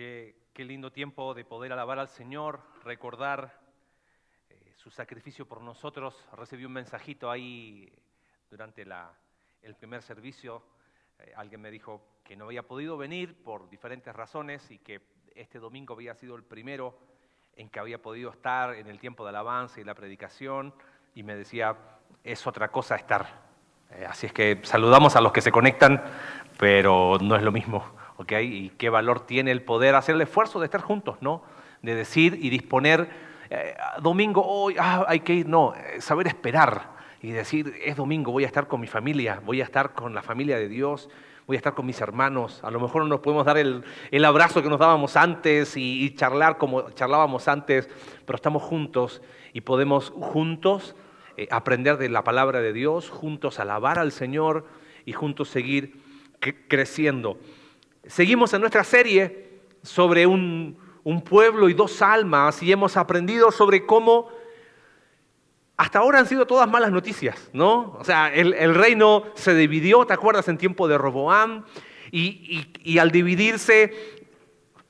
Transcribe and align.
Qué, 0.00 0.64
lindo 0.64 0.90
tiempo 0.90 1.34
de 1.34 1.44
poder 1.44 1.74
alabar 1.74 1.98
al 1.98 2.08
Señor, 2.08 2.62
recordar 2.84 3.60
eh, 4.48 4.72
su 4.74 4.90
sacrificio 4.90 5.44
por 5.44 5.60
nosotros. 5.60 6.26
Recibí 6.32 6.64
un 6.64 6.72
mensajito 6.72 7.30
ahí 7.30 7.92
durante 8.50 8.86
el 9.60 9.74
primer 9.74 10.00
servicio. 10.00 10.62
Eh, 11.18 11.34
alguien 11.36 11.60
me 11.60 11.70
dijo 11.70 12.00
que 12.24 12.34
no 12.34 12.46
había 12.46 12.62
podido 12.62 12.96
venir 12.96 13.44
por 13.44 13.68
diferentes 13.68 14.16
razones 14.16 14.70
y 14.70 14.78
que 14.78 15.02
este 15.34 15.58
domingo 15.58 15.92
había 15.92 16.14
sido 16.14 16.34
el 16.34 16.44
primero 16.44 16.98
en 17.54 17.68
que 17.68 17.78
había 17.78 18.00
podido 18.00 18.30
estar 18.30 18.74
en 18.76 18.86
el 18.86 18.98
tiempo 18.98 19.24
de 19.24 19.28
alabanza 19.28 19.82
y 19.82 19.84
la 19.84 19.92
predicación. 19.92 20.72
Y 21.14 21.24
me 21.24 21.36
decía, 21.36 21.76
es 22.24 22.46
otra 22.46 22.68
cosa 22.68 22.96
estar. 22.96 23.42
Eh, 23.90 24.06
así 24.08 24.28
es 24.28 24.32
que 24.32 24.60
saludamos 24.62 25.14
a 25.16 25.20
los 25.20 25.30
que 25.30 25.42
se 25.42 25.52
conectan, 25.52 26.02
pero 26.58 27.18
no 27.20 27.36
es 27.36 27.42
lo 27.42 27.52
mismo 27.52 27.99
y 28.28 28.70
qué 28.78 28.90
valor 28.90 29.26
tiene 29.26 29.50
el 29.50 29.62
poder 29.62 29.94
hacer 29.94 30.14
el 30.14 30.22
esfuerzo 30.22 30.60
de 30.60 30.66
estar 30.66 30.80
juntos, 30.80 31.16
¿no? 31.20 31.42
De 31.82 31.94
decir 31.94 32.38
y 32.40 32.50
disponer, 32.50 33.08
eh, 33.48 33.74
domingo, 34.00 34.44
hoy 34.46 34.76
ah, 34.78 35.04
hay 35.08 35.20
que 35.20 35.34
ir, 35.34 35.48
no, 35.48 35.74
eh, 35.74 36.00
saber 36.00 36.26
esperar 36.26 36.90
y 37.22 37.30
decir, 37.30 37.74
es 37.82 37.96
domingo, 37.96 38.32
voy 38.32 38.44
a 38.44 38.46
estar 38.46 38.68
con 38.68 38.80
mi 38.80 38.86
familia, 38.86 39.40
voy 39.44 39.60
a 39.60 39.64
estar 39.64 39.92
con 39.92 40.14
la 40.14 40.22
familia 40.22 40.56
de 40.56 40.68
Dios, 40.68 41.10
voy 41.46 41.56
a 41.56 41.58
estar 41.58 41.74
con 41.74 41.84
mis 41.84 42.00
hermanos. 42.00 42.62
A 42.62 42.70
lo 42.70 42.78
mejor 42.78 43.02
no 43.02 43.08
nos 43.08 43.20
podemos 43.20 43.44
dar 43.44 43.58
el, 43.58 43.84
abrazo 44.24 44.62
que 44.62 44.68
nos 44.68 44.78
dábamos 44.78 45.16
antes 45.16 45.76
y, 45.76 46.14
charlar 46.14 46.58
como 46.58 46.90
charlábamos 46.90 47.48
antes, 47.48 47.88
pero 48.24 48.36
estamos 48.36 48.62
juntos 48.62 49.20
y 49.52 49.62
podemos 49.62 50.10
juntos 50.10 50.94
eh, 51.36 51.48
aprender 51.50 51.96
de 51.96 52.08
la 52.08 52.22
palabra 52.22 52.60
de 52.60 52.72
Dios, 52.72 53.10
juntos 53.10 53.58
alabar 53.58 53.98
al 53.98 54.12
Señor 54.12 54.66
y 55.04 55.12
juntos 55.12 55.48
seguir 55.48 56.00
creciendo. 56.68 57.38
Seguimos 58.06 58.52
en 58.54 58.60
nuestra 58.60 58.84
serie 58.84 59.60
sobre 59.82 60.26
un, 60.26 60.78
pueblo 61.24 61.68
y 61.68 61.74
dos 61.74 62.02
almas 62.02 62.62
y 62.62 62.70
hemos 62.70 62.96
aprendido 62.96 63.50
sobre 63.50 63.84
cómo 63.84 64.28
hasta 65.76 65.98
ahora 65.98 66.18
han 66.18 66.26
sido 66.26 66.46
todas 66.46 66.70
malas 66.70 66.92
noticias, 66.92 67.50
¿no? 67.52 67.96
O 67.98 68.04
sea, 68.04 68.32
el, 68.32 68.74
reino 68.74 69.24
se 69.34 69.54
dividió, 69.54 70.04
¿te 70.04 70.12
acuerdas? 70.12 70.46
En 70.48 70.58
tiempo 70.58 70.86
de 70.88 70.98
Roboam 70.98 71.64
y, 72.12 72.98
al 72.98 73.10
dividirse, 73.10 73.92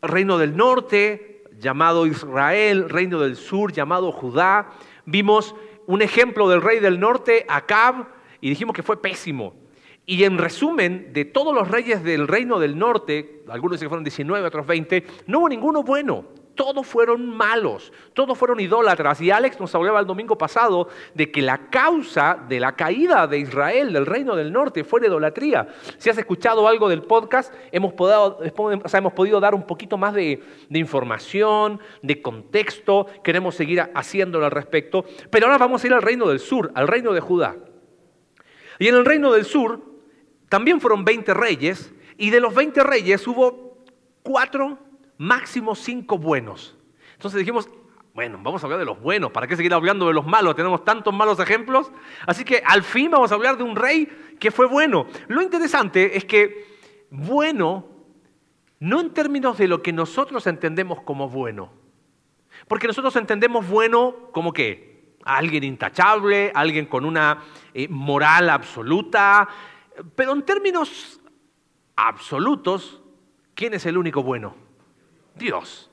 reino 0.03 0.37
del 0.37 0.57
norte, 0.57 1.45
llamado 1.59 2.07
Israel, 2.07 2.89
reino 2.89 3.21
del 3.21 3.37
sur, 3.37 3.73
llamado 3.73 4.13
Judá, 4.13 4.73
vimos 5.05 5.55
un 5.87 6.03
ejemplo 6.03 6.49
del 6.49 6.61
rey 6.61 6.81
del 6.81 6.99
norte, 6.99 7.47
Acab, 7.49 8.09
y 8.41 8.51
dijimos 8.51 8.75
que 8.75 8.83
fue 8.83 9.01
pésimo. 9.01 9.55
Y 10.11 10.25
en 10.25 10.39
resumen, 10.39 11.13
de 11.13 11.25
todos 11.25 11.55
los 11.55 11.69
reyes 11.69 12.03
del 12.03 12.27
reino 12.27 12.59
del 12.59 12.77
norte, 12.77 13.45
algunos 13.49 13.77
dicen 13.77 13.87
que 13.87 13.91
fueron 13.91 14.03
19, 14.03 14.45
otros 14.45 14.67
20, 14.67 15.05
no 15.29 15.39
hubo 15.39 15.49
ninguno 15.49 15.85
bueno. 15.85 16.25
Todos 16.57 16.85
fueron 16.85 17.29
malos, 17.29 17.93
todos 18.13 18.37
fueron 18.37 18.59
idólatras. 18.59 19.21
Y 19.21 19.31
Alex 19.31 19.61
nos 19.61 19.73
hablaba 19.73 20.01
el 20.01 20.07
domingo 20.07 20.37
pasado 20.37 20.89
de 21.15 21.31
que 21.31 21.41
la 21.41 21.71
causa 21.71 22.37
de 22.49 22.59
la 22.59 22.75
caída 22.75 23.29
de 23.29 23.39
Israel, 23.39 23.93
del 23.93 24.05
reino 24.05 24.35
del 24.35 24.53
norte, 24.53 24.83
fue 24.83 25.01
la 25.01 25.07
idolatría. 25.07 25.69
Si 25.97 26.11
has 26.11 26.19
escuchado 26.19 26.67
algo 26.67 26.89
del 26.89 27.03
podcast, 27.03 27.55
hemos 27.71 27.93
podido, 27.93 28.41
hemos 28.43 29.13
podido 29.13 29.39
dar 29.39 29.55
un 29.55 29.63
poquito 29.63 29.97
más 29.97 30.13
de 30.13 30.43
información, 30.71 31.79
de 32.03 32.21
contexto, 32.21 33.07
queremos 33.23 33.55
seguir 33.55 33.89
haciéndolo 33.95 34.45
al 34.45 34.51
respecto. 34.51 35.05
Pero 35.31 35.47
ahora 35.47 35.59
vamos 35.59 35.85
a 35.85 35.87
ir 35.87 35.95
al 35.95 36.03
reino 36.03 36.27
del 36.27 36.41
sur, 36.41 36.73
al 36.75 36.89
reino 36.89 37.13
de 37.13 37.21
Judá. 37.21 37.55
Y 38.81 38.89
en 38.89 38.97
el 38.97 39.05
reino 39.05 39.31
del 39.31 39.45
sur 39.45 39.90
también 40.51 40.81
fueron 40.81 41.05
20 41.05 41.33
reyes 41.33 41.95
y 42.19 42.29
de 42.29 42.41
los 42.41 42.55
20 42.55 42.83
reyes 42.83 43.27
hubo 43.27 43.79
cuatro, 44.23 44.79
máximo 45.17 45.75
cinco 45.75 46.19
buenos. 46.19 46.77
Entonces 47.15 47.39
dijimos, 47.39 47.71
bueno, 48.13 48.39
vamos 48.43 48.63
a 48.63 48.67
hablar 48.67 48.81
de 48.81 48.85
los 48.85 49.01
buenos, 49.01 49.31
¿para 49.31 49.47
qué 49.47 49.57
seguir 49.57 49.73
hablando 49.73 50.09
de 50.09 50.13
los 50.13 50.27
malos? 50.27 50.57
Tenemos 50.57 50.85
tantos 50.85 51.15
malos 51.15 51.39
ejemplos. 51.39 51.93
Así 52.27 52.45
que 52.45 52.63
al 52.67 52.83
fin 52.83 53.13
vamos 53.13 53.31
a 53.31 53.37
hablar 53.37 53.57
de 53.57 53.63
un 53.63 53.77
rey 53.77 54.37
que 54.41 54.51
fue 54.51 54.67
bueno. 54.67 55.07
Lo 55.29 55.41
interesante 55.41 56.17
es 56.17 56.25
que 56.25 56.67
bueno, 57.11 57.87
no 58.81 59.01
en 59.01 59.15
términos 59.15 59.57
de 59.57 59.69
lo 59.69 59.83
que 59.83 59.93
nosotros 59.93 60.49
entendemos 60.49 61.01
como 61.03 61.29
bueno, 61.29 61.71
porque 62.67 62.89
nosotros 62.89 63.15
entendemos 63.15 63.69
bueno 63.69 64.17
como 64.33 64.53
qué, 64.53 64.91
alguien 65.25 65.65
intachable, 65.65 66.51
alguien 66.55 66.87
con 66.87 67.05
una 67.05 67.43
eh, 67.75 67.89
moral 67.89 68.51
absoluta, 68.51 69.49
pero 70.15 70.33
en 70.33 70.43
términos 70.43 71.21
absolutos, 71.97 73.03
¿quién 73.55 73.75
es 73.75 73.87
el 73.87 73.99
único 73.99 74.23
bueno? 74.23 74.55
Dios. 75.35 75.91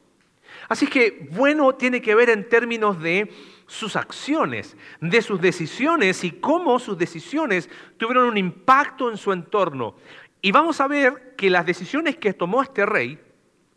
Así 0.70 0.88
que 0.88 1.30
bueno 1.32 1.76
tiene 1.76 2.02
que 2.02 2.16
ver 2.16 2.30
en 2.30 2.48
términos 2.50 3.00
de 3.02 3.32
sus 3.68 3.96
acciones, 3.96 4.76
de 5.02 5.22
sus 5.22 5.40
decisiones 5.42 6.24
y 6.24 6.32
cómo 6.32 6.80
sus 6.80 6.98
decisiones 6.98 7.70
tuvieron 7.98 8.30
un 8.30 8.38
impacto 8.38 9.10
en 9.10 9.18
su 9.18 9.32
entorno. 9.32 9.96
Y 10.42 10.52
vamos 10.52 10.80
a 10.80 10.88
ver 10.88 11.36
que 11.36 11.50
las 11.50 11.66
decisiones 11.66 12.18
que 12.18 12.34
tomó 12.34 12.62
este 12.62 12.86
rey, 12.86 13.20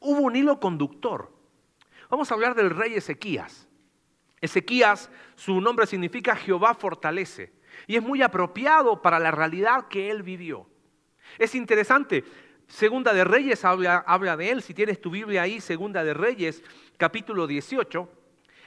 hubo 0.01 0.21
un 0.21 0.37
hilo 0.37 0.61
conductor. 0.61 1.33
Vamos 2.09 2.31
a 2.31 2.35
hablar 2.35 2.55
del 2.55 2.71
rey 2.71 2.95
Ezequías. 2.95 3.69
Ezequías, 4.41 5.11
su 5.37 5.61
nombre 5.61 5.87
significa 5.87 6.35
Jehová 6.35 6.75
fortalece. 6.75 7.53
Y 7.87 7.97
es 7.97 8.03
muy 8.03 8.23
apropiado 8.23 9.03
para 9.03 9.19
la 9.19 9.31
realidad 9.31 9.89
que 9.89 10.11
él 10.11 10.23
vivió. 10.23 10.67
Es 11.39 11.55
interesante, 11.55 12.25
Segunda 12.71 13.13
de 13.13 13.25
Reyes 13.25 13.65
habla, 13.65 14.37
de 14.37 14.51
él, 14.51 14.63
si 14.63 14.75
tienes 14.75 15.01
tu 15.01 15.11
Biblia 15.11 15.43
ahí, 15.43 15.61
Segunda 15.61 16.05
de 16.05 16.15
Reyes, 16.15 16.63
capítulo 16.97 17.49
18. 17.49 18.09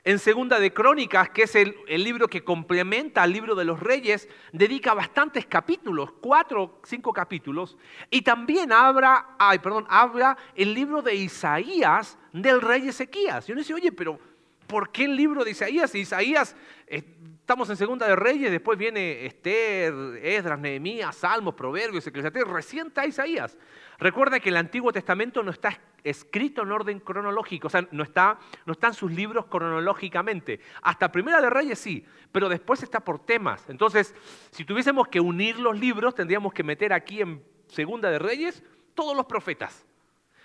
En 0.03 0.19
Segunda 0.19 0.59
de 0.59 0.74
Crónicas, 0.74 1.29
que 1.29 1.44
es 1.44 1.56
el, 1.56 1.74
libro 1.88 2.28
que 2.28 2.44
complementa 2.44 3.24
al 3.24 3.31
libro 3.31 3.56
de 3.56 3.63
los 3.63 3.79
reyes, 3.79 4.28
dedica 4.51 4.94
bastantes 4.94 5.45
capítulos, 5.45 6.12
cuatro 6.19 6.81
cinco 6.84 7.13
capítulos, 7.13 7.78
y 8.09 8.22
también 8.22 8.74
habla, 8.74 9.38
ay, 9.40 9.59
perdón, 9.59 9.85
habla 9.88 10.38
el 10.53 10.74
libro 10.74 11.01
de 11.01 11.16
Isaías 11.16 12.18
del 12.34 12.59
rey 12.59 12.90
Ezequías. 12.90 13.47
Y 13.47 13.53
uno 13.53 13.59
dice, 13.59 13.74
oye, 13.74 13.94
pero 13.94 14.19
¿por 14.68 14.91
qué 14.91 15.06
el 15.06 15.16
libro 15.16 15.45
de 15.45 15.51
Isaías? 15.51 15.95
Isaías 15.95 16.57
eh, 16.88 17.03
Estamos 17.44 17.70
en 17.70 17.76
Segunda 17.76 18.08
de 18.08 18.16
Reyes, 18.16 18.50
después 18.52 18.80
viene 18.80 19.26
Esther, 19.26 19.94
Esdras, 20.24 20.58
Nehemías, 20.58 21.14
Salmos, 21.14 21.56
Proverbios, 21.56 22.08
Eclesiastés, 22.08 22.48
recién 22.48 22.88
está 22.88 23.06
Isaías. 23.06 23.58
Recuerda 24.00 24.40
que 24.40 24.48
el 24.48 24.56
Antiguo 24.56 24.94
Testamento 24.94 25.44
no 25.44 25.52
está 25.52 25.78
escrito 26.06 26.62
en 26.62 26.72
orden 26.72 27.02
cronológico, 27.02 27.68
o 27.68 27.70
sea, 27.70 27.86
no, 27.92 28.04
está, 28.04 28.40
no 28.66 28.72
están 28.72 28.94
sus 28.94 29.12
libros 29.12 29.48
cronológicamente. 29.48 30.62
Hasta 30.84 31.12
Primera 31.12 31.42
de 31.42 31.50
Reyes 31.50 31.80
sí, 31.80 32.06
pero 32.31 32.48
después 32.48 32.81
está 32.81 33.02
por 33.02 33.26
temas. 33.26 33.70
Entonces, 33.70 34.16
si 34.50 34.64
tuviésemos 34.64 35.10
que 35.10 35.20
unir 35.20 35.60
los 35.60 35.78
libros, 35.78 36.16
tendríamos 36.16 36.54
que 36.54 36.64
meter 36.64 36.94
aquí 36.94 37.20
en 37.20 37.44
Segunda 37.68 38.10
de 38.10 38.20
Reyes 38.20 38.64
todos 38.96 39.18
los 39.18 39.25
profetas. 39.25 39.86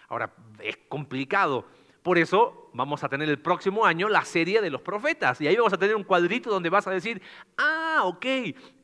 Ahora, 0.08 0.32
es 0.58 0.76
complicado 0.88 1.64
por 2.08 2.16
eso 2.16 2.70
vamos 2.72 3.04
a 3.04 3.08
tener 3.10 3.28
el 3.28 3.38
próximo 3.38 3.84
año 3.84 4.08
la 4.08 4.24
serie 4.24 4.62
de 4.62 4.70
los 4.70 4.80
profetas. 4.80 5.42
Y 5.42 5.46
ahí 5.46 5.56
vamos 5.56 5.74
a 5.74 5.76
tener 5.76 5.94
un 5.94 6.04
cuadrito 6.04 6.48
donde 6.48 6.70
vas 6.70 6.86
a 6.86 6.90
decir, 6.90 7.20
ah, 7.58 8.00
ok, 8.04 8.24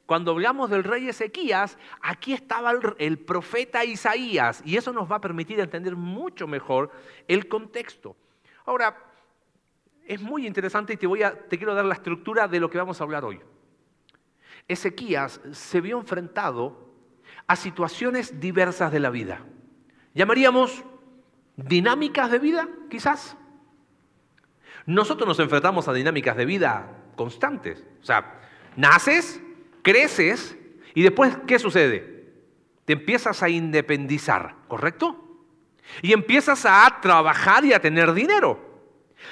cuando 0.05 0.33
hablamos 0.33 0.69
del 0.69 0.85
rey 0.85 1.09
Ezequías, 1.09 1.79
aquí 2.03 2.35
estaba 2.35 2.71
el, 2.99 3.19
profeta 3.19 3.83
Isaías. 3.83 4.61
Y 4.67 4.77
eso 4.77 4.93
nos 4.93 5.11
va 5.11 5.17
a 5.17 5.21
permitir 5.23 5.59
entender 5.59 5.97
mucho 5.97 6.47
mejor 6.47 6.91
el 7.27 7.49
contexto. 7.49 8.15
Ahora, 8.67 8.95
es 10.05 10.21
muy 10.21 10.47
interesante 10.47 10.93
y 10.93 10.99
te, 10.99 11.07
voy 11.07 11.23
a, 11.23 11.33
te 11.49 11.57
quiero 11.57 11.75
dar 11.75 11.87
la 11.87 11.95
estructura 11.95 12.47
de 12.47 12.61
lo 12.61 12.69
que 12.69 12.77
vamos 12.77 13.01
a 13.01 13.05
hablar 13.05 13.25
hoy. 13.25 13.41
Ezequías 14.69 15.41
se 15.51 15.81
vio 15.81 15.99
enfrentado 15.99 16.93
a 17.47 17.57
situaciones 17.57 18.39
diversas 18.39 18.93
de 18.93 19.01
la 19.01 19.09
vida. 19.09 19.41
Llamaríamos 20.13 20.85
dinámicas 21.57 22.31
de 22.31 22.39
vida, 22.39 22.69
quizás. 22.91 23.37
Nosotros 24.87 25.27
nos 25.27 25.39
enfrentamos 25.39 25.89
a 25.89 25.93
dinámicas 25.93 26.37
de 26.37 26.45
vida 26.45 27.05
constantes. 27.17 27.85
O 28.03 28.05
sea, 28.05 28.41
naces, 28.77 29.41
creces 29.83 30.57
y 30.95 31.03
después, 31.03 31.37
¿qué 31.47 31.59
sucede? 31.59 32.33
Te 32.85 32.95
empiezas 32.95 33.43
a 33.43 33.49
independizar, 33.49 34.57
¿correcto? 34.69 35.21
Y 36.03 36.13
empiezas 36.13 36.67
a 36.67 36.99
trabajar 37.01 37.65
y 37.65 37.73
a 37.73 37.81
tener 37.81 38.13
dinero. 38.13 38.75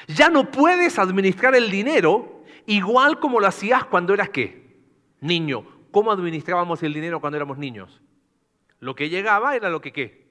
Ya 0.06 0.30
no 0.30 0.50
puedes 0.50 0.98
administrar 0.98 1.54
el 1.54 1.70
dinero 1.70 2.44
igual 2.66 3.20
como 3.20 3.40
lo 3.40 3.46
hacías 3.46 3.84
cuando 3.84 4.14
eras 4.14 4.30
qué? 4.30 4.78
Niño. 5.20 5.66
¿Cómo 5.90 6.10
administrábamos 6.10 6.82
el 6.82 6.94
dinero 6.94 7.20
cuando 7.20 7.36
éramos 7.36 7.58
niños? 7.58 8.00
Lo 8.80 8.94
que 8.94 9.10
llegaba 9.10 9.54
era 9.54 9.68
lo 9.68 9.80
que 9.80 9.92
qué? 9.92 10.21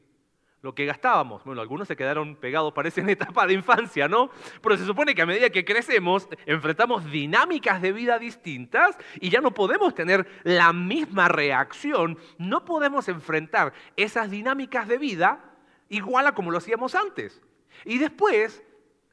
Lo 0.62 0.76
que 0.76 0.86
gastábamos. 0.86 1.44
Bueno, 1.44 1.62
algunos 1.62 1.88
se 1.88 1.96
quedaron 1.96 2.36
pegados, 2.36 2.74
parece 2.74 3.02
en 3.02 3.10
etapa 3.10 3.48
de 3.48 3.54
infancia, 3.54 4.08
¿no? 4.08 4.30
Pero 4.62 4.78
se 4.78 4.86
supone 4.86 5.16
que 5.16 5.22
a 5.22 5.26
medida 5.26 5.50
que 5.50 5.66
crecemos, 5.66 6.28
enfrentamos 6.46 7.10
dinámicas 7.10 7.82
de 7.82 7.92
vida 7.92 8.20
distintas 8.20 8.98
y 9.20 9.30
ya 9.30 9.42
no 9.42 9.54
podemos 9.54 9.96
tener 9.96 10.28
la 10.44 10.72
misma 10.74 11.28
reacción, 11.28 12.18
no 12.38 12.64
podemos 12.66 13.08
enfrentar 13.08 13.74
esas 13.96 14.30
dinámicas 14.30 14.88
de 14.88 14.98
vida 14.98 15.44
igual 15.90 16.28
a 16.28 16.36
como 16.36 16.52
lo 16.52 16.60
hacíamos 16.60 16.96
antes. 16.96 17.42
Y 17.86 17.98
después, 17.98 18.64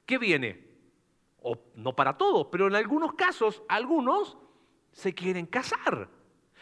¿qué 0.04 0.18
viene? 0.18 0.66
O 1.40 1.58
no 1.76 1.96
para 1.96 2.16
todos, 2.18 2.48
pero 2.52 2.66
en 2.66 2.74
algunos 2.74 3.14
casos, 3.14 3.62
algunos 3.68 4.36
se 4.92 5.14
quieren 5.14 5.46
casar. 5.46 6.08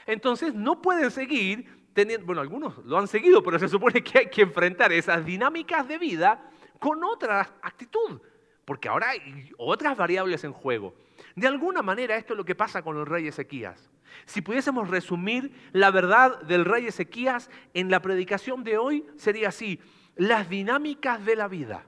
Entonces 0.06 0.54
no 0.54 0.80
pueden 0.80 1.10
seguir 1.10 1.85
bueno, 2.24 2.40
algunos 2.40 2.78
lo 2.84 2.98
han 2.98 3.08
seguido, 3.08 3.42
pero 3.42 3.58
se 3.58 3.68
supone 3.68 4.02
que 4.02 4.18
hay 4.18 4.26
que 4.30 4.42
enfrentar 4.42 4.92
esas 4.92 5.24
dinámicas 5.24 5.88
de 5.88 5.98
vida 5.98 6.50
con 6.78 7.02
otra 7.04 7.40
actitud, 7.62 8.20
porque 8.64 8.88
ahora 8.88 9.10
hay 9.10 9.50
otras 9.56 9.96
variables 9.96 10.44
en 10.44 10.52
juego. 10.52 10.94
De 11.34 11.46
alguna 11.46 11.82
manera 11.82 12.16
esto 12.16 12.34
es 12.34 12.36
lo 12.36 12.44
que 12.44 12.54
pasa 12.54 12.82
con 12.82 12.98
el 12.98 13.06
rey 13.06 13.28
Ezequías. 13.28 13.90
Si 14.24 14.42
pudiésemos 14.42 14.88
resumir 14.88 15.52
la 15.72 15.90
verdad 15.90 16.40
del 16.42 16.64
rey 16.64 16.86
Ezequías 16.86 17.50
en 17.74 17.90
la 17.90 18.00
predicación 18.00 18.64
de 18.64 18.78
hoy, 18.78 19.06
sería 19.16 19.48
así. 19.48 19.80
Las 20.16 20.48
dinámicas 20.48 21.24
de 21.24 21.36
la 21.36 21.48
vida 21.48 21.84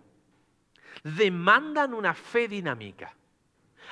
demandan 1.02 1.94
una 1.94 2.14
fe 2.14 2.48
dinámica. 2.48 3.14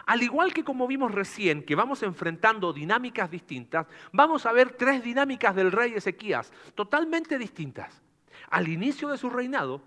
Al 0.05 0.23
igual 0.23 0.53
que 0.53 0.65
como 0.65 0.87
vimos 0.87 1.13
recién, 1.13 1.63
que 1.63 1.75
vamos 1.75 2.03
enfrentando 2.03 2.73
dinámicas 2.73 3.31
distintas, 3.31 3.87
vamos 4.13 4.45
a 4.47 4.53
ver 4.53 4.73
tres 4.73 5.03
dinámicas 5.03 5.55
del 5.55 5.73
rey 5.73 5.95
Ezequías, 5.95 6.53
totalmente 6.75 7.39
distintas. 7.39 8.03
Al 8.51 8.69
inicio 8.69 9.09
de 9.09 9.17
su 9.17 9.31
reinado, 9.31 9.81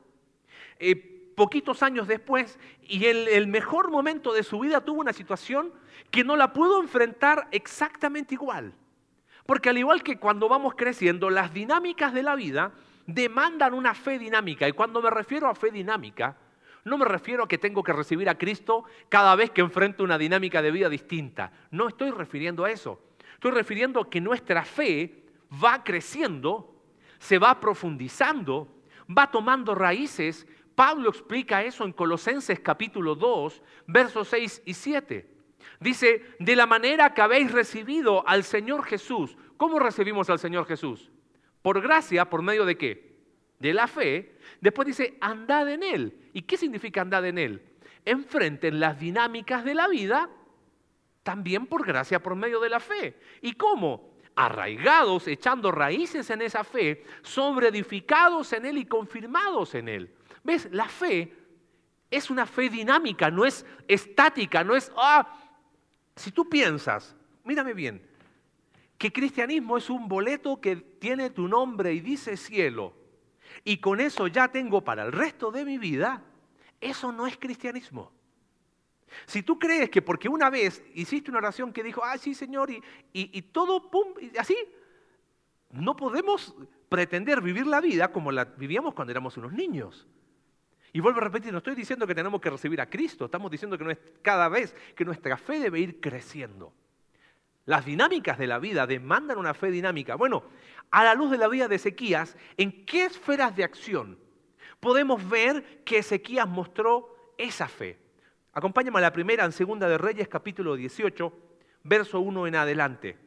eh, 0.79 0.95
poquitos 1.35 1.83
años 1.83 2.07
después, 2.07 2.59
y 2.81 3.05
en 3.05 3.27
el 3.29 3.47
mejor 3.47 3.91
momento 3.91 4.33
de 4.33 4.43
su 4.43 4.59
vida 4.59 4.81
tuvo 4.81 5.01
una 5.01 5.13
situación 5.13 5.71
que 6.11 6.23
no 6.23 6.35
la 6.35 6.51
pudo 6.51 6.81
enfrentar 6.81 7.47
exactamente 7.51 8.33
igual. 8.33 8.73
Porque 9.45 9.69
al 9.69 9.77
igual 9.77 10.03
que 10.03 10.17
cuando 10.17 10.49
vamos 10.49 10.75
creciendo, 10.75 11.29
las 11.29 11.53
dinámicas 11.53 12.13
de 12.13 12.23
la 12.23 12.35
vida 12.35 12.71
demandan 13.07 13.73
una 13.73 13.93
fe 13.93 14.19
dinámica. 14.19 14.67
Y 14.67 14.73
cuando 14.73 15.01
me 15.01 15.09
refiero 15.09 15.47
a 15.47 15.55
fe 15.55 15.71
dinámica, 15.71 16.35
no 16.85 16.97
me 16.97 17.05
refiero 17.05 17.43
a 17.43 17.47
que 17.47 17.57
tengo 17.57 17.83
que 17.83 17.93
recibir 17.93 18.29
a 18.29 18.37
Cristo 18.37 18.85
cada 19.09 19.35
vez 19.35 19.51
que 19.51 19.61
enfrento 19.61 20.03
una 20.03 20.17
dinámica 20.17 20.61
de 20.61 20.71
vida 20.71 20.89
distinta. 20.89 21.51
No 21.71 21.87
estoy 21.87 22.11
refiriendo 22.11 22.65
a 22.65 22.71
eso. 22.71 23.01
Estoy 23.33 23.51
refiriendo 23.51 24.01
a 24.01 24.09
que 24.09 24.21
nuestra 24.21 24.63
fe 24.63 25.23
va 25.63 25.83
creciendo, 25.83 26.75
se 27.19 27.37
va 27.37 27.59
profundizando, 27.59 28.67
va 29.09 29.31
tomando 29.31 29.75
raíces 29.75 30.45
Pablo 30.79 31.09
explica 31.09 31.61
eso 31.61 31.83
en 31.83 31.91
Colosenses 31.91 32.61
capítulo 32.61 33.13
2, 33.13 33.61
versos 33.87 34.29
6 34.29 34.61
y 34.63 34.73
7. 34.73 35.29
Dice, 35.81 36.23
de 36.39 36.55
la 36.55 36.67
manera 36.67 37.13
que 37.13 37.21
habéis 37.21 37.51
recibido 37.51 38.25
al 38.25 38.45
Señor 38.45 38.85
Jesús. 38.85 39.37
¿Cómo 39.57 39.77
recibimos 39.77 40.29
al 40.29 40.39
Señor 40.39 40.65
Jesús? 40.65 41.11
Por 41.61 41.81
gracia, 41.81 42.29
por 42.29 42.41
medio 42.41 42.63
de 42.63 42.77
qué? 42.77 43.17
De 43.59 43.73
la 43.73 43.87
fe. 43.87 44.37
Después 44.61 44.87
dice, 44.87 45.17
andad 45.19 45.67
en 45.67 45.83
Él. 45.83 46.17
¿Y 46.39 46.43
qué 46.43 46.55
significa 46.55 47.01
andad 47.01 47.25
en 47.25 47.37
Él? 47.37 47.61
Enfrenten 48.05 48.79
las 48.79 48.97
dinámicas 48.97 49.65
de 49.65 49.73
la 49.73 49.89
vida 49.89 50.29
también 51.21 51.65
por 51.65 51.85
gracia, 51.85 52.23
por 52.23 52.33
medio 52.33 52.61
de 52.61 52.69
la 52.69 52.79
fe. 52.79 53.19
¿Y 53.41 53.55
cómo? 53.55 54.13
Arraigados, 54.35 55.27
echando 55.27 55.69
raíces 55.69 56.29
en 56.29 56.41
esa 56.41 56.63
fe, 56.63 57.03
sobreedificados 57.23 58.53
en 58.53 58.67
Él 58.67 58.77
y 58.77 58.85
confirmados 58.85 59.75
en 59.75 59.89
Él. 59.89 60.15
¿Ves? 60.41 60.69
La 60.71 60.87
fe 60.87 61.35
es 62.09 62.29
una 62.29 62.45
fe 62.45 62.69
dinámica, 62.69 63.29
no 63.29 63.43
es 63.43 63.65
estática, 63.85 64.63
no 64.63 64.77
es, 64.77 64.93
ah, 64.95 65.41
si 66.15 66.31
tú 66.31 66.47
piensas, 66.47 67.17
mírame 67.43 67.73
bien, 67.73 68.01
que 68.97 69.11
cristianismo 69.11 69.75
es 69.75 69.89
un 69.89 70.07
boleto 70.07 70.61
que 70.61 70.77
tiene 70.77 71.31
tu 71.31 71.49
nombre 71.49 71.91
y 71.91 71.99
dice 71.99 72.37
cielo, 72.37 72.93
y 73.65 73.77
con 73.77 73.99
eso 73.99 74.27
ya 74.27 74.47
tengo 74.47 74.85
para 74.85 75.03
el 75.03 75.11
resto 75.11 75.51
de 75.51 75.65
mi 75.65 75.77
vida, 75.77 76.23
eso 76.81 77.11
no 77.11 77.27
es 77.27 77.37
cristianismo. 77.37 78.11
Si 79.25 79.41
tú 79.41 79.57
crees 79.57 79.89
que 79.89 80.01
porque 80.01 80.29
una 80.29 80.49
vez 80.49 80.83
hiciste 80.93 81.31
una 81.31 81.39
oración 81.39 81.73
que 81.73 81.83
dijo, 81.83 82.03
ah, 82.03 82.17
sí, 82.17 82.33
Señor, 82.33 82.69
y, 82.71 82.81
y 83.13 83.41
todo, 83.41 83.89
pum, 83.89 84.13
y 84.21 84.37
así, 84.37 84.55
no 85.71 85.95
podemos 85.95 86.55
pretender 86.89 87.41
vivir 87.41 87.67
la 87.67 87.81
vida 87.81 88.11
como 88.11 88.31
la 88.31 88.45
vivíamos 88.45 88.93
cuando 88.93 89.11
éramos 89.11 89.37
unos 89.37 89.53
niños. 89.53 90.07
Y 90.91 90.99
vuelvo 91.01 91.19
a 91.19 91.23
repetir, 91.25 91.51
no 91.51 91.59
estoy 91.59 91.75
diciendo 91.75 92.07
que 92.07 92.15
tenemos 92.15 92.41
que 92.41 92.49
recibir 92.49 92.81
a 92.81 92.89
Cristo, 92.89 93.25
estamos 93.25 93.51
diciendo 93.51 93.77
que 93.77 93.83
no 93.83 93.91
es 93.91 93.99
cada 94.21 94.49
vez 94.49 94.75
que 94.95 95.05
nuestra 95.05 95.37
fe 95.37 95.59
debe 95.59 95.79
ir 95.79 95.99
creciendo. 95.99 96.73
Las 97.65 97.85
dinámicas 97.85 98.39
de 98.39 98.47
la 98.47 98.57
vida 98.57 98.87
demandan 98.87 99.37
una 99.37 99.53
fe 99.53 99.69
dinámica. 99.69 100.15
Bueno, 100.15 100.43
a 100.89 101.03
la 101.03 101.13
luz 101.13 101.29
de 101.29 101.37
la 101.37 101.47
vida 101.47 101.67
de 101.67 101.75
Ezequías, 101.75 102.35
¿en 102.57 102.83
qué 102.85 103.05
esferas 103.05 103.55
de 103.55 103.63
acción 103.63 104.17
podemos 104.79 105.27
ver 105.27 105.83
que 105.83 105.99
Ezequías 105.99 106.47
mostró 106.47 107.33
esa 107.37 107.67
fe? 107.67 107.97
Acompáñame 108.53 108.97
a 108.99 109.01
la 109.01 109.13
primera 109.13 109.45
en 109.45 109.51
Segunda 109.51 109.87
de 109.87 109.97
Reyes, 109.97 110.27
capítulo 110.27 110.75
18, 110.75 111.33
verso 111.83 112.19
1 112.19 112.47
en 112.47 112.55
adelante. 112.55 113.17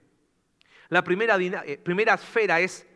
La 0.89 1.03
primera, 1.03 1.37
eh, 1.41 1.79
primera 1.83 2.15
esfera 2.15 2.61
es, 2.61 2.87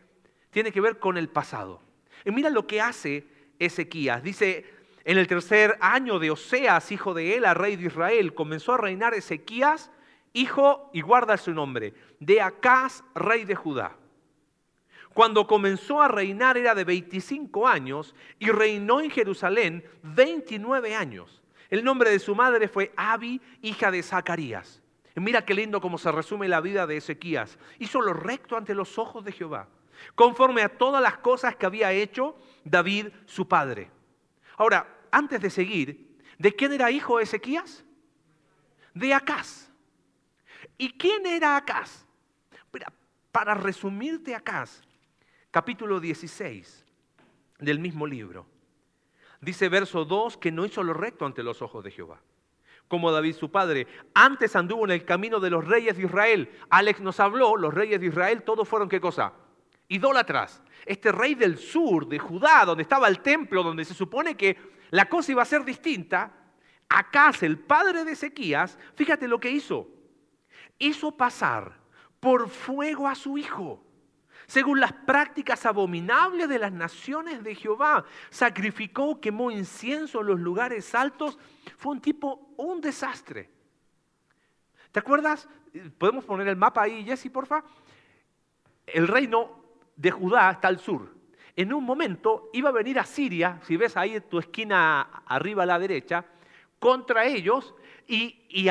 tiene 0.51 0.71
que 0.71 0.81
ver 0.81 0.99
con 0.99 1.17
el 1.17 1.29
pasado. 1.29 1.81
Y 2.25 2.31
mira 2.31 2.49
lo 2.49 2.67
que 2.67 2.81
hace 2.81 3.25
Ezequías. 3.59 4.21
Dice, 4.21 4.65
en 5.03 5.17
el 5.17 5.27
tercer 5.27 5.77
año 5.79 6.19
de 6.19 6.31
Oseas, 6.31 6.91
hijo 6.91 7.13
de 7.13 7.37
Ela, 7.37 7.53
rey 7.53 7.75
de 7.75 7.87
Israel, 7.87 8.33
comenzó 8.33 8.73
a 8.73 8.77
reinar 8.77 9.13
Ezequías, 9.13 9.89
hijo, 10.33 10.89
y 10.93 11.01
guarda 11.01 11.37
su 11.37 11.53
nombre, 11.53 11.93
de 12.19 12.41
Acaz, 12.41 13.03
rey 13.15 13.45
de 13.45 13.55
Judá. 13.55 13.95
Cuando 15.17 15.47
comenzó 15.47 15.99
a 15.99 16.07
reinar 16.07 16.57
era 16.57 16.75
de 16.75 16.83
25 16.83 17.67
años 17.67 18.13
y 18.37 18.51
reinó 18.51 19.01
en 19.01 19.09
Jerusalén 19.09 19.83
29 20.03 20.93
años. 20.93 21.41
El 21.71 21.83
nombre 21.83 22.11
de 22.11 22.19
su 22.19 22.35
madre 22.35 22.67
fue 22.67 22.93
Abi, 22.95 23.41
hija 23.63 23.89
de 23.89 24.03
Zacarías. 24.03 24.79
Mira 25.15 25.43
qué 25.43 25.55
lindo 25.55 25.81
cómo 25.81 25.97
se 25.97 26.11
resume 26.11 26.47
la 26.47 26.61
vida 26.61 26.85
de 26.85 26.97
Ezequías. 26.97 27.57
Hizo 27.79 27.99
lo 27.99 28.13
recto 28.13 28.57
ante 28.57 28.75
los 28.75 28.99
ojos 28.99 29.25
de 29.25 29.31
Jehová 29.31 29.67
conforme 30.13 30.61
a 30.61 30.77
todas 30.77 31.01
las 31.01 31.17
cosas 31.17 31.55
que 31.55 31.65
había 31.65 31.91
hecho 31.91 32.37
David 32.63 33.07
su 33.25 33.47
padre. 33.47 33.89
Ahora, 34.55 34.99
antes 35.09 35.41
de 35.41 35.49
seguir, 35.49 36.15
¿de 36.37 36.55
quién 36.55 36.73
era 36.73 36.91
hijo 36.91 37.19
Ezequías? 37.19 37.83
De 38.93 39.15
Acaz. 39.15 39.71
¿Y 40.77 40.91
quién 40.91 41.25
era 41.25 41.57
Acaz? 41.57 42.05
para 43.37 43.53
resumirte 43.53 44.33
Acaz, 44.33 44.81
capítulo 45.51 45.99
16 45.99 46.85
del 47.59 47.79
mismo 47.79 48.05
libro, 48.05 48.45
dice 49.41 49.69
verso 49.69 50.05
2 50.05 50.37
que 50.37 50.51
no 50.51 50.65
hizo 50.65 50.83
lo 50.83 50.93
recto 50.93 51.25
ante 51.25 51.43
los 51.43 51.61
ojos 51.61 51.83
de 51.83 51.91
Jehová 51.91 52.21
como 52.87 53.11
David 53.11 53.35
su 53.35 53.51
padre. 53.51 53.85
Antes 54.13 54.55
anduvo 54.55 54.85
en 54.85 54.91
el 54.91 55.03
camino 55.03 55.41
de 55.41 55.49
los 55.49 55.67
reyes 55.67 55.97
de 55.97 56.03
Israel. 56.03 56.49
Alex 56.69 57.01
nos 57.01 57.19
habló, 57.19 57.57
los 57.57 57.73
reyes 57.73 57.99
de 57.99 58.07
Israel, 58.07 58.43
todos 58.43 58.65
fueron 58.65 58.87
qué 58.87 59.01
cosa? 59.01 59.33
idólatras. 59.89 60.61
Este 60.85 61.11
rey 61.11 61.35
del 61.35 61.57
sur, 61.57 62.07
de 62.07 62.19
Judá, 62.19 62.65
donde 62.65 62.83
estaba 62.83 63.07
el 63.07 63.19
templo, 63.19 63.63
donde 63.63 63.85
se 63.85 63.93
supone 63.93 64.35
que 64.35 64.57
la 64.91 65.07
cosa 65.09 65.31
iba 65.31 65.41
a 65.41 65.45
ser 65.45 65.63
distinta, 65.63 66.33
Acaz, 66.89 67.43
el 67.43 67.59
padre 67.59 68.05
de 68.05 68.13
Ezequías, 68.13 68.79
fíjate 68.95 69.27
lo 69.27 69.39
que 69.39 69.51
hizo. 69.51 69.89
Hizo 70.79 71.11
pasar 71.11 71.77
por 72.19 72.49
fuego 72.49 73.07
a 73.07 73.15
su 73.15 73.37
hijo, 73.37 73.83
según 74.47 74.79
las 74.79 74.93
prácticas 74.93 75.65
abominables 75.65 76.47
de 76.47 76.57
las 76.57 76.71
naciones 76.71 77.43
de 77.43 77.53
Jehová. 77.53 78.05
Sacrificó, 78.29 79.19
quemó 79.19 79.51
incienso 79.51 80.21
en 80.21 80.27
los 80.27 80.39
lugares 80.39 80.95
altos. 80.95 81.37
Fue 81.77 81.91
un 81.91 82.01
tipo, 82.01 82.53
un 82.55 82.79
desastre. 82.79 83.49
¿Te 84.91 84.99
acuerdas? 84.99 85.47
¿Podemos 85.97 86.23
poner 86.23 86.47
el 86.47 86.55
mapa 86.55 86.83
ahí, 86.83 87.03
Jesse, 87.03 87.29
porfa? 87.29 87.63
El 88.85 89.07
reino 89.07 89.63
de 89.97 90.11
Judá 90.11 90.51
está 90.51 90.69
al 90.69 90.79
sur. 90.79 91.13
En 91.53 91.73
un 91.73 91.83
momento 91.83 92.49
iba 92.53 92.69
a 92.69 92.71
venir 92.73 92.99
a 92.99 93.03
Siria, 93.03 93.59
si 93.63 93.75
ves 93.75 93.97
ahí 93.97 94.15
en 94.15 94.23
tu 94.23 94.39
esquina 94.39 95.01
arriba 95.25 95.63
a 95.63 95.65
la 95.65 95.77
derecha, 95.77 96.23
contra 96.79 97.25
ellos. 97.25 97.75
Y, 98.07 98.45
y 98.49 98.69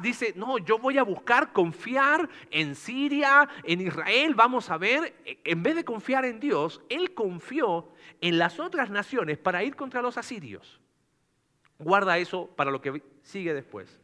dice, 0.00 0.32
no, 0.36 0.58
yo 0.58 0.78
voy 0.78 0.96
a 0.96 1.02
buscar 1.02 1.52
confiar 1.52 2.28
en 2.50 2.74
Siria, 2.74 3.48
en 3.64 3.82
Israel, 3.82 4.34
vamos 4.34 4.70
a 4.70 4.78
ver, 4.78 5.14
en 5.24 5.62
vez 5.62 5.76
de 5.76 5.84
confiar 5.84 6.24
en 6.24 6.40
Dios, 6.40 6.80
él 6.88 7.12
confió 7.12 7.92
en 8.22 8.38
las 8.38 8.58
otras 8.58 8.88
naciones 8.88 9.36
para 9.36 9.62
ir 9.62 9.76
contra 9.76 10.00
los 10.00 10.16
asirios. 10.16 10.80
Guarda 11.78 12.16
eso 12.18 12.46
para 12.56 12.70
lo 12.70 12.80
que 12.80 13.02
sigue 13.22 13.52
después. 13.52 14.00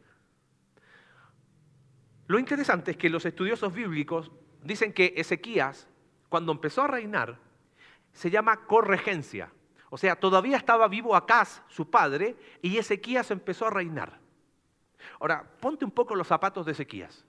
Lo 2.27 2.37
interesante 2.37 2.91
es 2.91 2.97
que 2.97 3.09
los 3.09 3.25
estudiosos 3.25 3.73
bíblicos 3.73 4.31
dicen 4.63 4.93
que 4.93 5.13
Ezequías 5.17 5.87
cuando 6.29 6.51
empezó 6.51 6.83
a 6.83 6.87
reinar, 6.87 7.37
se 8.13 8.29
llama 8.29 8.65
corregencia. 8.65 9.51
O 9.89 9.97
sea, 9.97 10.17
todavía 10.17 10.57
estaba 10.57 10.87
vivo 10.87 11.15
Acaz, 11.15 11.61
su 11.67 11.89
padre, 11.89 12.35
y 12.61 12.77
Ezequías 12.77 13.31
empezó 13.31 13.67
a 13.67 13.69
reinar. 13.69 14.19
Ahora, 15.19 15.43
ponte 15.59 15.85
un 15.85 15.91
poco 15.91 16.15
los 16.15 16.27
zapatos 16.27 16.65
de 16.65 16.73
Ezequías. 16.73 17.25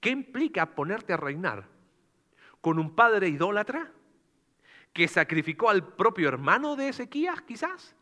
¿Qué 0.00 0.10
implica 0.10 0.74
ponerte 0.74 1.12
a 1.12 1.16
reinar? 1.16 1.66
¿Con 2.60 2.78
un 2.78 2.94
padre 2.94 3.28
idólatra? 3.28 3.92
¿Que 4.92 5.08
sacrificó 5.08 5.70
al 5.70 5.94
propio 5.94 6.28
hermano 6.28 6.76
de 6.76 6.88
Ezequías, 6.88 7.42
quizás? 7.42 7.96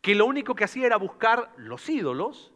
que 0.00 0.14
lo 0.14 0.26
único 0.26 0.54
que 0.54 0.64
hacía 0.64 0.86
era 0.86 0.96
buscar 0.96 1.52
los 1.56 1.88
ídolos, 1.88 2.52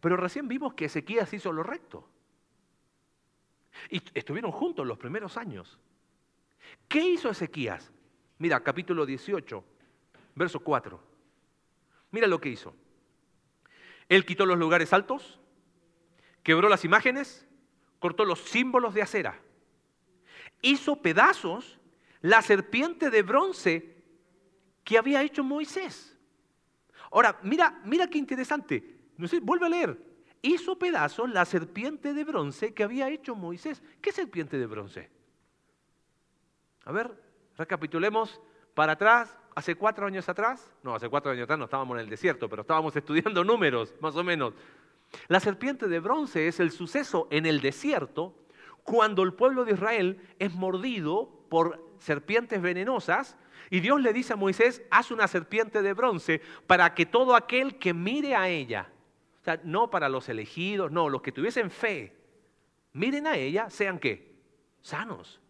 pero 0.00 0.16
recién 0.16 0.48
vimos 0.48 0.74
que 0.74 0.86
Ezequías 0.86 1.32
hizo 1.32 1.52
lo 1.52 1.62
recto. 1.62 2.08
Y 3.90 4.02
estuvieron 4.14 4.50
juntos 4.50 4.86
los 4.86 4.98
primeros 4.98 5.36
años. 5.36 5.78
¿Qué 6.88 7.00
hizo 7.00 7.30
Ezequías? 7.30 7.92
Mira, 8.38 8.60
capítulo 8.62 9.04
18, 9.04 9.64
verso 10.34 10.60
4. 10.60 11.00
Mira 12.10 12.26
lo 12.26 12.40
que 12.40 12.48
hizo. 12.48 12.74
Él 14.08 14.24
quitó 14.24 14.46
los 14.46 14.58
lugares 14.58 14.92
altos, 14.92 15.38
quebró 16.42 16.68
las 16.68 16.84
imágenes, 16.84 17.46
cortó 17.98 18.24
los 18.24 18.40
símbolos 18.40 18.94
de 18.94 19.02
acera, 19.02 19.40
hizo 20.62 21.02
pedazos 21.02 21.78
la 22.20 22.42
serpiente 22.42 23.10
de 23.10 23.22
bronce 23.22 23.96
que 24.84 24.98
había 24.98 25.22
hecho 25.22 25.44
Moisés. 25.44 26.16
Ahora, 27.10 27.38
mira, 27.42 27.80
mira 27.84 28.06
qué 28.08 28.18
interesante. 28.18 28.96
No 29.16 29.28
vuelve 29.42 29.66
a 29.66 29.70
leer. 29.70 30.08
Hizo 30.40 30.78
pedazos 30.78 31.28
la 31.30 31.44
serpiente 31.44 32.14
de 32.14 32.24
bronce 32.24 32.72
que 32.72 32.84
había 32.84 33.10
hecho 33.10 33.34
Moisés. 33.34 33.82
¿Qué 34.00 34.12
serpiente 34.12 34.58
de 34.58 34.66
bronce? 34.66 35.10
A 36.84 36.92
ver, 36.92 37.10
recapitulemos 37.56 38.40
para 38.74 38.92
atrás, 38.92 39.36
hace 39.58 39.74
cuatro 39.74 40.06
años 40.06 40.28
atrás. 40.28 40.70
No, 40.84 40.94
hace 40.94 41.08
cuatro 41.08 41.32
años 41.32 41.42
atrás 41.42 41.58
no 41.58 41.64
estábamos 41.64 41.96
en 41.96 42.04
el 42.04 42.08
desierto, 42.08 42.48
pero 42.48 42.62
estábamos 42.62 42.94
estudiando 42.96 43.42
números, 43.42 43.92
más 44.00 44.14
o 44.14 44.22
menos. 44.22 44.54
La 45.26 45.40
serpiente 45.40 45.88
de 45.88 45.98
bronce 45.98 46.46
es 46.46 46.60
el 46.60 46.70
suceso 46.70 47.26
en 47.30 47.44
el 47.44 47.60
desierto 47.60 48.34
cuando 48.84 49.22
el 49.22 49.34
pueblo 49.34 49.64
de 49.64 49.72
Israel 49.72 50.20
es 50.38 50.54
mordido 50.54 51.28
por 51.48 51.84
serpientes 51.98 52.62
venenosas 52.62 53.36
y 53.70 53.80
Dios 53.80 54.00
le 54.00 54.12
dice 54.12 54.34
a 54.34 54.36
Moisés, 54.36 54.80
haz 54.90 55.10
una 55.10 55.26
serpiente 55.26 55.82
de 55.82 55.92
bronce 55.92 56.40
para 56.66 56.94
que 56.94 57.04
todo 57.04 57.34
aquel 57.34 57.78
que 57.78 57.92
mire 57.92 58.36
a 58.36 58.48
ella, 58.48 58.88
o 59.40 59.44
sea, 59.44 59.60
no 59.64 59.90
para 59.90 60.08
los 60.08 60.28
elegidos, 60.28 60.92
no, 60.92 61.08
los 61.08 61.20
que 61.20 61.32
tuviesen 61.32 61.70
fe, 61.70 62.16
miren 62.92 63.26
a 63.26 63.36
ella, 63.36 63.68
sean 63.70 63.98
qué? 63.98 64.36
Sanos. 64.80 65.40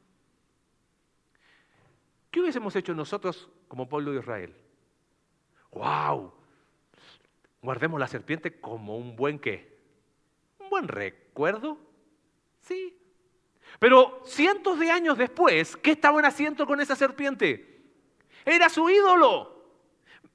¿Qué 2.31 2.41
hubiésemos 2.41 2.75
hecho 2.75 2.95
nosotros 2.95 3.49
como 3.69 3.89
pueblo 3.89 4.13
de 4.13 4.21
Israel? 4.21 4.55
¡Wow! 5.73 6.33
Guardemos 7.63 8.01
la 8.01 8.09
serpiente 8.09 8.61
como 8.61 8.97
un 8.97 9.17
buen 9.17 9.39
qué? 9.39 9.79
Un 10.59 10.71
buen 10.71 10.89
recuerdo. 10.89 11.79
Sí. 12.63 12.99
Pero 13.79 14.23
cientos 14.25 14.79
de 14.79 14.91
años 14.91 15.19
después, 15.19 15.77
¿qué 15.77 15.93
estaban 15.93 16.25
haciendo 16.25 16.67
con 16.67 16.81
esa 16.81 16.97
serpiente? 16.97 17.83
Era 18.45 18.69
su 18.69 18.89
ídolo. 18.89 19.59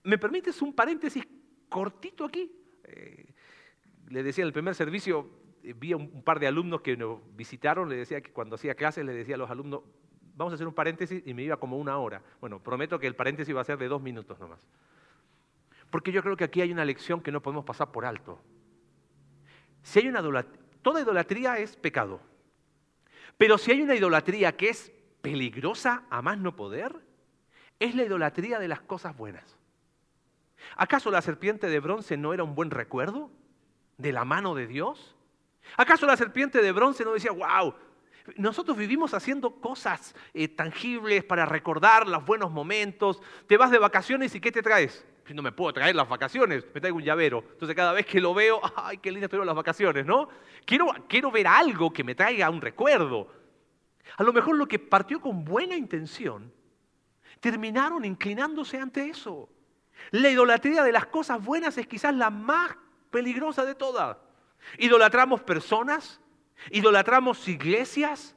¿Me 0.04 0.18
permites 0.18 0.62
un 0.62 0.74
paréntesis 0.74 1.26
cortito 1.70 2.26
aquí? 2.26 2.52
Eh, 2.84 3.26
le 4.10 4.24
decía 4.24 4.44
en 4.44 4.48
el 4.48 4.54
primer 4.54 4.76
servicio, 4.76 5.30
vi 5.64 5.94
a 5.94 5.98
un, 5.98 6.24
par 6.24 6.40
de 6.40 6.48
alumnos 6.48 6.82
que 6.82 6.98
nos 6.98 7.20
visitaron, 7.36 7.90
le 7.90 7.96
decía 7.96 8.22
que 8.22 8.32
cuando 8.32 8.56
hacía 8.56 8.76
clases 8.76 9.06
le 9.06 9.14
decía 9.14 9.36
a 9.36 9.38
los 9.38 9.50
alumnos, 9.50 9.82
vamos 10.36 10.54
a 10.54 10.56
hacer 10.56 10.68
un 10.68 10.74
paréntesis 10.74 11.22
y 11.26 11.34
me 11.34 11.44
iba 11.44 11.58
como 11.58 11.78
una 11.78 11.98
hora. 11.98 12.22
Bueno, 12.42 12.60
prometo 12.60 13.00
que 13.00 13.08
el 13.08 13.16
paréntesis 13.16 13.56
va 13.56 13.62
a 13.62 13.66
ser 13.66 13.78
de 13.78 13.88
dos 13.88 14.02
minutos 14.02 14.40
nomás. 14.40 14.60
Porque 15.90 16.12
yo 16.12 16.24
creo 16.24 16.36
que 16.36 16.44
aquí 16.44 16.62
hay 16.62 16.72
una 16.72 16.86
lección 16.86 17.22
que 17.22 17.32
no 17.32 17.42
podemos 17.42 17.66
pasar 17.66 17.92
por 17.92 18.06
alto. 18.06 18.42
Si 19.84 20.00
hay 20.00 20.08
una 20.08 20.22
toda 20.82 21.02
idolatría 21.02 21.58
es 21.58 21.76
pecado. 21.76 22.22
Pero 23.38 23.58
si 23.58 23.72
hay 23.72 23.82
una 23.82 23.96
idolatría 23.96 24.56
que 24.56 24.70
es 24.70 24.92
peligrosa 25.22 26.04
a 26.10 26.22
más 26.22 26.38
no 26.38 26.56
poder, 26.56 26.96
es 27.80 27.96
la 27.96 28.04
idolatría 28.04 28.60
de 28.60 28.68
las 28.68 28.82
cosas 28.82 29.16
buenas. 29.16 29.58
¿Acaso 30.76 31.12
la 31.12 31.22
serpiente 31.22 31.68
de 31.68 31.80
bronce 31.80 32.18
no 32.18 32.34
era 32.34 32.44
un 32.44 32.56
buen 32.56 32.72
recuerdo 32.72 33.30
de 33.98 34.12
la 34.14 34.26
mano 34.26 34.56
de 34.56 34.68
Dios? 34.68 35.16
¿Acaso 35.78 36.06
la 36.06 36.18
serpiente 36.18 36.62
de 36.62 36.72
bronce 36.72 37.04
no 37.04 37.14
decía, 37.14 37.32
wow, 37.32 37.76
nosotros 38.38 38.78
vivimos 38.78 39.14
haciendo 39.14 39.56
cosas 39.56 40.16
eh, 40.34 40.48
tangibles 40.48 41.24
para 41.24 41.46
recordar 41.46 42.08
los 42.08 42.26
buenos 42.26 42.52
momentos? 42.52 43.22
Te 43.48 43.58
vas 43.58 43.72
de 43.72 43.80
vacaciones 43.80 44.34
y 44.36 44.40
¿qué 44.40 44.52
te 44.52 44.62
traes? 44.62 45.06
No 45.34 45.42
me 45.42 45.52
puedo 45.52 45.74
traer 45.74 45.96
las 45.96 46.08
vacaciones, 46.08 46.66
me 46.74 46.82
traigo 46.82 46.98
un 46.98 47.04
llavero. 47.04 47.44
Entonces 47.52 47.76
cada 47.76 47.94
vez 47.94 48.06
que 48.06 48.20
lo 48.20 48.34
veo, 48.34 48.60
ay, 48.76 48.98
qué 48.98 49.12
lindas 49.12 49.28
estuvieron 49.28 49.48
las 49.48 49.56
vacaciones, 49.56 50.06
¿no? 50.06 50.28
Quiero, 50.66 50.88
quiero 51.08 51.32
ver 51.32 51.48
algo 51.48 51.92
que 51.92 52.04
me 52.04 52.16
traiga 52.16 52.50
un 52.50 52.62
recuerdo. 52.62 53.32
A 54.18 54.24
lo 54.24 54.34
mejor 54.34 54.58
lo 54.58 54.68
que 54.68 54.80
partió 54.80 55.22
con 55.22 55.44
buena 55.44 55.76
intención 55.76 56.52
terminaron 57.40 58.06
inclinándose 58.06 58.78
ante 58.78 59.10
eso. 59.10 59.50
La 60.12 60.30
idolatría 60.30 60.84
de 60.84 60.92
las 60.92 61.08
cosas 61.08 61.44
buenas 61.44 61.78
es 61.78 61.88
quizás 61.88 62.14
la 62.14 62.30
más 62.30 62.76
peligrosa 63.10 63.66
de 63.66 63.76
todas. 63.76 64.18
Idolatramos 64.78 65.42
personas, 65.42 66.22
idolatramos 66.72 67.48
iglesias, 67.48 68.36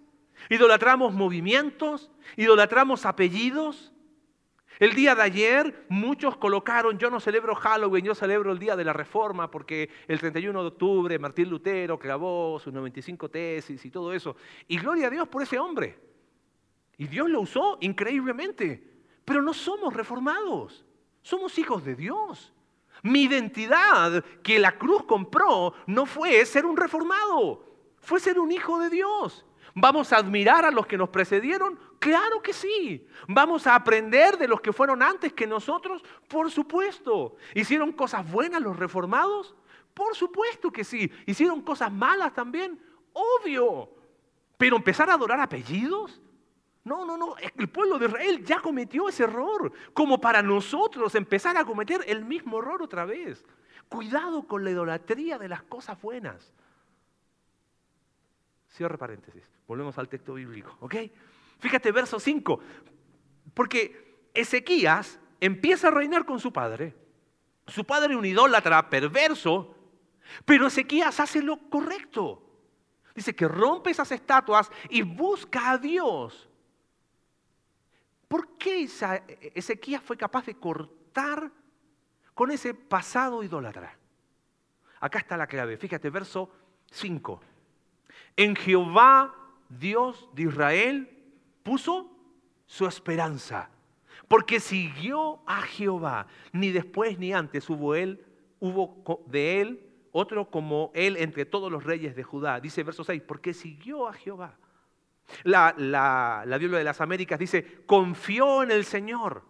idolatramos 0.48 1.12
movimientos, 1.12 2.10
idolatramos 2.36 3.06
apellidos. 3.06 3.92
El 4.78 4.94
día 4.94 5.14
de 5.14 5.22
ayer 5.22 5.86
muchos 5.88 6.36
colocaron, 6.36 6.98
yo 6.98 7.08
no 7.10 7.18
celebro 7.18 7.54
Halloween, 7.54 8.04
yo 8.04 8.14
celebro 8.14 8.52
el 8.52 8.58
día 8.58 8.76
de 8.76 8.84
la 8.84 8.92
Reforma 8.92 9.50
porque 9.50 9.88
el 10.06 10.20
31 10.20 10.60
de 10.60 10.68
octubre 10.68 11.18
Martín 11.18 11.48
Lutero 11.48 11.98
clavó 11.98 12.58
sus 12.58 12.72
95 12.72 13.30
tesis 13.30 13.82
y 13.84 13.90
todo 13.90 14.12
eso. 14.12 14.36
Y 14.68 14.78
gloria 14.78 15.06
a 15.06 15.10
Dios 15.10 15.28
por 15.28 15.42
ese 15.42 15.58
hombre. 15.58 15.98
Y 16.98 17.06
Dios 17.06 17.30
lo 17.30 17.40
usó 17.40 17.78
increíblemente. 17.80 18.96
Pero 19.24 19.42
no 19.42 19.52
somos 19.52 19.92
reformados, 19.92 20.86
somos 21.20 21.58
hijos 21.58 21.84
de 21.84 21.96
Dios. 21.96 22.52
Mi 23.02 23.24
identidad 23.24 24.24
que 24.42 24.58
la 24.58 24.78
cruz 24.78 25.04
compró 25.04 25.74
no 25.86 26.06
fue 26.06 26.44
ser 26.46 26.64
un 26.64 26.76
reformado, 26.76 27.65
fue 28.06 28.20
ser 28.20 28.38
un 28.38 28.52
hijo 28.52 28.78
de 28.78 28.88
Dios. 28.88 29.44
¿Vamos 29.74 30.12
a 30.12 30.18
admirar 30.18 30.64
a 30.64 30.70
los 30.70 30.86
que 30.86 30.96
nos 30.96 31.08
precedieron? 31.08 31.76
Claro 31.98 32.40
que 32.40 32.52
sí. 32.52 33.04
¿Vamos 33.26 33.66
a 33.66 33.74
aprender 33.74 34.38
de 34.38 34.46
los 34.46 34.60
que 34.60 34.72
fueron 34.72 35.02
antes 35.02 35.32
que 35.32 35.44
nosotros? 35.44 36.04
Por 36.28 36.48
supuesto. 36.52 37.34
¿Hicieron 37.52 37.90
cosas 37.90 38.30
buenas 38.30 38.62
los 38.62 38.76
reformados? 38.76 39.56
Por 39.92 40.14
supuesto 40.14 40.70
que 40.70 40.84
sí. 40.84 41.10
¿Hicieron 41.26 41.62
cosas 41.62 41.92
malas 41.92 42.32
también? 42.32 42.80
Obvio. 43.12 43.90
Pero 44.56 44.76
empezar 44.76 45.10
a 45.10 45.14
adorar 45.14 45.40
apellidos, 45.40 46.22
no, 46.84 47.04
no, 47.04 47.16
no, 47.16 47.34
el 47.56 47.68
pueblo 47.68 47.98
de 47.98 48.06
Israel 48.06 48.44
ya 48.44 48.60
cometió 48.60 49.08
ese 49.08 49.24
error, 49.24 49.72
como 49.92 50.20
para 50.20 50.42
nosotros 50.42 51.16
empezar 51.16 51.56
a 51.56 51.64
cometer 51.64 52.04
el 52.06 52.24
mismo 52.24 52.60
error 52.60 52.82
otra 52.82 53.04
vez. 53.04 53.44
Cuidado 53.88 54.46
con 54.46 54.62
la 54.62 54.70
idolatría 54.70 55.38
de 55.38 55.48
las 55.48 55.64
cosas 55.64 56.00
buenas. 56.00 56.52
Cierre 58.76 58.98
paréntesis, 58.98 59.42
volvemos 59.66 59.96
al 59.96 60.06
texto 60.06 60.34
bíblico, 60.34 60.76
¿ok? 60.80 60.96
Fíjate, 61.60 61.92
verso 61.92 62.20
5, 62.20 62.60
porque 63.54 64.28
Ezequías 64.34 65.18
empieza 65.40 65.88
a 65.88 65.92
reinar 65.92 66.26
con 66.26 66.38
su 66.38 66.52
padre. 66.52 66.94
Su 67.66 67.86
padre 67.86 68.14
un 68.14 68.26
idólatra 68.26 68.90
perverso, 68.90 69.74
pero 70.44 70.66
Ezequías 70.66 71.18
hace 71.20 71.40
lo 71.42 71.56
correcto. 71.70 72.42
Dice 73.14 73.34
que 73.34 73.48
rompe 73.48 73.92
esas 73.92 74.12
estatuas 74.12 74.70
y 74.90 75.00
busca 75.00 75.70
a 75.70 75.78
Dios. 75.78 76.46
¿Por 78.28 78.58
qué 78.58 78.86
Ezequías 79.54 80.02
fue 80.02 80.18
capaz 80.18 80.44
de 80.44 80.54
cortar 80.56 81.50
con 82.34 82.50
ese 82.50 82.74
pasado 82.74 83.42
idólatra? 83.42 83.96
Acá 85.00 85.18
está 85.18 85.38
la 85.38 85.46
clave, 85.46 85.78
fíjate, 85.78 86.10
verso 86.10 86.50
5. 86.90 87.40
En 88.36 88.54
Jehová, 88.56 89.34
Dios 89.68 90.28
de 90.34 90.42
Israel, 90.44 91.10
puso 91.62 92.10
su 92.66 92.86
esperanza, 92.86 93.70
porque 94.28 94.60
siguió 94.60 95.40
a 95.46 95.62
Jehová. 95.62 96.26
Ni 96.52 96.70
después 96.70 97.18
ni 97.18 97.32
antes 97.32 97.68
hubo 97.70 97.94
él, 97.94 98.24
hubo 98.60 99.24
de 99.26 99.60
él 99.60 99.86
otro 100.12 100.50
como 100.50 100.90
él 100.94 101.16
entre 101.18 101.44
todos 101.44 101.70
los 101.70 101.84
reyes 101.84 102.16
de 102.16 102.22
Judá. 102.22 102.58
Dice 102.58 102.82
verso 102.82 103.04
6, 103.04 103.22
porque 103.26 103.52
siguió 103.52 104.08
a 104.08 104.14
Jehová. 104.14 104.56
La, 105.42 105.74
la, 105.76 106.56
Biblia 106.58 106.78
de 106.78 106.84
las 106.84 107.00
Américas 107.00 107.38
dice, 107.38 107.82
confió 107.84 108.62
en 108.62 108.70
el 108.70 108.84
Señor. 108.84 109.42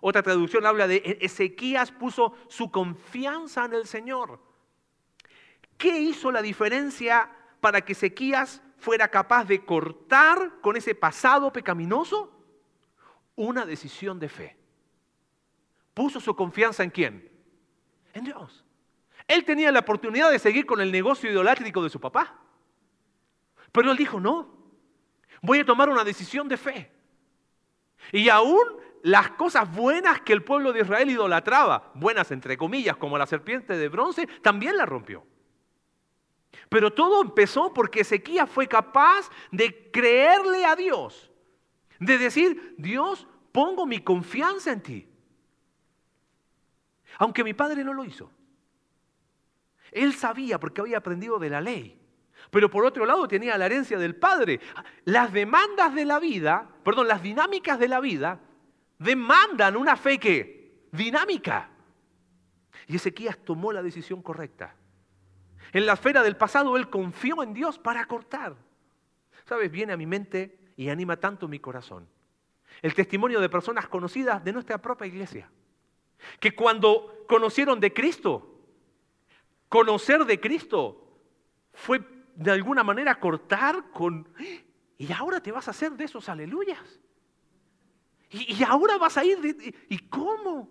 Otra 0.00 0.22
traducción 0.22 0.66
habla 0.66 0.86
de 0.86 0.96
e-, 0.96 1.18
Ezequías 1.20 1.90
puso 1.90 2.34
su 2.48 2.70
confianza 2.70 3.64
en 3.64 3.74
el 3.74 3.86
Señor. 3.86 4.40
¿Qué 5.76 5.98
hizo 5.98 6.30
la 6.30 6.42
diferencia 6.42 7.30
para 7.64 7.80
que 7.80 7.94
Ezequías 7.94 8.60
fuera 8.76 9.08
capaz 9.08 9.46
de 9.46 9.64
cortar 9.64 10.60
con 10.60 10.76
ese 10.76 10.94
pasado 10.94 11.50
pecaminoso? 11.50 12.30
Una 13.36 13.64
decisión 13.64 14.20
de 14.20 14.28
fe. 14.28 14.58
¿Puso 15.94 16.20
su 16.20 16.36
confianza 16.36 16.84
en 16.84 16.90
quién? 16.90 17.32
En 18.12 18.24
Dios. 18.24 18.66
Él 19.26 19.46
tenía 19.46 19.72
la 19.72 19.78
oportunidad 19.78 20.30
de 20.30 20.38
seguir 20.38 20.66
con 20.66 20.82
el 20.82 20.92
negocio 20.92 21.30
idolátrico 21.32 21.82
de 21.82 21.88
su 21.88 21.98
papá. 21.98 22.38
Pero 23.72 23.92
él 23.92 23.96
dijo, 23.96 24.20
no, 24.20 24.54
voy 25.40 25.60
a 25.60 25.64
tomar 25.64 25.88
una 25.88 26.04
decisión 26.04 26.46
de 26.46 26.58
fe. 26.58 26.92
Y 28.12 28.28
aún 28.28 28.62
las 29.04 29.30
cosas 29.30 29.74
buenas 29.74 30.20
que 30.20 30.34
el 30.34 30.44
pueblo 30.44 30.74
de 30.74 30.82
Israel 30.82 31.08
idolatraba, 31.08 31.92
buenas 31.94 32.30
entre 32.30 32.58
comillas, 32.58 32.98
como 32.98 33.16
la 33.16 33.26
serpiente 33.26 33.74
de 33.74 33.88
bronce, 33.88 34.26
también 34.42 34.76
la 34.76 34.84
rompió. 34.84 35.24
Pero 36.68 36.92
todo 36.92 37.22
empezó 37.22 37.72
porque 37.72 38.00
Ezequías 38.00 38.48
fue 38.48 38.66
capaz 38.66 39.30
de 39.50 39.90
creerle 39.90 40.64
a 40.64 40.76
Dios, 40.76 41.30
de 41.98 42.18
decir, 42.18 42.74
Dios, 42.78 43.26
pongo 43.52 43.86
mi 43.86 44.00
confianza 44.00 44.72
en 44.72 44.82
ti. 44.82 45.08
Aunque 47.18 47.44
mi 47.44 47.54
padre 47.54 47.84
no 47.84 47.92
lo 47.94 48.04
hizo. 48.04 48.30
Él 49.92 50.12
sabía 50.14 50.58
porque 50.58 50.80
había 50.80 50.98
aprendido 50.98 51.38
de 51.38 51.50
la 51.50 51.60
ley. 51.60 52.00
Pero 52.50 52.68
por 52.68 52.84
otro 52.84 53.06
lado 53.06 53.26
tenía 53.28 53.56
la 53.56 53.66
herencia 53.66 53.98
del 53.98 54.16
padre. 54.16 54.60
Las 55.04 55.32
demandas 55.32 55.94
de 55.94 56.04
la 56.04 56.18
vida, 56.18 56.68
perdón, 56.84 57.08
las 57.08 57.22
dinámicas 57.22 57.78
de 57.78 57.88
la 57.88 58.00
vida 58.00 58.40
demandan 58.98 59.76
una 59.76 59.96
fe 59.96 60.18
que 60.18 60.88
dinámica. 60.90 61.70
Y 62.86 62.96
Ezequías 62.96 63.38
tomó 63.38 63.72
la 63.72 63.82
decisión 63.82 64.22
correcta. 64.22 64.74
En 65.74 65.86
la 65.86 65.94
esfera 65.94 66.22
del 66.22 66.36
pasado 66.36 66.76
él 66.76 66.88
confió 66.88 67.42
en 67.42 67.52
Dios 67.52 67.80
para 67.80 68.06
cortar. 68.06 68.54
¿Sabes? 69.44 69.70
Viene 69.70 69.92
a 69.92 69.96
mi 69.96 70.06
mente 70.06 70.56
y 70.76 70.88
anima 70.88 71.18
tanto 71.18 71.48
mi 71.48 71.58
corazón. 71.58 72.08
El 72.80 72.94
testimonio 72.94 73.40
de 73.40 73.48
personas 73.48 73.88
conocidas 73.88 74.42
de 74.44 74.52
nuestra 74.52 74.78
propia 74.78 75.08
iglesia. 75.08 75.50
Que 76.38 76.54
cuando 76.54 77.24
conocieron 77.28 77.80
de 77.80 77.92
Cristo, 77.92 78.56
conocer 79.68 80.24
de 80.24 80.40
Cristo 80.40 81.18
fue 81.72 82.00
de 82.36 82.52
alguna 82.52 82.84
manera 82.84 83.18
cortar 83.18 83.90
con... 83.90 84.28
Y 84.96 85.12
ahora 85.12 85.40
te 85.40 85.50
vas 85.50 85.66
a 85.66 85.72
hacer 85.72 85.92
de 85.92 86.04
esos 86.04 86.28
aleluyas. 86.28 87.00
Y, 88.30 88.62
ahora 88.62 88.96
vas 88.96 89.18
a 89.18 89.24
ir... 89.24 89.74
¿Y 89.88 89.98
cómo? 90.08 90.68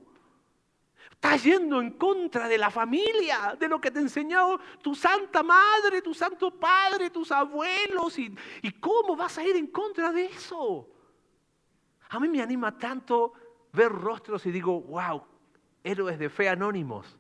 Estás 1.24 1.46
yendo 1.46 1.80
en 1.80 1.92
contra 1.92 2.50
de 2.50 2.58
la 2.58 2.70
familia, 2.70 3.56
de 3.58 3.70
lo 3.70 3.80
que 3.80 3.92
te 3.92 4.00
enseñó 4.00 4.60
tu 4.82 4.94
santa 4.94 5.42
madre, 5.42 6.02
tu 6.02 6.14
santo 6.14 6.52
padre, 6.52 7.10
tus 7.12 7.32
abuelos. 7.32 8.20
¿Y, 8.20 8.36
y 8.62 8.72
cómo 8.74 9.16
vas 9.16 9.38
a 9.38 9.44
ir 9.46 9.56
en 9.56 9.68
contra 9.68 10.12
de 10.12 10.26
eso? 10.26 10.86
A 12.10 12.20
mí 12.20 12.28
me 12.28 12.42
anima 12.42 12.78
tanto 12.78 13.32
ver 13.72 13.90
rostros 13.90 14.46
y 14.48 14.52
digo, 14.52 14.82
wow, 14.82 15.24
héroes 15.82 16.20
de 16.20 16.30
fe 16.30 16.50
anónimos, 16.50 17.18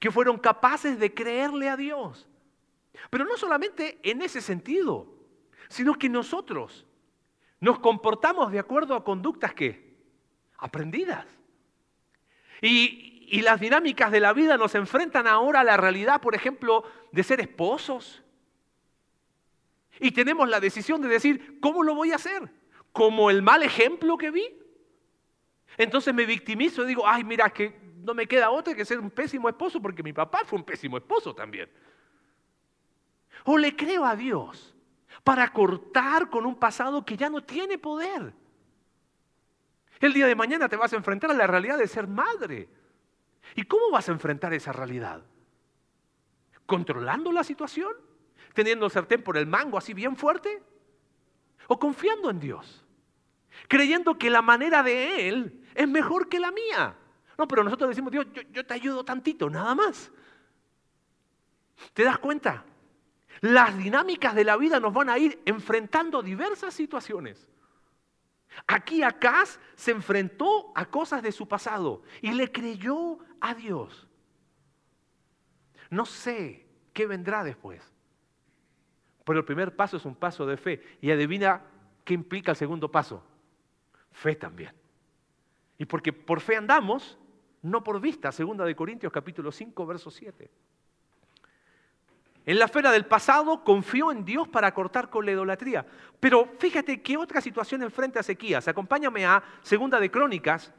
que 0.00 0.10
fueron 0.10 0.36
capaces 0.38 0.98
de 0.98 1.14
creerle 1.14 1.68
a 1.68 1.76
Dios. 1.76 2.26
Pero 3.08 3.24
no 3.24 3.36
solamente 3.36 4.00
en 4.02 4.20
ese 4.20 4.40
sentido, 4.40 5.14
sino 5.68 5.94
que 5.94 6.08
nosotros 6.08 6.84
nos 7.60 7.78
comportamos 7.78 8.50
de 8.50 8.58
acuerdo 8.58 8.96
a 8.96 9.04
conductas 9.04 9.54
que 9.54 9.96
aprendidas. 10.56 11.24
Y, 12.60 13.07
y 13.30 13.42
las 13.42 13.60
dinámicas 13.60 14.10
de 14.10 14.20
la 14.20 14.32
vida 14.32 14.56
nos 14.56 14.74
enfrentan 14.74 15.26
ahora 15.26 15.60
a 15.60 15.64
la 15.64 15.76
realidad, 15.76 16.20
por 16.20 16.34
ejemplo, 16.34 16.84
de 17.12 17.22
ser 17.22 17.40
esposos. 17.40 18.22
Y 20.00 20.12
tenemos 20.12 20.48
la 20.48 20.60
decisión 20.60 21.02
de 21.02 21.08
decir, 21.08 21.58
¿cómo 21.60 21.82
lo 21.82 21.94
voy 21.94 22.12
a 22.12 22.16
hacer? 22.16 22.50
¿Como 22.92 23.30
el 23.30 23.42
mal 23.42 23.62
ejemplo 23.62 24.16
que 24.16 24.30
vi? 24.30 24.46
Entonces 25.76 26.14
me 26.14 26.24
victimizo 26.24 26.84
y 26.84 26.86
digo, 26.86 27.06
ay, 27.06 27.22
mira, 27.24 27.50
que 27.50 27.78
no 27.98 28.14
me 28.14 28.26
queda 28.26 28.50
otra 28.50 28.74
que 28.74 28.84
ser 28.84 28.98
un 28.98 29.10
pésimo 29.10 29.48
esposo 29.48 29.80
porque 29.80 30.02
mi 30.02 30.12
papá 30.12 30.40
fue 30.44 30.58
un 30.58 30.64
pésimo 30.64 30.96
esposo 30.96 31.34
también. 31.34 31.68
O 33.44 33.58
le 33.58 33.76
creo 33.76 34.04
a 34.04 34.16
Dios 34.16 34.74
para 35.22 35.52
cortar 35.52 36.30
con 36.30 36.46
un 36.46 36.54
pasado 36.54 37.04
que 37.04 37.16
ya 37.16 37.28
no 37.28 37.42
tiene 37.42 37.76
poder. 37.76 38.32
El 40.00 40.12
día 40.14 40.26
de 40.26 40.34
mañana 40.34 40.68
te 40.68 40.76
vas 40.76 40.92
a 40.92 40.96
enfrentar 40.96 41.30
a 41.30 41.34
la 41.34 41.46
realidad 41.46 41.76
de 41.76 41.86
ser 41.86 42.06
madre. 42.06 42.68
¿Y 43.54 43.64
cómo 43.64 43.90
vas 43.90 44.08
a 44.08 44.12
enfrentar 44.12 44.52
esa 44.52 44.72
realidad? 44.72 45.22
¿Controlando 46.66 47.32
la 47.32 47.44
situación? 47.44 47.92
¿Teniendo 48.54 48.86
el 48.86 48.92
sartén 48.92 49.22
por 49.22 49.36
el 49.36 49.46
mango 49.46 49.78
así 49.78 49.94
bien 49.94 50.16
fuerte? 50.16 50.62
¿O 51.66 51.78
confiando 51.78 52.30
en 52.30 52.40
Dios? 52.40 52.84
Creyendo 53.68 54.18
que 54.18 54.30
la 54.30 54.42
manera 54.42 54.82
de 54.82 55.28
Él 55.28 55.64
es 55.74 55.88
mejor 55.88 56.28
que 56.28 56.40
la 56.40 56.50
mía. 56.50 56.96
No, 57.36 57.46
pero 57.46 57.62
nosotros 57.62 57.90
decimos, 57.90 58.12
Dios, 58.12 58.26
yo, 58.32 58.42
yo 58.50 58.66
te 58.66 58.74
ayudo 58.74 59.04
tantito, 59.04 59.48
nada 59.48 59.74
más. 59.74 60.10
¿Te 61.92 62.04
das 62.04 62.18
cuenta? 62.18 62.64
Las 63.40 63.76
dinámicas 63.78 64.34
de 64.34 64.44
la 64.44 64.56
vida 64.56 64.80
nos 64.80 64.92
van 64.92 65.10
a 65.10 65.18
ir 65.18 65.40
enfrentando 65.44 66.22
diversas 66.22 66.74
situaciones. 66.74 67.48
Aquí 68.66 69.02
Acaz 69.02 69.60
se 69.74 69.90
enfrentó 69.92 70.72
a 70.74 70.86
cosas 70.86 71.22
de 71.22 71.32
su 71.32 71.46
pasado 71.46 72.02
y 72.20 72.32
le 72.32 72.50
creyó 72.50 73.18
a 73.40 73.54
Dios. 73.54 74.08
No 75.90 76.04
sé 76.04 76.66
qué 76.92 77.06
vendrá 77.06 77.44
después. 77.44 77.82
Pero 79.24 79.40
el 79.40 79.44
primer 79.44 79.76
paso 79.76 79.96
es 79.96 80.04
un 80.04 80.14
paso 80.14 80.46
de 80.46 80.56
fe. 80.56 80.82
Y 81.00 81.10
adivina 81.10 81.62
qué 82.04 82.14
implica 82.14 82.52
el 82.52 82.56
segundo 82.56 82.90
paso. 82.90 83.22
Fe 84.10 84.34
también. 84.34 84.72
Y 85.76 85.84
porque 85.84 86.12
por 86.12 86.40
fe 86.40 86.56
andamos, 86.56 87.18
no 87.62 87.84
por 87.84 88.00
vista. 88.00 88.32
Segunda 88.32 88.64
de 88.64 88.74
Corintios 88.74 89.12
capítulo 89.12 89.52
5, 89.52 89.86
verso 89.86 90.10
7. 90.10 90.50
En 92.48 92.58
la 92.58 92.64
esfera 92.64 92.90
del 92.90 93.04
pasado 93.04 93.62
confió 93.62 94.10
en 94.10 94.24
Dios 94.24 94.48
para 94.48 94.72
cortar 94.72 95.10
con 95.10 95.26
la 95.26 95.32
idolatría. 95.32 95.84
Pero 96.18 96.48
fíjate 96.58 97.02
qué 97.02 97.18
otra 97.18 97.42
situación 97.42 97.82
enfrenta 97.82 98.20
a 98.20 98.22
Ezequías. 98.22 98.66
Acompáñame 98.66 99.26
a 99.26 99.42
Segunda 99.60 100.00
de 100.00 100.10
Crónicas. 100.10 100.72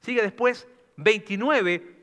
Sigue 0.00 0.22
después 0.22 0.66
29. 0.96 1.96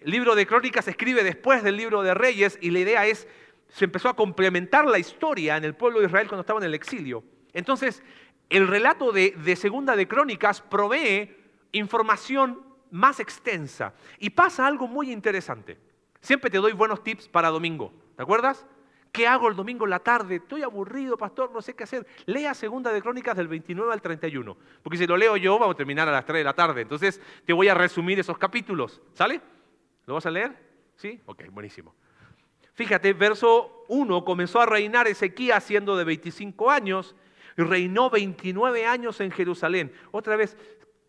El 0.00 0.10
libro 0.10 0.34
de 0.34 0.48
Crónicas 0.48 0.86
se 0.86 0.90
escribe 0.90 1.22
después 1.22 1.62
del 1.62 1.76
libro 1.76 2.02
de 2.02 2.12
Reyes 2.14 2.58
y 2.60 2.72
la 2.72 2.80
idea 2.80 3.06
es, 3.06 3.28
se 3.68 3.84
empezó 3.84 4.08
a 4.08 4.16
complementar 4.16 4.84
la 4.84 4.98
historia 4.98 5.56
en 5.56 5.62
el 5.62 5.76
pueblo 5.76 6.00
de 6.00 6.06
Israel 6.06 6.26
cuando 6.26 6.40
estaba 6.40 6.58
en 6.58 6.66
el 6.66 6.74
exilio. 6.74 7.22
Entonces, 7.52 8.02
el 8.50 8.66
relato 8.66 9.12
de, 9.12 9.30
de 9.44 9.54
Segunda 9.54 9.94
de 9.94 10.08
Crónicas 10.08 10.60
provee 10.60 11.36
información 11.70 12.62
más 12.90 13.20
extensa. 13.20 13.94
Y 14.18 14.30
pasa 14.30 14.66
algo 14.66 14.88
muy 14.88 15.12
interesante. 15.12 15.78
Siempre 16.20 16.50
te 16.50 16.58
doy 16.58 16.72
buenos 16.72 17.04
tips 17.04 17.28
para 17.28 17.50
domingo. 17.50 18.05
¿Te 18.16 18.22
acuerdas? 18.22 18.66
¿Qué 19.12 19.26
hago 19.26 19.48
el 19.48 19.56
domingo 19.56 19.84
en 19.84 19.90
la 19.90 20.00
tarde? 20.00 20.36
Estoy 20.36 20.62
aburrido, 20.62 21.16
pastor, 21.16 21.50
no 21.52 21.62
sé 21.62 21.74
qué 21.74 21.84
hacer. 21.84 22.06
Lea 22.26 22.52
Segunda 22.54 22.92
de 22.92 23.00
Crónicas 23.00 23.36
del 23.36 23.48
29 23.48 23.92
al 23.92 24.02
31. 24.02 24.56
Porque 24.82 24.98
si 24.98 25.06
lo 25.06 25.16
leo 25.16 25.36
yo, 25.36 25.58
vamos 25.58 25.74
a 25.74 25.76
terminar 25.76 26.08
a 26.08 26.12
las 26.12 26.24
3 26.24 26.40
de 26.40 26.44
la 26.44 26.52
tarde. 26.52 26.82
Entonces, 26.82 27.20
te 27.44 27.52
voy 27.52 27.68
a 27.68 27.74
resumir 27.74 28.18
esos 28.18 28.36
capítulos. 28.36 29.00
¿Sale? 29.14 29.40
¿Lo 30.06 30.14
vas 30.14 30.26
a 30.26 30.30
leer? 30.30 30.54
¿Sí? 30.96 31.20
Ok, 31.26 31.44
buenísimo. 31.50 31.94
Fíjate, 32.74 33.14
verso 33.14 33.84
1, 33.88 34.24
comenzó 34.24 34.60
a 34.60 34.66
reinar 34.66 35.06
Ezequías 35.06 35.64
siendo 35.64 35.96
de 35.96 36.04
25 36.04 36.70
años 36.70 37.16
y 37.56 37.62
reinó 37.62 38.10
29 38.10 38.84
años 38.84 39.18
en 39.22 39.30
Jerusalén. 39.30 39.92
Otra 40.10 40.36
vez, 40.36 40.58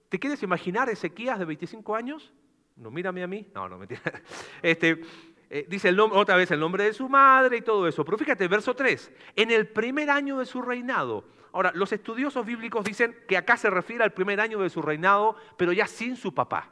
¿te 0.07 0.17
quieres 0.17 0.41
imaginar 0.43 0.87
Ezequías 0.87 1.39
de 1.39 1.43
25 1.43 1.93
años? 1.93 2.33
No, 2.77 2.89
mírame 2.89 3.21
a 3.21 3.27
mí. 3.27 3.47
No, 3.53 3.67
no, 3.67 3.77
mentira. 3.77 4.01
Este, 4.61 5.01
eh, 5.49 5.65
dice 5.67 5.89
el 5.89 5.95
nombre, 5.95 6.19
otra 6.19 6.35
vez 6.35 6.51
el 6.51 6.59
nombre 6.59 6.83
de 6.83 6.93
su 6.93 7.07
madre 7.07 7.57
y 7.57 7.61
todo 7.61 7.87
eso. 7.87 8.03
Pero 8.03 8.17
fíjate, 8.17 8.47
verso 8.47 8.75
3, 8.75 9.11
en 9.35 9.51
el 9.51 9.67
primer 9.67 10.09
año 10.09 10.39
de 10.39 10.45
su 10.45 10.61
reinado. 10.61 11.25
Ahora, 11.53 11.71
los 11.73 11.91
estudiosos 11.91 12.45
bíblicos 12.45 12.83
dicen 12.85 13.15
que 13.27 13.37
acá 13.37 13.57
se 13.57 13.69
refiere 13.69 14.03
al 14.03 14.13
primer 14.13 14.41
año 14.41 14.59
de 14.59 14.69
su 14.69 14.81
reinado, 14.81 15.37
pero 15.57 15.71
ya 15.71 15.87
sin 15.87 16.17
su 16.17 16.33
papá. 16.33 16.71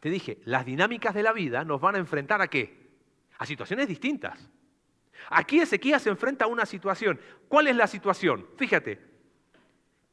Te 0.00 0.10
dije, 0.10 0.40
las 0.44 0.64
dinámicas 0.64 1.14
de 1.14 1.22
la 1.22 1.32
vida 1.32 1.64
nos 1.64 1.80
van 1.80 1.94
a 1.94 1.98
enfrentar 1.98 2.40
a 2.40 2.48
qué? 2.48 2.90
A 3.38 3.46
situaciones 3.46 3.86
distintas. 3.86 4.50
Aquí 5.28 5.60
Ezequías 5.60 6.02
se 6.02 6.10
enfrenta 6.10 6.46
a 6.46 6.48
una 6.48 6.66
situación. 6.66 7.20
¿Cuál 7.48 7.68
es 7.68 7.76
la 7.76 7.86
situación? 7.86 8.46
Fíjate, 8.56 9.00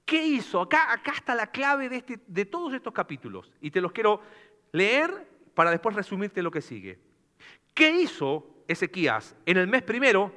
¿qué 0.05 0.25
hizo? 0.25 0.61
Acá, 0.61 0.91
acá 0.91 1.13
está 1.13 1.35
la 1.35 1.47
clave 1.47 1.89
de, 1.89 1.97
este, 1.97 2.19
de 2.27 2.45
todos 2.45 2.73
estos 2.73 2.93
capítulos. 2.93 3.51
Y 3.61 3.71
te 3.71 3.81
los 3.81 3.91
quiero 3.91 4.21
leer 4.71 5.30
para 5.53 5.71
después 5.71 5.95
resumirte 5.95 6.41
lo 6.41 6.51
que 6.51 6.61
sigue. 6.61 6.99
¿Qué 7.73 7.91
hizo 7.91 8.63
Ezequías? 8.67 9.35
En 9.45 9.57
el 9.57 9.67
mes 9.67 9.83
primero, 9.83 10.33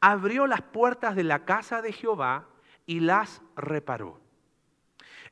abrió 0.00 0.46
las 0.46 0.62
puertas 0.62 1.14
de 1.14 1.24
la 1.24 1.44
casa 1.44 1.82
de 1.82 1.92
Jehová 1.92 2.48
y 2.86 3.00
las 3.00 3.42
reparó. 3.56 4.20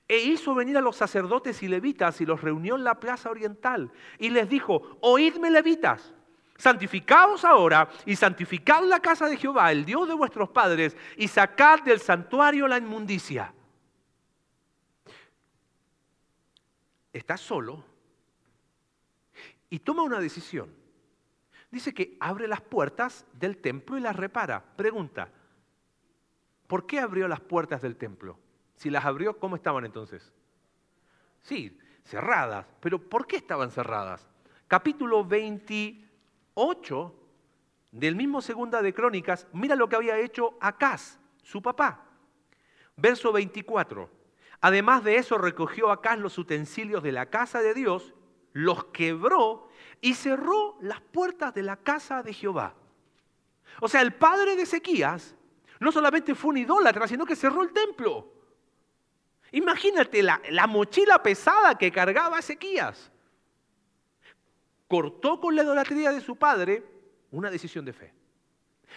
E 0.06 0.18
hizo 0.18 0.54
venir 0.54 0.76
a 0.78 0.80
los 0.80 0.96
sacerdotes 0.96 1.62
y 1.62 1.68
levitas 1.68 2.20
y 2.20 2.26
los 2.26 2.40
reunió 2.40 2.76
en 2.76 2.84
la 2.84 2.98
plaza 2.98 3.30
oriental 3.30 3.92
y 4.18 4.30
les 4.30 4.48
dijo, 4.48 4.98
oídme 5.00 5.50
levitas, 5.50 6.14
santificaos 6.56 7.44
ahora 7.44 7.88
y 8.06 8.16
santificad 8.16 8.82
la 8.84 9.00
casa 9.00 9.28
de 9.28 9.36
Jehová, 9.36 9.70
el 9.70 9.84
Dios 9.84 10.08
de 10.08 10.14
vuestros 10.14 10.48
padres, 10.48 10.96
y 11.16 11.28
sacad 11.28 11.82
del 11.82 12.00
santuario 12.00 12.66
la 12.66 12.78
inmundicia. 12.78 13.52
¿Estás 17.12 17.40
solo? 17.40 17.84
Y 19.70 19.80
toma 19.80 20.02
una 20.02 20.20
decisión. 20.20 20.74
Dice 21.70 21.92
que 21.92 22.16
abre 22.20 22.48
las 22.48 22.60
puertas 22.62 23.26
del 23.34 23.58
templo 23.58 23.98
y 23.98 24.00
las 24.00 24.16
repara. 24.16 24.64
Pregunta, 24.76 25.30
¿por 26.66 26.86
qué 26.86 26.98
abrió 27.00 27.28
las 27.28 27.40
puertas 27.40 27.82
del 27.82 27.96
templo? 27.96 28.38
Si 28.76 28.88
las 28.90 29.04
abrió, 29.04 29.38
¿cómo 29.38 29.56
estaban 29.56 29.84
entonces? 29.84 30.32
Sí, 31.42 31.78
cerradas. 32.04 32.66
Pero 32.80 32.98
¿por 32.98 33.26
qué 33.26 33.36
estaban 33.36 33.70
cerradas? 33.70 34.26
Capítulo 34.66 35.24
28 35.24 37.14
del 37.90 38.16
mismo 38.16 38.40
Segunda 38.40 38.82
de 38.82 38.94
Crónicas, 38.94 39.46
mira 39.52 39.74
lo 39.74 39.88
que 39.88 39.96
había 39.96 40.18
hecho 40.18 40.56
Acaz, 40.60 41.18
su 41.42 41.62
papá. 41.62 42.04
Verso 42.96 43.32
24. 43.32 44.10
Además 44.60 45.04
de 45.04 45.16
eso 45.16 45.38
recogió 45.38 45.90
Acaz 45.90 46.18
los 46.18 46.36
utensilios 46.38 47.02
de 47.02 47.12
la 47.12 47.26
casa 47.26 47.60
de 47.60 47.74
Dios, 47.74 48.14
los 48.52 48.86
quebró 48.86 49.68
y 50.00 50.14
cerró 50.14 50.76
las 50.80 51.00
puertas 51.00 51.54
de 51.54 51.62
la 51.62 51.76
casa 51.76 52.22
de 52.22 52.32
Jehová. 52.32 52.74
O 53.80 53.88
sea, 53.88 54.00
el 54.00 54.14
padre 54.14 54.56
de 54.56 54.62
Ezequías 54.62 55.34
no 55.80 55.92
solamente 55.92 56.34
fue 56.34 56.50
un 56.50 56.58
idólatra, 56.58 57.06
sino 57.06 57.24
que 57.24 57.36
cerró 57.36 57.62
el 57.62 57.72
templo. 57.72 58.32
Imagínate 59.52 60.22
la, 60.22 60.40
la 60.50 60.66
mochila 60.66 61.22
pesada 61.22 61.76
que 61.76 61.92
cargaba 61.92 62.38
Ezequías. 62.38 63.10
Cortó 64.88 65.40
con 65.40 65.54
la 65.54 65.62
idolatría 65.62 66.12
de 66.12 66.20
su 66.20 66.36
padre 66.36 66.84
una 67.30 67.50
decisión 67.50 67.84
de 67.84 67.92
fe. 67.92 68.12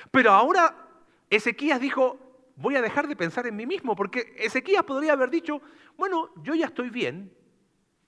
Pero 0.09 0.31
ahora 0.31 0.87
Ezequías 1.29 1.79
dijo, 1.79 2.17
voy 2.55 2.75
a 2.75 2.81
dejar 2.81 3.07
de 3.07 3.15
pensar 3.15 3.45
en 3.47 3.55
mí 3.55 3.65
mismo, 3.65 3.95
porque 3.95 4.33
Ezequías 4.37 4.83
podría 4.83 5.13
haber 5.13 5.29
dicho, 5.29 5.61
bueno, 5.97 6.29
yo 6.41 6.55
ya 6.55 6.67
estoy 6.67 6.89
bien, 6.89 7.31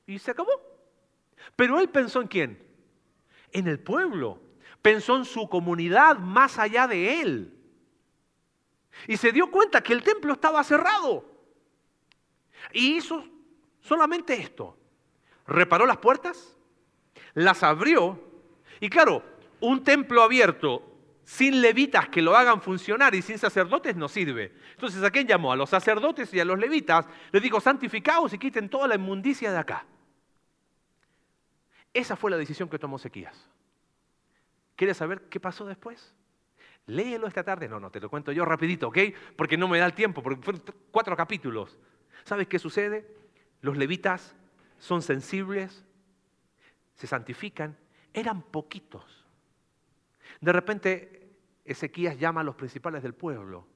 y 0.06 0.20
se 0.20 0.32
acabó. 0.32 0.73
Pero 1.56 1.80
él 1.80 1.90
pensó 1.90 2.22
en 2.22 2.28
quién? 2.28 2.64
En 3.52 3.68
el 3.68 3.80
pueblo, 3.80 4.42
pensó 4.82 5.16
en 5.18 5.26
su 5.26 5.48
comunidad 5.48 6.18
más 6.18 6.58
allá 6.58 6.88
de 6.88 7.22
él. 7.22 7.54
Y 9.08 9.18
se 9.18 9.32
dio 9.32 9.50
cuenta 9.50 9.82
que 9.82 9.94
el 9.94 10.04
templo 10.04 10.34
estaba 10.34 10.64
cerrado. 10.64 11.26
Y 12.72 12.96
hizo 12.98 13.26
solamente 13.82 14.34
esto. 14.34 14.78
Reparó 15.46 15.86
las 15.86 15.98
puertas, 15.98 16.56
las 17.34 17.64
abrió. 17.64 18.20
Y 18.80 18.90
claro, 18.90 19.24
un 19.60 19.84
templo 19.84 20.22
abierto 20.22 20.90
sin 21.24 21.62
levitas 21.62 22.10
que 22.10 22.22
lo 22.22 22.36
hagan 22.36 22.62
funcionar 22.62 23.16
y 23.16 23.22
sin 23.22 23.38
sacerdotes 23.38 23.96
no 23.96 24.10
sirve. 24.10 24.54
Entonces, 24.72 25.02
¿a 25.04 25.12
quién 25.12 25.28
llamó? 25.28 25.52
A 25.52 25.56
los 25.56 25.70
sacerdotes 25.70 26.34
y 26.34 26.40
a 26.40 26.46
los 26.46 26.60
levitas. 26.60 27.06
Les 27.32 27.42
dijo, 27.42 27.60
santificaos 27.60 28.34
y 28.34 28.38
quiten 28.38 28.70
toda 28.70 28.88
la 28.88 28.96
inmundicia 28.96 29.52
de 29.52 29.58
acá. 29.58 29.86
Esa 31.94 32.16
fue 32.16 32.32
la 32.32 32.38
decisión 32.38 32.70
que 32.70 32.80
tomó 32.80 32.98
Ezequías. 32.98 33.50
¿Quieres 34.76 34.98
saber 34.98 35.22
qué 35.30 35.40
pasó 35.40 35.66
después? 35.66 36.14
Léelo 36.88 37.28
esta 37.28 37.44
tarde. 37.44 37.70
No, 37.70 37.80
no, 37.80 37.92
te 37.92 38.00
lo 38.00 38.10
cuento 38.10 38.32
yo 38.32 38.46
rapidito, 38.46 38.88
¿ok? 38.88 38.98
Porque 39.36 39.58
no 39.58 39.68
me 39.68 39.78
da 39.78 39.86
el 39.86 39.94
tiempo, 39.94 40.22
porque 40.24 40.42
fueron 40.42 40.64
cuatro 40.92 41.16
capítulos. 41.16 41.78
¿Sabes 42.24 42.48
qué 42.48 42.60
sucede? 42.60 43.08
Los 43.62 43.78
levitas 43.78 44.36
son 44.80 45.02
sensibles, 45.02 45.86
se 46.96 47.08
santifican, 47.08 47.78
eran 48.14 48.42
poquitos. 48.42 49.26
De 50.42 50.52
repente, 50.52 51.38
Ezequías 51.64 52.20
llama 52.20 52.42
a 52.42 52.44
los 52.44 52.56
principales 52.56 53.04
del 53.04 53.14
pueblo. 53.14 53.68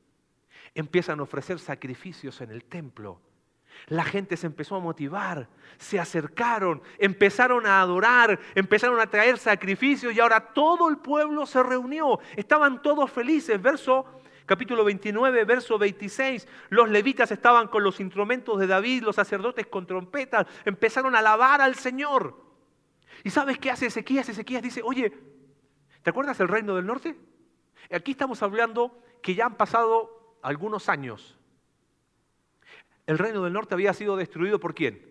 Empiezan 0.76 1.20
a 1.20 1.24
ofrecer 1.24 1.60
sacrificios 1.60 2.42
en 2.42 2.52
el 2.52 2.66
templo. 2.66 3.22
La 3.86 4.04
gente 4.04 4.36
se 4.36 4.48
empezó 4.48 4.76
a 4.76 4.80
motivar, 4.80 5.48
se 5.78 6.00
acercaron, 6.00 6.82
empezaron 6.98 7.66
a 7.66 7.80
adorar, 7.80 8.40
empezaron 8.56 9.00
a 9.00 9.08
traer 9.08 9.38
sacrificios 9.38 10.14
y 10.14 10.20
ahora 10.20 10.54
todo 10.54 10.90
el 10.90 10.98
pueblo 10.98 11.46
se 11.46 11.64
reunió. 11.64 12.20
Estaban 12.36 12.82
todos 12.82 13.10
felices. 13.10 13.62
Verso 13.62 14.06
capítulo 14.46 14.84
29, 14.84 15.46
verso 15.46 15.78
26. 15.78 16.48
Los 16.70 16.90
levitas 16.90 17.32
estaban 17.32 17.68
con 17.68 17.84
los 17.84 18.00
instrumentos 18.00 18.60
de 18.60 18.68
David, 18.68 19.04
los 19.04 19.16
sacerdotes 19.16 19.68
con 19.68 19.86
trompetas, 19.86 20.48
empezaron 20.66 21.16
a 21.16 21.20
alabar 21.20 21.62
al 21.62 21.76
Señor. 21.76 22.36
¿Y 23.24 23.30
sabes 23.30 23.60
qué 23.60 23.70
hace 23.70 23.88
Ezequías? 23.88 24.30
Ezequías 24.30 24.64
dice, 24.64 24.82
oye, 24.84 25.14
¿te 26.02 26.10
acuerdas 26.10 26.38
del 26.38 26.48
reino 26.48 26.76
del 26.76 26.86
norte? 26.86 27.16
Aquí 27.92 28.12
estamos 28.12 28.42
hablando 28.42 28.98
que 29.22 29.36
ya 29.36 29.46
han 29.46 29.56
pasado 29.56 30.38
algunos 30.42 30.90
años 30.90 31.37
el 33.08 33.18
reino 33.18 33.44
del 33.44 33.54
norte 33.54 33.74
había 33.74 33.94
sido 33.94 34.16
destruido 34.16 34.60
por 34.60 34.76
quién? 34.76 35.02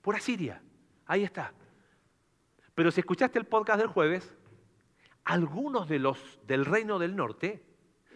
Por 0.00 0.16
Asiria. 0.16 0.62
Ahí 1.04 1.24
está. 1.24 1.52
Pero 2.74 2.90
si 2.90 3.00
escuchaste 3.00 3.38
el 3.38 3.44
podcast 3.44 3.78
del 3.80 3.88
jueves, 3.88 4.34
algunos 5.24 5.88
de 5.88 5.98
los 5.98 6.38
del 6.46 6.64
reino 6.64 6.98
del 6.98 7.16
norte 7.16 7.62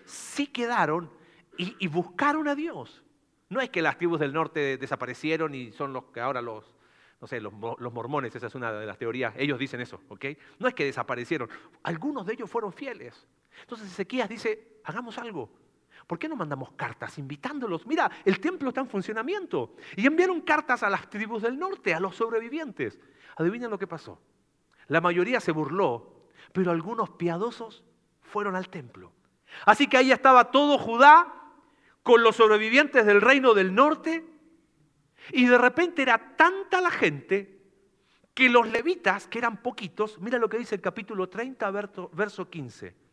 sí 0.04 0.46
quedaron 0.46 1.10
y, 1.56 1.88
buscaron 1.88 2.46
a 2.46 2.54
Dios. 2.54 3.02
No 3.48 3.60
es 3.60 3.70
que 3.70 3.82
las 3.82 3.98
tribus 3.98 4.20
del 4.20 4.32
norte 4.32 4.78
desaparecieron 4.78 5.54
y 5.54 5.72
son 5.72 5.92
los 5.92 6.04
que 6.04 6.20
ahora 6.20 6.40
los, 6.40 6.72
no 7.20 7.26
sé, 7.26 7.40
los, 7.40 7.52
los, 7.78 7.92
mormones, 7.92 8.36
esa 8.36 8.46
es 8.46 8.54
una 8.54 8.72
de 8.72 8.86
las 8.86 8.98
teorías, 8.98 9.34
ellos 9.36 9.58
dicen 9.58 9.80
eso, 9.80 10.00
¿ok? 10.08 10.26
No 10.60 10.68
es 10.68 10.74
que 10.74 10.84
desaparecieron, 10.84 11.48
algunos 11.82 12.26
de 12.26 12.34
ellos 12.34 12.48
fueron 12.48 12.72
fieles. 12.72 13.26
Entonces 13.62 13.90
Ezequías 13.90 14.28
dice, 14.28 14.80
hagamos 14.84 15.18
algo, 15.18 15.50
¿Por 16.08 16.18
qué 16.18 16.26
no 16.26 16.36
mandamos 16.36 16.72
cartas 16.72 17.18
invitándolos? 17.18 17.86
Mira, 17.86 18.10
el 18.24 18.40
templo 18.40 18.70
está 18.70 18.80
en 18.80 18.88
funcionamiento. 18.88 19.76
Y 19.94 20.06
enviaron 20.06 20.40
cartas 20.40 20.82
a 20.82 20.88
las 20.88 21.10
tribus 21.10 21.42
del 21.42 21.58
norte, 21.58 21.92
a 21.92 22.00
los 22.00 22.16
sobrevivientes. 22.16 22.98
Adivinen 23.36 23.70
lo 23.70 23.78
que 23.78 23.86
pasó. 23.86 24.18
La 24.86 25.02
mayoría 25.02 25.38
se 25.38 25.52
burló, 25.52 26.24
pero 26.54 26.70
algunos 26.70 27.10
piadosos 27.10 27.84
fueron 28.22 28.56
al 28.56 28.70
templo. 28.70 29.12
Así 29.66 29.86
que 29.86 29.98
ahí 29.98 30.10
estaba 30.10 30.50
todo 30.50 30.78
Judá 30.78 31.30
con 32.02 32.22
los 32.22 32.36
sobrevivientes 32.36 33.04
del 33.04 33.20
reino 33.20 33.52
del 33.52 33.74
norte. 33.74 34.24
Y 35.32 35.44
de 35.44 35.58
repente 35.58 36.00
era 36.00 36.36
tanta 36.36 36.80
la 36.80 36.90
gente 36.90 37.60
que 38.32 38.48
los 38.48 38.66
levitas, 38.66 39.28
que 39.28 39.40
eran 39.40 39.58
poquitos, 39.62 40.18
mira 40.20 40.38
lo 40.38 40.48
que 40.48 40.56
dice 40.56 40.74
el 40.74 40.80
capítulo 40.80 41.28
30, 41.28 41.70
verso 42.14 42.48
15 42.48 43.07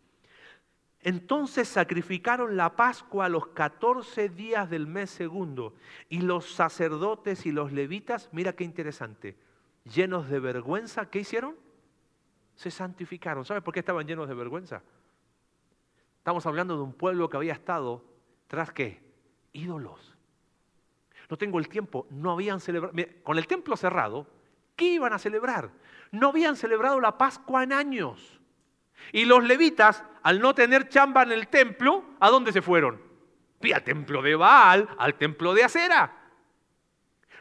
entonces 1.05 1.67
sacrificaron 1.67 2.57
la 2.57 2.75
Pascua 2.75 3.25
a 3.25 3.29
los 3.29 3.45
14 3.49 4.27
días 4.27 4.71
del 4.71 4.87
mes 4.87 5.11
segundo. 5.11 5.75
Y 6.09 6.21
los 6.21 6.51
sacerdotes 6.51 7.45
y 7.45 7.51
los 7.51 7.71
levitas, 7.71 8.27
mira 8.31 8.53
qué 8.53 8.63
interesante, 8.63 9.37
llenos 9.83 10.27
de 10.29 10.39
vergüenza, 10.39 11.11
¿qué 11.11 11.19
hicieron? 11.19 11.55
Se 12.55 12.71
santificaron. 12.71 13.45
¿Sabes 13.45 13.61
por 13.61 13.71
qué 13.71 13.81
estaban 13.81 14.07
llenos 14.07 14.27
de 14.27 14.33
vergüenza? 14.33 14.81
Estamos 16.17 16.43
hablando 16.47 16.75
de 16.75 16.81
un 16.81 16.93
pueblo 16.93 17.29
que 17.29 17.37
había 17.37 17.53
estado 17.53 18.03
tras 18.47 18.71
qué? 18.71 18.99
Ídolos. 19.53 20.17
No 21.29 21.37
tengo 21.37 21.59
el 21.59 21.69
tiempo, 21.69 22.07
no 22.09 22.31
habían 22.31 22.59
celebrado, 22.59 22.95
con 23.21 23.37
el 23.37 23.45
templo 23.45 23.77
cerrado, 23.77 24.25
¿qué 24.75 24.85
iban 24.93 25.13
a 25.13 25.19
celebrar? 25.19 25.69
No 26.11 26.29
habían 26.29 26.55
celebrado 26.55 26.99
la 26.99 27.15
Pascua 27.15 27.61
en 27.61 27.73
años. 27.73 28.41
Y 29.11 29.25
los 29.25 29.43
levitas, 29.43 30.03
al 30.23 30.39
no 30.39 30.55
tener 30.55 30.89
chamba 30.89 31.23
en 31.23 31.31
el 31.31 31.47
templo, 31.47 32.03
¿a 32.19 32.29
dónde 32.29 32.51
se 32.51 32.61
fueron? 32.61 33.01
Al 33.73 33.83
templo 33.83 34.21
de 34.21 34.35
Baal, 34.35 34.87
al 34.97 35.15
templo 35.15 35.53
de 35.53 35.63
Acera. 35.63 36.13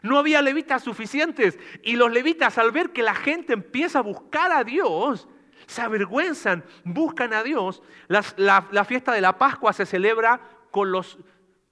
No 0.03 0.19
había 0.19 0.43
levitas 0.43 0.83
suficientes. 0.83 1.59
Y 1.83 1.97
los 1.97 2.13
levitas, 2.13 2.59
al 2.59 2.73
ver 2.73 2.91
que 2.91 3.03
la 3.03 3.15
gente 3.15 3.53
empieza 3.53 3.99
a 3.99 4.03
buscar 4.03 4.53
a 4.53 4.65
Dios, 4.65 5.29
se 5.67 5.83
avergüenzan, 5.83 6.65
buscan 6.85 7.33
a 7.33 7.43
Dios. 7.43 7.83
La, 8.09 8.23
la 8.71 8.85
fiesta 8.85 9.13
de 9.13 9.21
la 9.21 9.39
Pascua 9.39 9.73
se 9.73 9.87
celebra 9.87 10.41
con 10.71 10.93
los 10.93 11.19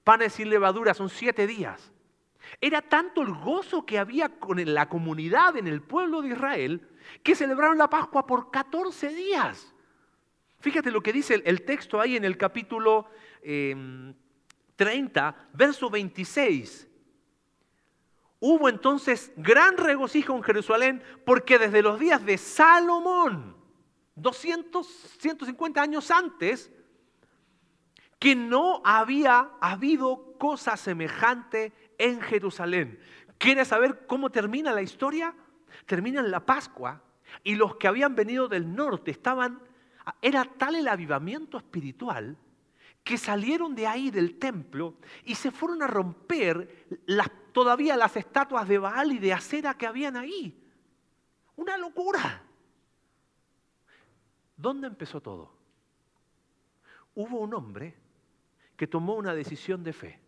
panes 0.03 0.33
sin 0.33 0.49
levadura, 0.49 0.93
son 0.93 1.09
siete 1.09 1.47
días. 1.47 1.91
Era 2.61 2.81
tanto 2.81 3.21
el 3.21 3.33
gozo 3.33 3.85
que 3.85 3.97
había 3.97 4.29
con 4.29 4.61
la 4.73 4.89
comunidad 4.89 5.57
en 5.57 5.67
el 5.67 5.81
pueblo 5.81 6.21
de 6.21 6.29
Israel 6.29 6.87
que 7.21 7.35
celebraron 7.35 7.77
la 7.77 7.89
Pascua 7.89 8.25
por 8.25 8.51
14 8.51 9.09
días. 9.09 9.72
Fíjate 10.63 10.91
lo 10.91 11.03
que 11.03 11.11
dice 11.11 11.43
el, 11.43 11.63
texto 11.63 11.99
ahí 11.99 12.15
en 12.15 12.23
el 12.23 12.37
capítulo 12.37 13.09
30, 13.41 14.15
em, 15.27 15.35
verso 15.51 15.89
26. 15.89 16.87
Hubo 18.39 18.69
entonces 18.69 19.33
gran 19.35 19.75
regocijo 19.75 20.33
en 20.33 20.41
Jerusalén 20.41 21.03
porque 21.25 21.59
desde 21.59 21.81
los 21.81 21.99
días 21.99 22.25
de 22.25 22.37
Salomón, 22.37 23.57
200, 24.15 24.87
150 25.19 25.81
años 25.81 26.09
antes, 26.09 26.71
que 28.17 28.33
no 28.33 28.81
había 28.85 29.49
habido 29.59 30.37
cosa 30.37 30.77
semejante 30.77 31.73
en 31.97 32.21
Jerusalén. 32.21 33.01
¿Quieres 33.37 33.67
saber 33.67 34.07
cómo 34.07 34.29
termina 34.29 34.71
la 34.71 34.81
historia? 34.81 35.35
Termina 35.85 36.21
en 36.21 36.31
la 36.31 36.45
Pascua 36.45 37.03
y 37.43 37.55
los 37.55 37.75
que 37.75 37.89
habían 37.89 38.15
venido 38.15 38.47
del 38.47 38.73
norte 38.73 39.11
estaban 39.11 39.59
era 40.21 40.45
tal 40.45 40.75
el 40.75 40.87
avivamiento 40.87 41.57
espiritual 41.57 42.37
que 43.03 43.17
salieron 43.17 43.75
de 43.75 43.87
ahí 43.87 44.11
del 44.11 44.39
templo 44.39 44.95
y 45.25 45.35
se 45.35 45.51
fueron 45.51 45.81
a 45.81 45.87
romper 45.87 46.87
todavía 47.51 47.97
las 47.97 48.15
estatuas 48.15 48.67
de 48.67 48.77
Baal 48.77 49.11
y 49.11 49.19
de 49.19 49.33
acera 49.33 49.77
que 49.77 49.85
habían 49.85 50.15
ahí. 50.15 50.59
Una 51.55 51.77
locura. 51.77 52.41
¿Dónde 54.55 54.87
empezó 54.87 55.21
todo? 55.21 55.51
Hubo 57.15 57.39
un 57.39 57.53
hombre 57.53 57.95
que 58.75 58.87
tomó 58.87 59.15
una 59.15 59.35
decisión 59.35 59.83
de 59.83 59.93
fe. 59.93 60.19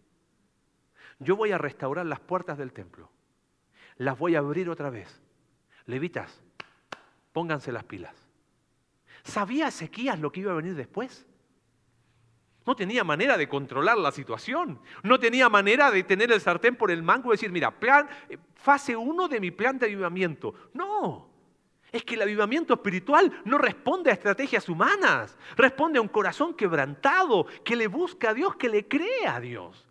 Yo 1.20 1.36
voy 1.36 1.52
a 1.52 1.58
restaurar 1.58 2.06
las 2.06 2.20
puertas 2.20 2.58
del 2.58 2.74
templo. 2.74 3.10
las 3.98 4.20
voy 4.20 4.36
a 4.36 4.40
abrir 4.40 4.70
otra 4.70 4.90
vez. 4.90 5.22
Levitas, 5.86 6.44
pónganse 7.32 7.72
las 7.72 7.86
pilas. 7.86 8.25
¿Sabía 9.26 9.70
Ezequías 9.70 10.20
lo 10.20 10.32
que 10.32 10.42
iba 10.42 10.52
a 10.52 10.56
venir 10.56 10.76
después? 10.76 11.26
No 12.64 12.76
tenía 12.76 13.04
manera 13.04 13.38
de 13.38 13.50
controlar 13.50 13.98
la 13.98 14.12
situación. 14.12 14.80
No 15.04 15.20
tenía 15.20 15.50
manera 15.50 15.90
de 15.90 16.04
tener 16.04 16.32
el 16.32 16.42
sartén 16.42 16.76
por 16.76 16.92
el 16.92 17.02
mango 17.02 17.30
y 17.30 17.36
decir, 17.36 17.52
mira, 17.52 17.72
plan, 17.72 18.08
eh, 18.30 18.38
fase 18.54 18.96
uno 18.96 19.28
de 19.28 19.40
mi 19.40 19.50
plan 19.50 19.80
de 19.80 19.88
avivamiento. 19.88 20.54
No. 20.74 21.30
Es 21.92 22.04
que 22.04 22.14
el 22.16 22.22
avivamiento 22.22 22.76
espiritual 22.76 23.32
no 23.46 23.58
responde 23.58 24.12
a 24.12 24.14
estrategias 24.14 24.70
humanas, 24.70 25.38
responde 25.56 25.98
a 25.98 26.02
un 26.02 26.08
corazón 26.08 26.54
quebrantado 26.54 27.48
que 27.64 27.76
le 27.76 27.88
busca 27.88 28.30
a 28.30 28.34
Dios, 28.34 28.56
que 28.58 28.70
le 28.70 28.88
cree 28.88 29.26
a 29.28 29.40
Dios. 29.40 29.88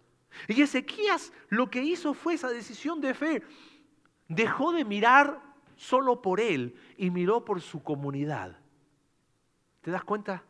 Y 0.46 0.62
Ezequías 0.62 1.32
lo 1.48 1.70
que 1.70 1.82
hizo 1.82 2.14
fue 2.14 2.34
esa 2.34 2.50
decisión 2.50 3.00
de 3.00 3.14
fe. 3.14 3.42
Dejó 4.28 4.72
de 4.72 4.84
mirar 4.84 5.40
solo 5.76 6.22
por 6.22 6.40
él 6.40 6.76
y 6.96 7.10
miró 7.10 7.44
por 7.44 7.60
su 7.60 7.82
comunidad. 7.82 8.63
¿Te 9.84 9.90
das 9.90 10.02
cuenta? 10.02 10.42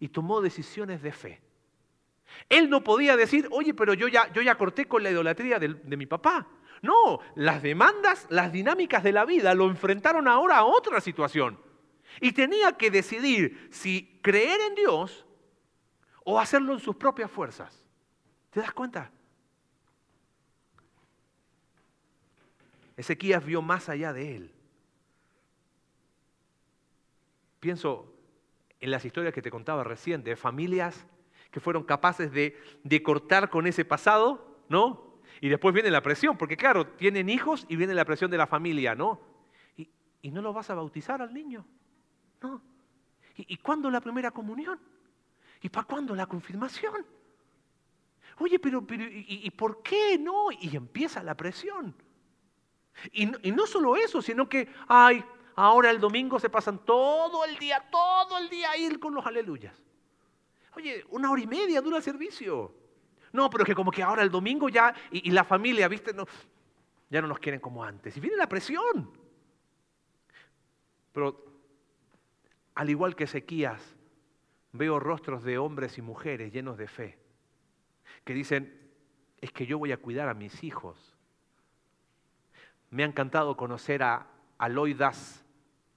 Y 0.00 0.08
tomó 0.08 0.40
decisiones 0.40 1.02
de 1.02 1.12
fe. 1.12 1.42
Él 2.48 2.70
no 2.70 2.82
podía 2.82 3.14
decir, 3.14 3.46
oye, 3.50 3.74
pero 3.74 3.92
yo 3.92 4.08
ya, 4.08 4.32
yo 4.32 4.40
ya 4.40 4.56
corté 4.56 4.88
con 4.88 5.02
la 5.02 5.10
idolatría 5.10 5.58
de, 5.58 5.68
de 5.68 5.96
mi 5.98 6.06
papá. 6.06 6.46
No, 6.80 7.20
las 7.34 7.62
demandas, 7.62 8.26
las 8.30 8.50
dinámicas 8.50 9.02
de 9.02 9.12
la 9.12 9.26
vida 9.26 9.54
lo 9.54 9.68
enfrentaron 9.68 10.26
ahora 10.28 10.56
a 10.56 10.64
otra 10.64 11.02
situación. 11.02 11.60
Y 12.22 12.32
tenía 12.32 12.72
que 12.72 12.90
decidir 12.90 13.68
si 13.70 14.18
creer 14.22 14.62
en 14.62 14.76
Dios 14.76 15.26
o 16.24 16.40
hacerlo 16.40 16.72
en 16.72 16.80
sus 16.80 16.96
propias 16.96 17.30
fuerzas. 17.30 17.84
¿Te 18.48 18.60
das 18.60 18.72
cuenta? 18.72 19.10
Ezequías 22.96 23.44
vio 23.44 23.60
más 23.60 23.90
allá 23.90 24.14
de 24.14 24.36
él. 24.36 24.54
Pienso 27.60 28.11
en 28.82 28.90
las 28.90 29.04
historias 29.04 29.32
que 29.32 29.40
te 29.40 29.50
contaba 29.50 29.84
recién, 29.84 30.24
de 30.24 30.34
familias 30.34 31.06
que 31.52 31.60
fueron 31.60 31.84
capaces 31.84 32.32
de, 32.32 33.02
cortar 33.02 33.48
con 33.48 33.66
ese 33.68 33.84
pasado, 33.84 34.58
¿no? 34.68 35.20
Y 35.40 35.48
después 35.48 35.72
viene 35.72 35.90
la 35.90 36.02
presión, 36.02 36.36
porque 36.36 36.56
claro, 36.56 36.88
tienen 36.88 37.28
hijos 37.28 37.64
y 37.68 37.76
viene 37.76 37.94
la 37.94 38.04
presión 38.04 38.30
de 38.30 38.38
la 38.38 38.46
familia, 38.46 38.94
¿no? 38.94 39.20
Y, 39.76 40.30
no 40.30 40.42
lo 40.42 40.52
vas 40.52 40.70
a 40.70 40.74
bautizar 40.74 41.22
al 41.22 41.32
niño, 41.32 41.64
¿no? 42.42 42.60
¿Y, 43.36 43.56
cuándo 43.58 43.88
la 43.88 44.00
primera 44.00 44.32
comunión? 44.32 44.80
¿Y 45.60 45.68
para 45.68 45.86
cuándo 45.86 46.14
la 46.16 46.26
confirmación? 46.26 47.06
Oye, 48.38 48.58
pero, 48.58 48.84
pero 48.84 49.04
¿y, 49.08 49.48
por 49.50 49.80
qué 49.82 50.18
no? 50.18 50.50
Y 50.50 50.74
empieza 50.74 51.22
la 51.22 51.36
presión. 51.36 51.94
Y 53.12 53.30
y 53.48 53.52
no 53.52 53.66
solo 53.66 53.94
eso, 53.94 54.20
sino 54.20 54.48
que, 54.48 54.68
ay, 54.88 55.24
ahora 55.62 55.90
el 55.90 56.00
domingo 56.00 56.40
se 56.40 56.50
pasan 56.50 56.80
todo 56.84 57.44
el 57.44 57.56
día, 57.56 57.88
todo 57.88 58.36
el 58.36 58.48
día 58.48 58.72
a 58.72 58.76
ir 58.76 58.98
con 58.98 59.14
los 59.14 59.24
aleluyas. 59.24 59.72
Oye, 60.74 61.04
una 61.10 61.30
hora 61.30 61.40
y 61.40 61.46
media 61.46 61.80
dura 61.80 61.98
el 61.98 62.02
servicio. 62.02 62.74
No, 63.30 63.48
pero 63.48 63.62
es 63.62 63.68
que 63.68 63.74
como 63.74 63.92
que 63.92 64.02
ahora 64.02 64.24
el 64.24 64.30
domingo 64.30 64.68
ya, 64.68 64.92
y, 65.12 65.30
la 65.30 65.44
familia, 65.44 65.86
viste, 65.86 66.12
no, 66.12 66.26
ya 67.08 67.22
no 67.22 67.28
nos 67.28 67.38
quieren 67.38 67.60
como 67.60 67.84
antes. 67.84 68.16
Y 68.16 68.20
viene 68.20 68.36
la 68.36 68.48
presión. 68.48 69.16
Pero 71.12 71.44
al 72.74 72.90
igual 72.90 73.14
que 73.14 73.24
Ezequías, 73.24 73.94
veo 74.72 74.98
rostros 74.98 75.44
de 75.44 75.58
hombres 75.58 75.96
y 75.96 76.02
mujeres 76.02 76.52
llenos 76.52 76.76
de 76.76 76.88
fe, 76.88 77.18
que 78.24 78.34
dicen, 78.34 78.90
es 79.40 79.52
que 79.52 79.66
yo 79.66 79.78
voy 79.78 79.92
a 79.92 79.96
cuidar 79.98 80.28
a 80.28 80.34
mis 80.34 80.64
hijos. 80.64 81.14
Me 82.90 83.04
ha 83.04 83.06
encantado 83.06 83.56
conocer 83.56 84.02
a 84.02 84.26
Aloidas 84.58 85.41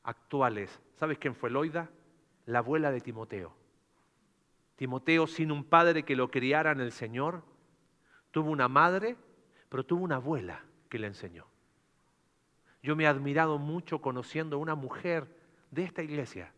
actuales. 0.06 0.82
¿Sabes 0.96 1.18
quién 1.18 1.36
fue 1.36 1.50
Loida? 1.50 1.90
La 2.46 2.60
abuela 2.60 2.92
de 2.92 3.02
Timoteo. 3.02 3.54
Timoteo, 4.76 5.28
sin 5.28 5.52
un 5.52 5.64
padre 5.64 6.04
que 6.04 6.16
lo 6.16 6.30
criara 6.30 6.72
en 6.72 6.80
el 6.80 6.92
Señor, 6.92 7.44
tuvo 8.32 8.52
una 8.52 8.68
madre, 8.68 9.18
pero 9.70 9.86
tuvo 9.86 10.04
una 10.04 10.18
abuela 10.18 10.64
que 10.90 11.00
le 11.00 11.08
enseñó. 11.08 11.46
Yo 12.84 12.96
me 12.96 13.06
he 13.06 13.08
admirado 13.08 13.58
mucho 13.58 14.02
conociendo 14.02 14.58
a 14.58 14.60
una 14.60 14.76
mujer 14.76 15.28
de 15.72 15.84
esta 15.84 16.04
iglesia 16.04 16.54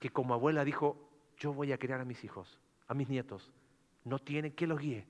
que 0.00 0.10
como 0.10 0.34
abuela 0.34 0.64
dijo, 0.64 1.08
yo 1.38 1.52
voy 1.52 1.72
a 1.72 1.78
criar 1.78 2.00
a 2.00 2.04
mis 2.04 2.24
hijos, 2.24 2.58
a 2.88 2.94
mis 2.94 3.08
nietos. 3.08 3.52
No 4.04 4.18
tiene 4.18 4.52
que 4.54 4.66
los 4.66 4.80
guíe. 4.80 5.06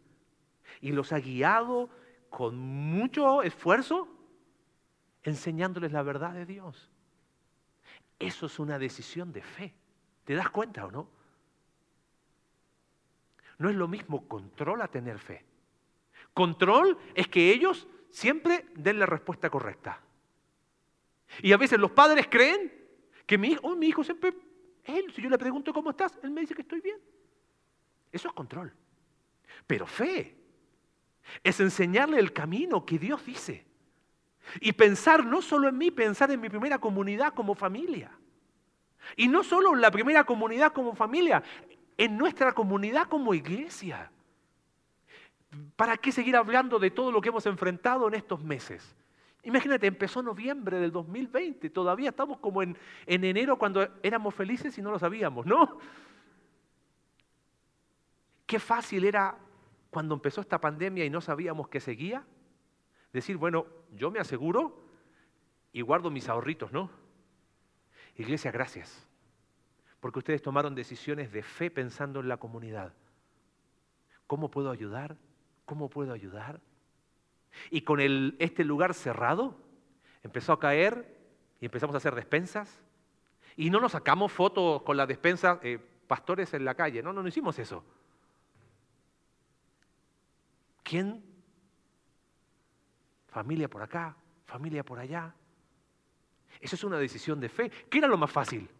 Y 0.80 0.92
los 0.92 1.12
ha 1.12 1.18
guiado 1.18 1.88
con 2.30 2.58
mucho 2.58 3.42
esfuerzo, 3.42 4.08
enseñándoles 5.22 5.92
la 5.92 6.02
verdad 6.02 6.34
de 6.34 6.46
Dios. 6.46 6.90
Eso 8.18 8.46
es 8.46 8.58
una 8.58 8.78
decisión 8.78 9.32
de 9.32 9.42
fe. 9.42 9.74
¿Te 10.24 10.34
das 10.34 10.50
cuenta 10.50 10.86
o 10.86 10.90
no? 10.90 11.08
No 13.58 13.68
es 13.68 13.76
lo 13.76 13.88
mismo 13.88 14.26
control 14.26 14.82
a 14.82 14.88
tener 14.88 15.18
fe. 15.18 15.44
Control 16.32 16.98
es 17.14 17.28
que 17.28 17.50
ellos 17.50 17.86
siempre 18.10 18.66
den 18.74 18.98
la 18.98 19.06
respuesta 19.06 19.50
correcta. 19.50 20.00
Y 21.42 21.52
a 21.52 21.56
veces 21.56 21.78
los 21.78 21.90
padres 21.90 22.26
creen 22.28 22.72
que 23.26 23.38
mi 23.38 23.48
hijo, 23.48 23.60
oh, 23.64 23.76
mi 23.76 23.86
hijo 23.88 24.04
siempre, 24.04 24.34
él, 24.84 25.12
si 25.14 25.22
yo 25.22 25.30
le 25.30 25.38
pregunto 25.38 25.72
cómo 25.72 25.90
estás, 25.90 26.18
él 26.22 26.30
me 26.30 26.40
dice 26.40 26.54
que 26.54 26.62
estoy 26.62 26.80
bien. 26.80 26.98
Eso 28.12 28.28
es 28.28 28.34
control. 28.34 28.72
Pero 29.66 29.86
fe 29.86 30.36
es 31.42 31.60
enseñarle 31.60 32.18
el 32.18 32.32
camino 32.32 32.84
que 32.84 32.98
Dios 32.98 33.24
dice. 33.24 33.64
Y 34.60 34.72
pensar 34.72 35.24
no 35.24 35.42
solo 35.42 35.68
en 35.68 35.78
mí, 35.78 35.90
pensar 35.90 36.30
en 36.30 36.40
mi 36.40 36.48
primera 36.48 36.78
comunidad 36.78 37.34
como 37.34 37.54
familia. 37.54 38.10
Y 39.16 39.28
no 39.28 39.42
solo 39.42 39.74
en 39.74 39.80
la 39.80 39.90
primera 39.90 40.24
comunidad 40.24 40.72
como 40.72 40.94
familia, 40.94 41.42
en 41.96 42.16
nuestra 42.16 42.52
comunidad 42.52 43.08
como 43.08 43.34
iglesia. 43.34 44.10
¿Para 45.76 45.96
qué 45.96 46.10
seguir 46.10 46.36
hablando 46.36 46.78
de 46.78 46.90
todo 46.90 47.12
lo 47.12 47.20
que 47.20 47.28
hemos 47.28 47.46
enfrentado 47.46 48.08
en 48.08 48.14
estos 48.14 48.42
meses? 48.42 48.96
Imagínate, 49.44 49.86
empezó 49.86 50.22
noviembre 50.22 50.78
del 50.78 50.90
2020, 50.90 51.68
todavía 51.70 52.08
estamos 52.08 52.38
como 52.38 52.62
en, 52.62 52.76
en 53.04 53.24
enero 53.24 53.58
cuando 53.58 53.86
éramos 54.02 54.34
felices 54.34 54.76
y 54.78 54.82
no 54.82 54.90
lo 54.90 54.98
sabíamos, 54.98 55.44
¿no? 55.44 55.78
Qué 58.46 58.58
fácil 58.58 59.04
era 59.04 59.36
cuando 59.90 60.14
empezó 60.14 60.40
esta 60.40 60.60
pandemia 60.60 61.04
y 61.04 61.10
no 61.10 61.20
sabíamos 61.20 61.68
que 61.68 61.78
seguía 61.78 62.24
decir, 63.14 63.36
bueno, 63.36 63.66
yo 63.92 64.10
me 64.10 64.18
aseguro 64.18 64.76
y 65.72 65.80
guardo 65.80 66.10
mis 66.10 66.28
ahorritos, 66.28 66.72
¿no? 66.72 66.90
Iglesia, 68.16 68.50
gracias, 68.50 69.08
porque 70.00 70.18
ustedes 70.18 70.42
tomaron 70.42 70.74
decisiones 70.74 71.32
de 71.32 71.42
fe 71.42 71.70
pensando 71.70 72.20
en 72.20 72.28
la 72.28 72.36
comunidad. 72.36 72.92
¿Cómo 74.26 74.50
puedo 74.50 74.70
ayudar? 74.70 75.16
¿Cómo 75.64 75.88
puedo 75.88 76.12
ayudar? 76.12 76.60
Y 77.70 77.82
con 77.82 78.00
el, 78.00 78.36
este 78.40 78.64
lugar 78.64 78.94
cerrado, 78.94 79.56
empezó 80.24 80.52
a 80.52 80.58
caer 80.58 81.16
y 81.60 81.66
empezamos 81.66 81.94
a 81.94 81.98
hacer 81.98 82.16
despensas. 82.16 82.80
Y 83.56 83.70
no 83.70 83.80
nos 83.80 83.92
sacamos 83.92 84.32
fotos 84.32 84.82
con 84.82 84.96
las 84.96 85.06
despensas, 85.06 85.60
eh, 85.62 85.78
pastores 86.08 86.52
en 86.52 86.64
la 86.64 86.74
calle, 86.74 87.00
no, 87.00 87.12
no, 87.12 87.22
no 87.22 87.28
hicimos 87.28 87.60
eso. 87.60 87.84
¿Quién 90.82 91.33
familia 93.34 93.68
por 93.68 93.82
acá, 93.82 94.16
familia 94.46 94.84
por 94.84 95.00
allá. 95.00 95.34
Eso 96.60 96.76
es 96.76 96.84
una 96.84 96.98
decisión 96.98 97.40
de 97.40 97.48
fe. 97.48 97.68
¿Qué 97.90 97.98
era 97.98 98.06
lo 98.06 98.16
más 98.16 98.30
fácil? 98.30 98.70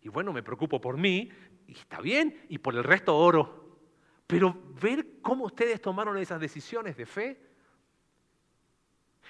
Y 0.00 0.08
bueno, 0.08 0.32
me 0.32 0.42
preocupo 0.42 0.80
por 0.80 0.96
mí, 0.96 1.30
y 1.68 1.72
está 1.72 2.00
bien, 2.00 2.46
y 2.48 2.56
por 2.56 2.74
el 2.74 2.82
resto 2.82 3.14
oro. 3.14 3.78
Pero 4.26 4.56
ver 4.80 5.20
cómo 5.20 5.44
ustedes 5.44 5.82
tomaron 5.82 6.16
esas 6.16 6.40
decisiones 6.40 6.96
de 6.96 7.04
fe, 7.04 7.40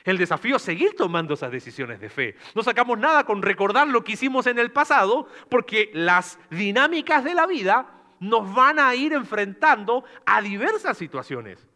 el 0.05 0.19
desafío 0.19 0.57
es 0.57 0.63
seguir 0.63 0.95
tomando 0.95 1.35
esas 1.35 1.51
decisiones 1.51 1.99
de 1.99 2.09
fe. 2.09 2.37
No 2.55 2.63
sacamos 2.63 2.97
nada 2.97 3.25
con 3.25 3.43
recordar 3.43 3.89
lo 3.89 4.05
que 4.05 4.13
hicimos 4.13 4.47
en 4.47 4.61
el 4.61 4.71
pasado, 4.71 5.27
porque 5.49 5.91
las 5.95 6.39
dinámicas 6.51 7.25
de 7.25 7.35
la 7.35 7.47
vida 7.47 7.91
nos 8.21 8.55
van 8.55 8.79
a 8.79 8.95
ir 8.95 9.15
enfrentando 9.15 10.05
a 10.25 10.41
diversas 10.41 10.97
situaciones. 10.97 11.67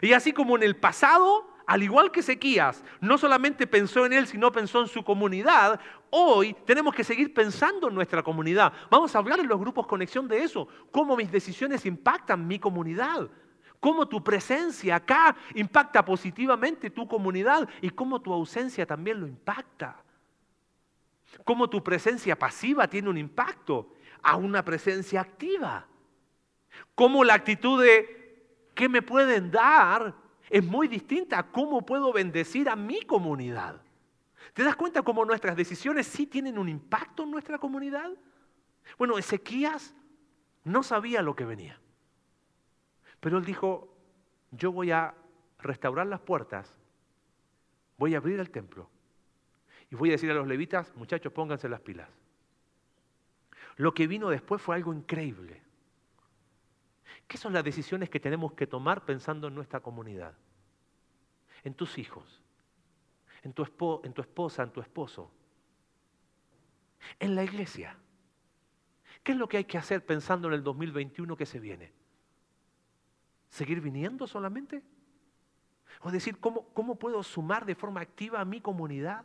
Y 0.00 0.14
así 0.14 0.32
como 0.32 0.56
en 0.56 0.62
el 0.62 0.76
pasado 0.76 1.53
al 1.66 1.82
igual 1.82 2.10
que 2.10 2.20
Ezequías, 2.20 2.84
no 3.00 3.16
solamente 3.16 3.66
pensó 3.66 4.04
en 4.04 4.12
él, 4.12 4.26
sino 4.26 4.52
pensó 4.52 4.80
en 4.80 4.88
su 4.88 5.02
comunidad, 5.02 5.80
hoy 6.10 6.54
tenemos 6.66 6.94
que 6.94 7.04
seguir 7.04 7.32
pensando 7.32 7.88
en 7.88 7.94
nuestra 7.94 8.22
comunidad. 8.22 8.72
Vamos 8.90 9.14
a 9.14 9.18
hablar 9.18 9.40
en 9.40 9.48
los 9.48 9.58
grupos 9.58 9.86
conexión 9.86 10.28
de 10.28 10.42
eso, 10.42 10.68
cómo 10.90 11.16
mis 11.16 11.32
decisiones 11.32 11.86
impactan 11.86 12.46
mi 12.46 12.58
comunidad, 12.58 13.30
cómo 13.80 14.06
tu 14.06 14.22
presencia 14.22 14.96
acá 14.96 15.36
impacta 15.54 16.04
positivamente 16.04 16.90
tu 16.90 17.08
comunidad 17.08 17.68
y 17.80 17.90
cómo 17.90 18.20
tu 18.20 18.32
ausencia 18.32 18.86
también 18.86 19.20
lo 19.20 19.26
impacta. 19.26 20.02
Cómo 21.44 21.68
tu 21.68 21.82
presencia 21.82 22.38
pasiva 22.38 22.86
tiene 22.86 23.08
un 23.08 23.18
impacto 23.18 23.94
a 24.22 24.36
una 24.36 24.64
presencia 24.64 25.20
activa. 25.20 25.86
Cómo 26.94 27.24
la 27.24 27.34
actitud 27.34 27.82
de 27.82 28.24
¿qué 28.74 28.88
me 28.88 29.02
pueden 29.02 29.50
dar? 29.50 30.14
Es 30.50 30.64
muy 30.64 30.88
distinta 30.88 31.38
a 31.38 31.50
cómo 31.50 31.84
puedo 31.84 32.12
bendecir 32.12 32.68
a 32.68 32.76
mi 32.76 33.02
comunidad. 33.02 33.80
¿Te 34.52 34.62
das 34.62 34.76
cuenta 34.76 35.02
cómo 35.02 35.24
nuestras 35.24 35.56
decisiones 35.56 36.06
sí 36.06 36.26
tienen 36.26 36.58
un 36.58 36.68
impacto 36.68 37.22
en 37.22 37.30
nuestra 37.30 37.58
comunidad? 37.58 38.10
Bueno, 38.98 39.18
Ezequías 39.18 39.94
no 40.64 40.82
sabía 40.82 41.22
lo 41.22 41.34
que 41.34 41.44
venía. 41.44 41.80
Pero 43.20 43.38
él 43.38 43.44
dijo, 43.44 43.96
yo 44.50 44.70
voy 44.70 44.90
a 44.90 45.14
restaurar 45.58 46.06
las 46.06 46.20
puertas, 46.20 46.76
voy 47.96 48.14
a 48.14 48.18
abrir 48.18 48.38
el 48.38 48.50
templo 48.50 48.90
y 49.90 49.96
voy 49.96 50.10
a 50.10 50.12
decir 50.12 50.30
a 50.30 50.34
los 50.34 50.46
levitas, 50.46 50.94
muchachos, 50.94 51.32
pónganse 51.32 51.68
las 51.68 51.80
pilas. 51.80 52.08
Lo 53.76 53.92
que 53.92 54.06
vino 54.06 54.28
después 54.28 54.62
fue 54.62 54.76
algo 54.76 54.92
increíble. 54.92 55.63
¿Qué 57.26 57.38
son 57.38 57.52
las 57.52 57.64
decisiones 57.64 58.10
que 58.10 58.20
tenemos 58.20 58.52
que 58.52 58.66
tomar 58.66 59.04
pensando 59.04 59.48
en 59.48 59.54
nuestra 59.54 59.80
comunidad? 59.80 60.34
En 61.62 61.74
tus 61.74 61.98
hijos, 61.98 62.42
en 63.42 63.52
tu, 63.52 63.66
en 64.04 64.12
tu 64.12 64.20
esposa, 64.20 64.62
en 64.62 64.70
tu 64.70 64.80
esposo, 64.80 65.30
en 67.18 67.34
la 67.34 67.44
iglesia. 67.44 67.96
¿Qué 69.22 69.32
es 69.32 69.38
lo 69.38 69.48
que 69.48 69.56
hay 69.56 69.64
que 69.64 69.78
hacer 69.78 70.04
pensando 70.04 70.48
en 70.48 70.54
el 70.54 70.62
2021 70.62 71.36
que 71.36 71.46
se 71.46 71.58
viene? 71.58 71.92
¿Seguir 73.48 73.80
viniendo 73.80 74.26
solamente? 74.26 74.82
O 76.00 76.10
decir, 76.10 76.38
¿cómo, 76.38 76.68
¿cómo 76.74 76.96
puedo 76.96 77.22
sumar 77.22 77.64
de 77.64 77.74
forma 77.74 78.00
activa 78.00 78.40
a 78.40 78.44
mi 78.44 78.60
comunidad? 78.60 79.24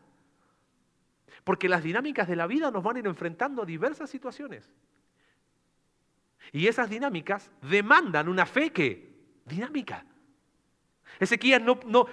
Porque 1.44 1.68
las 1.68 1.84
dinámicas 1.84 2.28
de 2.28 2.36
la 2.36 2.48
vida 2.48 2.72
nos 2.72 2.84
van 2.84 2.96
a 2.96 3.00
ir 3.00 3.08
enfrentando 3.08 3.64
a 3.64 3.66
diversas 3.66 4.10
situaciones. 4.10 4.72
Y 6.52 6.68
esas 6.68 6.90
dinámicas 6.90 7.52
demandan 7.62 8.28
una 8.28 8.46
fe 8.46 8.72
que, 8.72 9.10
dinámica. 9.46 10.06
Ezequías 11.20 11.62
no, 11.62 11.80
no, 11.86 12.08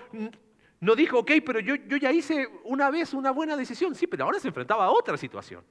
no 0.81 0.94
dijo, 0.94 1.18
ok, 1.20 1.33
pero 1.44 1.61
yo, 1.61 1.75
yo 1.75 1.96
ya 1.96 2.12
hice 2.12 2.49
una 2.64 2.90
vez 2.90 3.14
una 3.14 3.31
buena 3.31 3.57
decisión. 3.57 3.94
Sí, 3.94 4.07
pero 4.07 4.25
ahora 4.25 4.38
se 4.38 4.49
enfrentaba 4.49 4.85
a 4.85 4.90
otra 4.90 5.16
situación. 5.16 5.64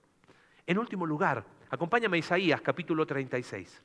En 0.65 0.77
último 0.79 1.05
lugar, 1.05 1.45
acompáñame 1.69 2.17
a 2.17 2.19
Isaías 2.19 2.61
capítulo 2.61 3.05
36. 3.05 3.81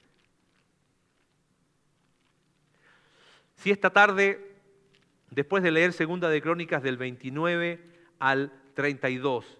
Si 3.56 3.70
esta 3.70 3.90
tarde, 3.90 4.56
después 5.30 5.62
de 5.62 5.70
leer 5.70 5.92
Segunda 5.92 6.30
de 6.30 6.40
Crónicas 6.40 6.82
del 6.82 6.96
29 6.96 7.78
al 8.18 8.50
32, 8.72 9.58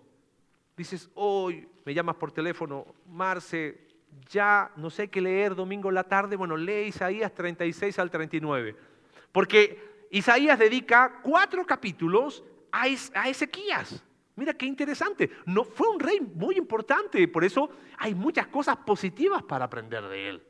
dices, 0.74 1.10
hoy 1.14 1.68
me 1.84 1.92
llamas 1.92 2.16
por 2.16 2.32
teléfono, 2.32 2.86
Marce, 3.06 3.89
ya 4.30 4.70
no 4.76 4.90
sé 4.90 5.08
qué 5.08 5.20
leer 5.20 5.54
domingo 5.54 5.88
en 5.88 5.94
la 5.96 6.04
tarde, 6.04 6.36
bueno, 6.36 6.56
lee 6.56 6.88
Isaías 6.88 7.34
36 7.34 7.98
al 7.98 8.10
39. 8.10 8.76
Porque 9.32 10.06
Isaías 10.10 10.58
dedica 10.58 11.20
cuatro 11.22 11.64
capítulos 11.66 12.44
a, 12.72 12.88
Ezequías. 12.88 14.02
Mira 14.36 14.54
qué 14.54 14.66
interesante. 14.66 15.30
No, 15.46 15.64
fue 15.64 15.88
un 15.88 16.00
rey 16.00 16.20
muy 16.20 16.56
importante, 16.56 17.26
por 17.28 17.44
eso 17.44 17.70
hay 17.98 18.14
muchas 18.14 18.46
cosas 18.46 18.76
positivas 18.78 19.42
para 19.42 19.66
aprender 19.66 20.04
de 20.06 20.28
él. 20.28 20.42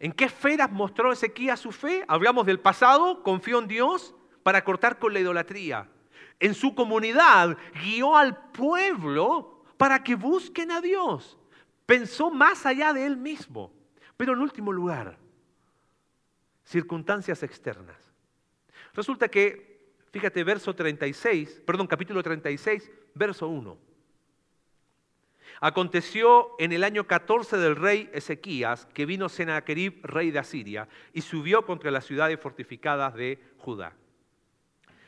¿En 0.00 0.12
qué 0.12 0.24
esferas 0.26 0.70
mostró 0.70 1.12
Ezequías 1.12 1.60
su 1.60 1.72
fe? 1.72 2.04
Hablamos 2.08 2.46
del 2.46 2.60
pasado, 2.60 3.22
confió 3.22 3.58
en 3.58 3.68
Dios 3.68 4.14
para 4.42 4.62
cortar 4.62 4.98
con 4.98 5.12
la 5.12 5.20
idolatría. 5.20 5.88
En 6.40 6.54
su 6.54 6.74
comunidad 6.74 7.56
guió 7.82 8.16
al 8.16 8.36
pueblo 8.50 9.53
para 9.76 10.02
que 10.02 10.14
busquen 10.14 10.70
a 10.70 10.80
Dios. 10.80 11.38
Pensó 11.86 12.30
más 12.30 12.66
allá 12.66 12.92
de 12.92 13.06
él 13.06 13.16
mismo. 13.16 13.72
Pero 14.16 14.32
en 14.32 14.40
último 14.40 14.72
lugar, 14.72 15.18
circunstancias 16.64 17.42
externas. 17.42 17.96
Resulta 18.94 19.28
que, 19.28 19.92
fíjate, 20.12 20.44
verso 20.44 20.74
36, 20.74 21.62
perdón, 21.66 21.86
capítulo 21.86 22.22
36, 22.22 22.90
verso 23.14 23.48
1. 23.48 23.76
Aconteció 25.60 26.50
en 26.58 26.72
el 26.72 26.84
año 26.84 27.06
14 27.06 27.56
del 27.56 27.76
rey 27.76 28.10
Ezequías 28.12 28.86
que 28.86 29.06
vino 29.06 29.28
Sennacherib, 29.28 30.04
rey 30.04 30.30
de 30.30 30.38
Asiria, 30.38 30.88
y 31.12 31.22
subió 31.22 31.64
contra 31.64 31.90
las 31.90 32.04
ciudades 32.04 32.38
fortificadas 32.40 33.14
de 33.14 33.38
Judá. 33.58 33.94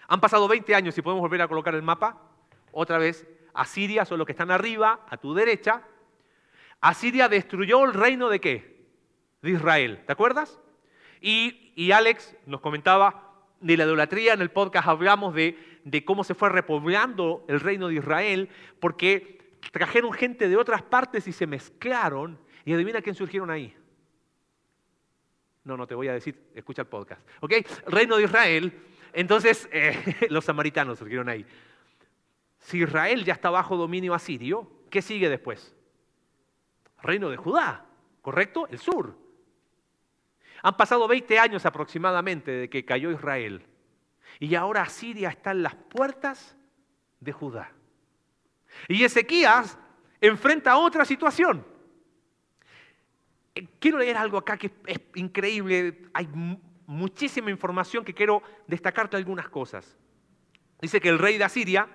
Han 0.09 0.20
pasado 0.20 0.46
20 0.48 0.74
años 0.74 0.96
y 0.96 1.02
podemos 1.02 1.22
volver 1.22 1.42
a 1.42 1.48
colocar 1.48 1.74
el 1.74 1.83
mapa. 1.83 2.22
Otra 2.72 2.98
vez, 2.98 3.26
Asiria 3.57 4.05
son 4.05 4.19
los 4.19 4.27
que 4.27 4.33
están 4.33 4.51
arriba, 4.51 5.07
a 5.09 5.16
tu 5.16 5.35
derecha. 5.35 5.83
Asiria 6.81 7.29
destruyó 7.29 7.85
el 7.85 7.95
reino 7.95 8.29
de 8.29 8.40
qué? 8.40 8.87
De 9.42 9.51
Israel, 9.51 10.03
¿te 10.07 10.12
acuerdas? 10.12 10.61
Y, 11.21 11.73
y 11.75 11.92
Alex 11.92 12.37
nos 12.47 12.61
comentaba 12.61 13.27
de 13.61 13.77
la 13.77 13.85
idolatría, 13.85 14.35
en 14.35 14.42
el 14.42 14.51
podcast 14.51 14.88
hablamos 14.88 15.35
de, 15.35 15.59
de 15.85 16.05
cómo 16.05 16.25
se 16.25 16.35
fue 16.35 16.49
repoblando 16.49 17.45
el 17.49 17.61
reino 17.61 17.88
de 17.88 17.95
Israel, 17.95 18.49
porque 18.81 19.59
trajeron 19.73 20.12
gente 20.12 20.49
de 20.49 20.57
otras 20.57 20.83
partes 20.83 21.27
y 21.27 21.33
se 21.33 21.47
mezclaron, 21.47 22.38
y 22.64 22.73
adivina 22.73 23.01
quién 23.01 23.14
surgieron 23.14 23.51
ahí. 23.51 23.75
No, 25.64 25.77
no 25.77 25.87
te 25.87 25.95
voy 25.95 26.09
a 26.09 26.12
decir, 26.12 26.37
escucha 26.55 26.83
el 26.83 26.88
podcast. 26.88 27.21
¿Ok? 27.40 27.55
Reino 27.88 28.16
de 28.16 28.25
Israel. 28.25 28.73
Entonces, 29.12 29.69
eh, 29.73 30.27
los 30.31 30.45
samaritanos 30.45 30.99
surgieron 30.99 31.29
ahí. 31.29 31.45
Si 32.66 32.79
Israel 32.79 33.24
ya 33.24 33.35
está 33.35 33.48
bajo 33.48 33.76
dominio 33.76 34.12
asirio, 34.12 34.68
¿qué 34.90 35.00
sigue 35.00 35.29
después? 35.29 35.72
Reino 37.00 37.31
de 37.31 37.37
Judá, 37.37 37.87
¿correcto? 38.22 38.66
El 38.66 38.81
sur. 38.81 39.16
Han 40.62 40.76
pasado 40.76 41.07
20 41.07 41.38
años 41.38 41.64
aproximadamente 41.64 42.50
de 42.50 42.68
que 42.68 42.85
cayó 42.85 43.12
Israel. 43.12 43.64
Y 44.40 44.57
ahora 44.57 44.83
Asiria 44.83 45.29
está 45.29 45.52
en 45.52 45.62
las 45.62 45.76
puertas 45.76 46.57
de 47.20 47.31
Judá. 47.31 47.70
Y 48.88 49.05
Ezequías 49.05 49.79
enfrenta 50.20 50.76
otra 50.76 51.05
situación. 51.05 51.64
Quiero 53.79 53.98
leer 53.98 54.16
algo 54.16 54.38
acá 54.38 54.57
que 54.57 54.72
es 54.87 55.00
increíble. 55.14 56.02
Hay 56.12 56.26
muchísima 56.88 57.48
información 57.48 58.05
que 58.05 58.12
quiero 58.12 58.42
destacarte 58.66 59.16
algunas 59.16 59.48
cosas. 59.48 59.96
Dice 60.81 61.00
que 61.00 61.11
el 61.11 61.20
rey 61.20 61.38
de 61.38 61.44
Asiria 61.44 61.88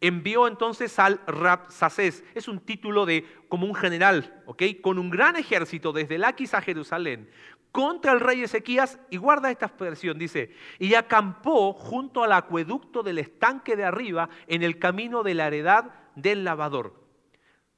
envió 0.00 0.46
entonces 0.46 0.98
al 0.98 1.20
Rapsacés, 1.26 2.24
es 2.34 2.48
un 2.48 2.60
título 2.60 3.06
de 3.06 3.26
como 3.48 3.66
un 3.66 3.74
general, 3.74 4.42
¿ok? 4.46 4.62
Con 4.82 4.98
un 4.98 5.10
gran 5.10 5.36
ejército 5.36 5.92
desde 5.92 6.18
Laquis 6.18 6.54
a 6.54 6.62
Jerusalén 6.62 7.30
contra 7.72 8.12
el 8.12 8.20
rey 8.20 8.42
Ezequías 8.42 8.98
y 9.10 9.16
guarda 9.16 9.50
esta 9.50 9.66
expresión, 9.66 10.18
dice, 10.18 10.52
y 10.78 10.94
acampó 10.94 11.72
junto 11.72 12.24
al 12.24 12.32
acueducto 12.32 13.02
del 13.02 13.18
estanque 13.18 13.76
de 13.76 13.84
arriba 13.84 14.28
en 14.46 14.62
el 14.62 14.78
camino 14.78 15.22
de 15.22 15.34
la 15.34 15.46
heredad 15.46 15.92
del 16.14 16.44
lavador. 16.44 16.94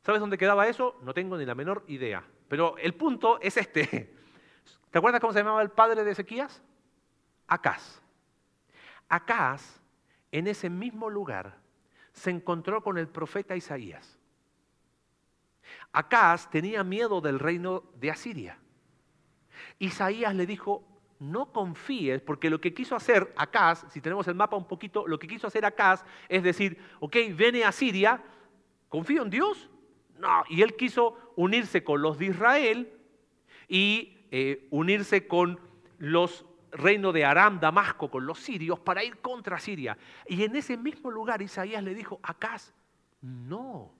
¿Sabes 0.02 0.20
dónde 0.20 0.38
quedaba 0.38 0.66
eso? 0.66 0.98
No 1.02 1.14
tengo 1.14 1.36
ni 1.36 1.44
la 1.44 1.54
menor 1.54 1.84
idea. 1.88 2.24
Pero 2.48 2.76
el 2.78 2.94
punto 2.94 3.40
es 3.40 3.56
este. 3.56 4.14
¿Te 4.90 4.98
acuerdas 4.98 5.20
cómo 5.20 5.32
se 5.32 5.40
llamaba 5.40 5.62
el 5.62 5.70
padre 5.70 6.04
de 6.04 6.10
Ezequías? 6.10 6.62
Acaz. 7.46 8.02
Acaz, 9.08 9.80
en 10.30 10.46
ese 10.46 10.70
mismo 10.70 11.08
lugar, 11.10 11.58
se 12.12 12.30
encontró 12.30 12.82
con 12.82 12.98
el 12.98 13.08
profeta 13.08 13.56
Isaías. 13.56 14.18
Acaz 15.92 16.50
tenía 16.50 16.84
miedo 16.84 17.20
del 17.20 17.38
reino 17.38 17.84
de 17.96 18.10
Asiria. 18.10 18.58
Isaías 19.78 20.34
le 20.34 20.46
dijo, 20.46 20.84
no 21.18 21.52
confíes, 21.52 22.20
porque 22.20 22.50
lo 22.50 22.60
que 22.60 22.74
quiso 22.74 22.96
hacer 22.96 23.32
Acaz, 23.36 23.84
si 23.90 24.00
tenemos 24.00 24.26
el 24.28 24.34
mapa 24.34 24.56
un 24.56 24.66
poquito, 24.66 25.06
lo 25.06 25.18
que 25.18 25.28
quiso 25.28 25.46
hacer 25.46 25.64
Acaz 25.64 26.04
es 26.28 26.42
decir, 26.42 26.78
ok, 27.00 27.16
viene 27.36 27.64
a 27.64 27.72
Siria, 27.72 28.22
¿confío 28.88 29.22
en 29.22 29.30
Dios? 29.30 29.70
No, 30.18 30.44
y 30.48 30.62
él 30.62 30.76
quiso 30.76 31.32
unirse 31.36 31.84
con 31.84 32.02
los 32.02 32.18
de 32.18 32.26
Israel 32.26 32.92
y 33.68 34.26
eh, 34.30 34.66
unirse 34.70 35.26
con 35.26 35.60
los 35.98 36.44
reino 36.72 37.12
de 37.12 37.24
Aram, 37.24 37.60
Damasco, 37.60 38.10
con 38.10 38.26
los 38.26 38.38
sirios, 38.38 38.80
para 38.80 39.04
ir 39.04 39.18
contra 39.18 39.58
Siria. 39.58 39.96
Y 40.26 40.42
en 40.42 40.56
ese 40.56 40.76
mismo 40.76 41.10
lugar 41.10 41.42
Isaías 41.42 41.82
le 41.82 41.94
dijo, 41.94 42.18
Acaz, 42.22 42.72
no, 43.20 43.92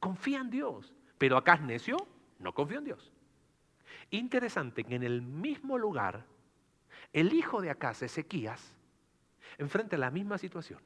confía 0.00 0.40
en 0.40 0.50
Dios. 0.50 0.94
Pero 1.18 1.36
Acaz 1.36 1.60
necio, 1.60 1.96
no 2.38 2.52
confió 2.52 2.78
en 2.78 2.84
Dios. 2.84 3.12
Interesante 4.10 4.84
que 4.84 4.94
en 4.94 5.02
el 5.02 5.22
mismo 5.22 5.78
lugar, 5.78 6.24
el 7.12 7.32
hijo 7.32 7.60
de 7.60 7.70
Acaz, 7.70 8.02
Ezequías, 8.02 8.72
enfrenta 9.58 9.96
la 9.96 10.10
misma 10.10 10.38
situación. 10.38 10.80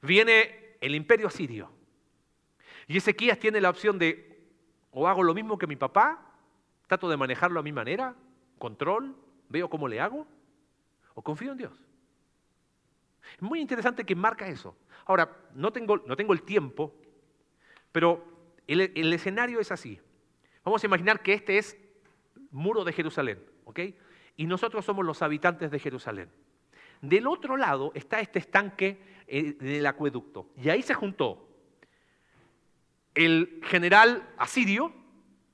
Viene 0.00 0.76
el 0.80 0.94
imperio 0.94 1.30
sirio. 1.30 1.70
Y 2.86 2.96
Ezequías 2.96 3.38
tiene 3.38 3.60
la 3.60 3.70
opción 3.70 3.98
de, 3.98 4.50
o 4.90 5.06
hago 5.06 5.22
lo 5.22 5.34
mismo 5.34 5.58
que 5.58 5.66
mi 5.66 5.76
papá, 5.76 6.32
trato 6.86 7.08
de 7.08 7.16
manejarlo 7.16 7.60
a 7.60 7.62
mi 7.62 7.72
manera, 7.72 8.14
control, 8.58 9.16
¿Veo 9.52 9.68
cómo 9.68 9.86
le 9.86 10.00
hago? 10.00 10.26
¿O 11.14 11.22
confío 11.22 11.52
en 11.52 11.58
Dios? 11.58 11.72
Es 13.36 13.42
muy 13.42 13.60
interesante 13.60 14.04
que 14.04 14.16
marca 14.16 14.48
eso. 14.48 14.74
Ahora, 15.04 15.30
no 15.54 15.70
tengo, 15.72 15.98
no 15.98 16.16
tengo 16.16 16.32
el 16.32 16.42
tiempo, 16.42 16.94
pero 17.92 18.24
el, 18.66 18.80
el 18.94 19.12
escenario 19.12 19.60
es 19.60 19.70
así. 19.70 20.00
Vamos 20.64 20.82
a 20.82 20.86
imaginar 20.86 21.22
que 21.22 21.34
este 21.34 21.58
es 21.58 21.76
muro 22.50 22.82
de 22.82 22.94
Jerusalén, 22.94 23.44
¿ok? 23.64 23.80
Y 24.36 24.46
nosotros 24.46 24.86
somos 24.86 25.04
los 25.04 25.20
habitantes 25.20 25.70
de 25.70 25.78
Jerusalén. 25.78 26.30
Del 27.02 27.26
otro 27.26 27.58
lado 27.58 27.92
está 27.94 28.20
este 28.20 28.38
estanque 28.38 29.02
eh, 29.26 29.52
del 29.52 29.84
acueducto. 29.84 30.48
Y 30.56 30.70
ahí 30.70 30.80
se 30.80 30.94
juntó 30.94 31.46
el 33.14 33.60
general 33.64 34.32
asirio, 34.38 34.94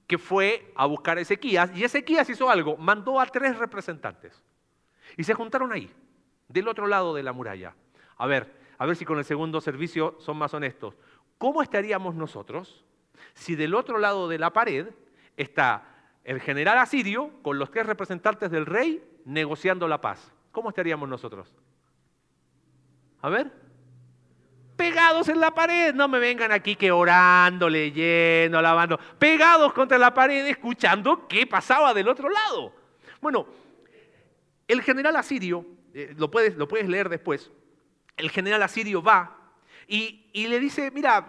que 0.08 0.18
fue 0.18 0.72
a 0.74 0.86
buscar 0.86 1.18
a 1.18 1.20
Ezequías, 1.20 1.70
y 1.76 1.84
Ezequías 1.84 2.28
hizo 2.30 2.50
algo, 2.50 2.78
mandó 2.78 3.20
a 3.20 3.26
tres 3.26 3.56
representantes. 3.58 4.42
Y 5.18 5.22
se 5.22 5.34
juntaron 5.34 5.70
ahí, 5.70 5.94
del 6.48 6.66
otro 6.66 6.86
lado 6.86 7.14
de 7.14 7.22
la 7.22 7.32
muralla. 7.32 7.76
A 8.16 8.26
ver, 8.26 8.52
a 8.78 8.86
ver 8.86 8.96
si 8.96 9.04
con 9.04 9.18
el 9.18 9.24
segundo 9.26 9.60
servicio 9.60 10.16
son 10.18 10.38
más 10.38 10.54
honestos. 10.54 10.96
¿Cómo 11.36 11.62
estaríamos 11.62 12.14
nosotros 12.14 12.84
si 13.34 13.54
del 13.54 13.74
otro 13.74 13.98
lado 13.98 14.28
de 14.28 14.38
la 14.38 14.52
pared 14.52 14.88
está 15.36 15.84
el 16.24 16.40
general 16.40 16.78
asirio 16.78 17.30
con 17.42 17.58
los 17.58 17.70
tres 17.70 17.86
representantes 17.86 18.50
del 18.50 18.64
rey 18.64 19.04
negociando 19.26 19.86
la 19.86 20.00
paz? 20.00 20.32
¿Cómo 20.52 20.70
estaríamos 20.70 21.08
nosotros? 21.08 21.54
A 23.20 23.28
ver. 23.28 23.67
Pegados 24.78 25.28
en 25.28 25.40
la 25.40 25.52
pared, 25.52 25.92
no 25.92 26.06
me 26.06 26.20
vengan 26.20 26.52
aquí 26.52 26.76
que 26.76 26.92
orando, 26.92 27.68
leyendo, 27.68 28.58
alabando. 28.58 28.96
Pegados 29.18 29.72
contra 29.72 29.98
la 29.98 30.14
pared, 30.14 30.46
escuchando 30.46 31.26
qué 31.26 31.48
pasaba 31.48 31.92
del 31.92 32.06
otro 32.06 32.28
lado. 32.28 32.72
Bueno, 33.20 33.48
el 34.68 34.80
general 34.82 35.16
asirio, 35.16 35.66
eh, 35.92 36.14
lo, 36.16 36.30
puedes, 36.30 36.54
lo 36.54 36.68
puedes 36.68 36.88
leer 36.88 37.08
después, 37.08 37.50
el 38.16 38.30
general 38.30 38.62
asirio 38.62 39.02
va 39.02 39.50
y, 39.88 40.30
le 40.32 40.60
dice, 40.60 40.92
mira, 40.92 41.26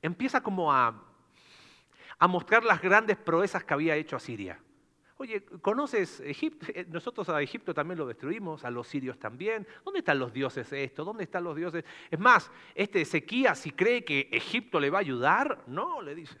empieza 0.00 0.40
como 0.40 0.72
a, 0.72 1.04
a 2.18 2.26
mostrar 2.28 2.64
las 2.64 2.80
grandes 2.80 3.18
proezas 3.18 3.62
que 3.62 3.74
había 3.74 3.94
hecho 3.94 4.16
Asiria. 4.16 4.58
Oye, 5.20 5.44
¿conoces 5.60 6.20
Egipto? 6.20 6.66
Eh, 6.72 6.86
nosotros 6.88 7.28
a 7.28 7.42
Egipto 7.42 7.74
también 7.74 7.98
lo 7.98 8.06
destruimos, 8.06 8.64
a 8.64 8.70
los 8.70 8.86
sirios 8.86 9.18
también. 9.18 9.66
¿Dónde 9.84 9.98
están 9.98 10.20
los 10.20 10.32
dioses 10.32 10.72
esto? 10.72 11.04
¿Dónde 11.04 11.24
están 11.24 11.42
los 11.42 11.56
dioses? 11.56 11.84
Es 12.08 12.18
más, 12.20 12.52
este 12.72 13.00
Ezequías, 13.00 13.58
si 13.58 13.72
cree 13.72 14.04
que 14.04 14.28
Egipto 14.30 14.78
le 14.78 14.90
va 14.90 14.98
a 14.98 15.00
ayudar, 15.00 15.64
no, 15.66 16.00
le 16.02 16.14
dices. 16.14 16.38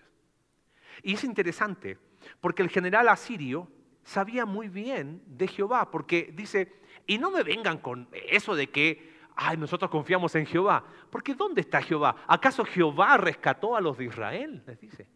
Y 1.02 1.14
es 1.14 1.24
interesante, 1.24 1.98
porque 2.40 2.62
el 2.62 2.68
general 2.68 3.08
asirio 3.08 3.68
sabía 4.04 4.46
muy 4.46 4.68
bien 4.68 5.22
de 5.26 5.48
Jehová, 5.48 5.90
porque 5.90 6.32
dice, 6.32 6.72
y 7.04 7.18
no 7.18 7.32
me 7.32 7.42
vengan 7.42 7.78
con 7.78 8.08
eso 8.12 8.54
de 8.54 8.70
que, 8.70 9.12
ay, 9.34 9.56
nosotros 9.56 9.90
confiamos 9.90 10.36
en 10.36 10.46
Jehová, 10.46 10.84
porque 11.10 11.34
¿dónde 11.34 11.62
está 11.62 11.82
Jehová? 11.82 12.14
¿Acaso 12.28 12.64
Jehová 12.64 13.16
rescató 13.16 13.74
a 13.74 13.80
los 13.80 13.98
de 13.98 14.04
Israel? 14.04 14.62
Les 14.68 14.78
dice. 14.78 15.08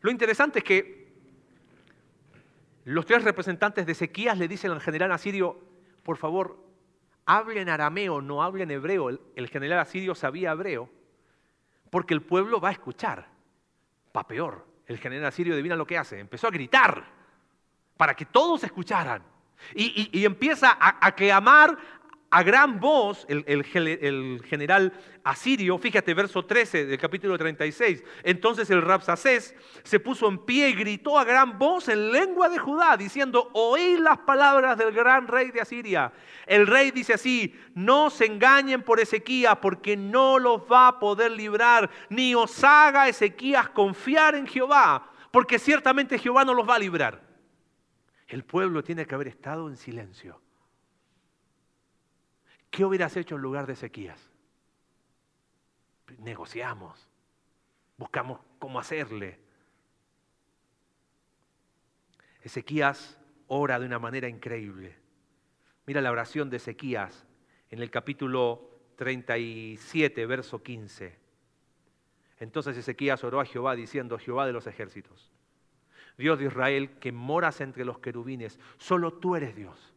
Lo 0.00 0.10
interesante 0.10 0.58
es 0.58 0.64
que 0.64 1.05
los 2.86 3.04
tres 3.04 3.24
representantes 3.24 3.84
de 3.84 3.92
Ezequías 3.92 4.38
le 4.38 4.46
dicen 4.46 4.70
al 4.70 4.80
general 4.80 5.10
asirio, 5.10 5.58
por 6.04 6.16
favor, 6.18 6.56
hablen 7.24 7.68
arameo, 7.68 8.20
no 8.20 8.44
hablen 8.44 8.70
hebreo. 8.70 9.08
El, 9.08 9.48
general 9.48 9.80
asirio 9.80 10.14
sabía 10.14 10.52
hebreo, 10.52 10.88
porque 11.90 12.14
el 12.14 12.22
pueblo 12.22 12.60
va 12.60 12.68
a 12.68 12.72
escuchar. 12.72 13.26
Pa' 14.12 14.28
peor, 14.28 14.64
el 14.86 14.98
general 14.98 15.26
asirio 15.26 15.54
adivina 15.54 15.74
lo 15.74 15.84
que 15.84 15.98
hace, 15.98 16.20
empezó 16.20 16.46
a 16.46 16.52
gritar 16.52 17.04
para 17.96 18.14
que 18.14 18.24
todos 18.24 18.62
escucharan. 18.62 19.20
Y, 19.74 20.24
empieza 20.24 20.70
a, 20.70 21.04
a, 21.04 21.12
clamar 21.12 21.76
a 22.30 22.42
gran 22.42 22.80
voz 22.80 23.24
el, 23.28 24.42
general 24.44 24.92
asirio, 25.22 25.78
fíjate, 25.78 26.12
verso 26.12 26.44
13 26.44 26.86
del 26.86 26.98
capítulo 26.98 27.38
36. 27.38 28.02
Entonces 28.24 28.68
el 28.70 28.82
Rapsacés 28.82 29.54
se 29.84 30.00
puso 30.00 30.28
en 30.28 30.38
pie 30.38 30.70
y 30.70 30.74
gritó 30.74 31.18
a 31.18 31.24
gran 31.24 31.58
voz 31.58 31.88
en 31.88 32.10
lengua 32.10 32.48
de 32.48 32.58
Judá, 32.58 32.96
diciendo, 32.96 33.50
oíd 33.52 33.98
las 34.00 34.18
palabras 34.18 34.76
del 34.76 34.92
gran 34.92 35.28
rey 35.28 35.50
de 35.50 35.60
Asiria. 35.60 36.12
El 36.46 36.66
rey 36.66 36.90
dice 36.90 37.14
así, 37.14 37.54
no 37.74 38.10
se 38.10 38.26
engañen 38.26 38.82
por 38.82 38.98
Ezequías, 38.98 39.58
porque 39.58 39.96
no 39.96 40.38
los 40.38 40.62
va 40.62 40.88
a 40.88 40.98
poder 40.98 41.30
librar, 41.30 41.88
ni 42.08 42.34
os 42.34 42.62
haga 42.64 43.08
Ezequías 43.08 43.68
confiar 43.68 44.34
en 44.34 44.46
Jehová, 44.46 45.10
porque 45.30 45.58
ciertamente 45.58 46.18
Jehová 46.18 46.44
no 46.44 46.54
los 46.54 46.68
va 46.68 46.74
a 46.74 46.80
librar. 46.80 47.24
El 48.26 48.44
pueblo 48.44 48.82
tiene 48.82 49.06
que 49.06 49.14
haber 49.14 49.28
estado 49.28 49.68
en 49.68 49.76
silencio. 49.76 50.40
¿Qué 52.76 52.84
hubieras 52.84 53.16
hecho 53.16 53.36
en 53.36 53.40
lugar 53.40 53.66
de 53.66 53.72
Ezequías? 53.72 54.30
Negociamos, 56.18 57.08
buscamos 57.96 58.38
cómo 58.58 58.78
hacerle. 58.78 59.40
Ezequías 62.42 63.18
ora 63.46 63.80
de 63.80 63.86
una 63.86 63.98
manera 63.98 64.28
increíble. 64.28 64.94
Mira 65.86 66.02
la 66.02 66.10
oración 66.10 66.50
de 66.50 66.58
Ezequías 66.58 67.24
en 67.70 67.80
el 67.80 67.90
capítulo 67.90 68.68
37, 68.96 70.26
verso 70.26 70.62
15. 70.62 71.18
Entonces 72.40 72.76
Ezequías 72.76 73.24
oró 73.24 73.40
a 73.40 73.46
Jehová 73.46 73.74
diciendo, 73.74 74.18
Jehová 74.18 74.44
de 74.44 74.52
los 74.52 74.66
ejércitos, 74.66 75.32
Dios 76.18 76.38
de 76.38 76.44
Israel, 76.44 76.90
que 76.98 77.10
moras 77.10 77.62
entre 77.62 77.86
los 77.86 78.00
querubines, 78.00 78.60
solo 78.76 79.14
tú 79.14 79.34
eres 79.34 79.56
Dios. 79.56 79.95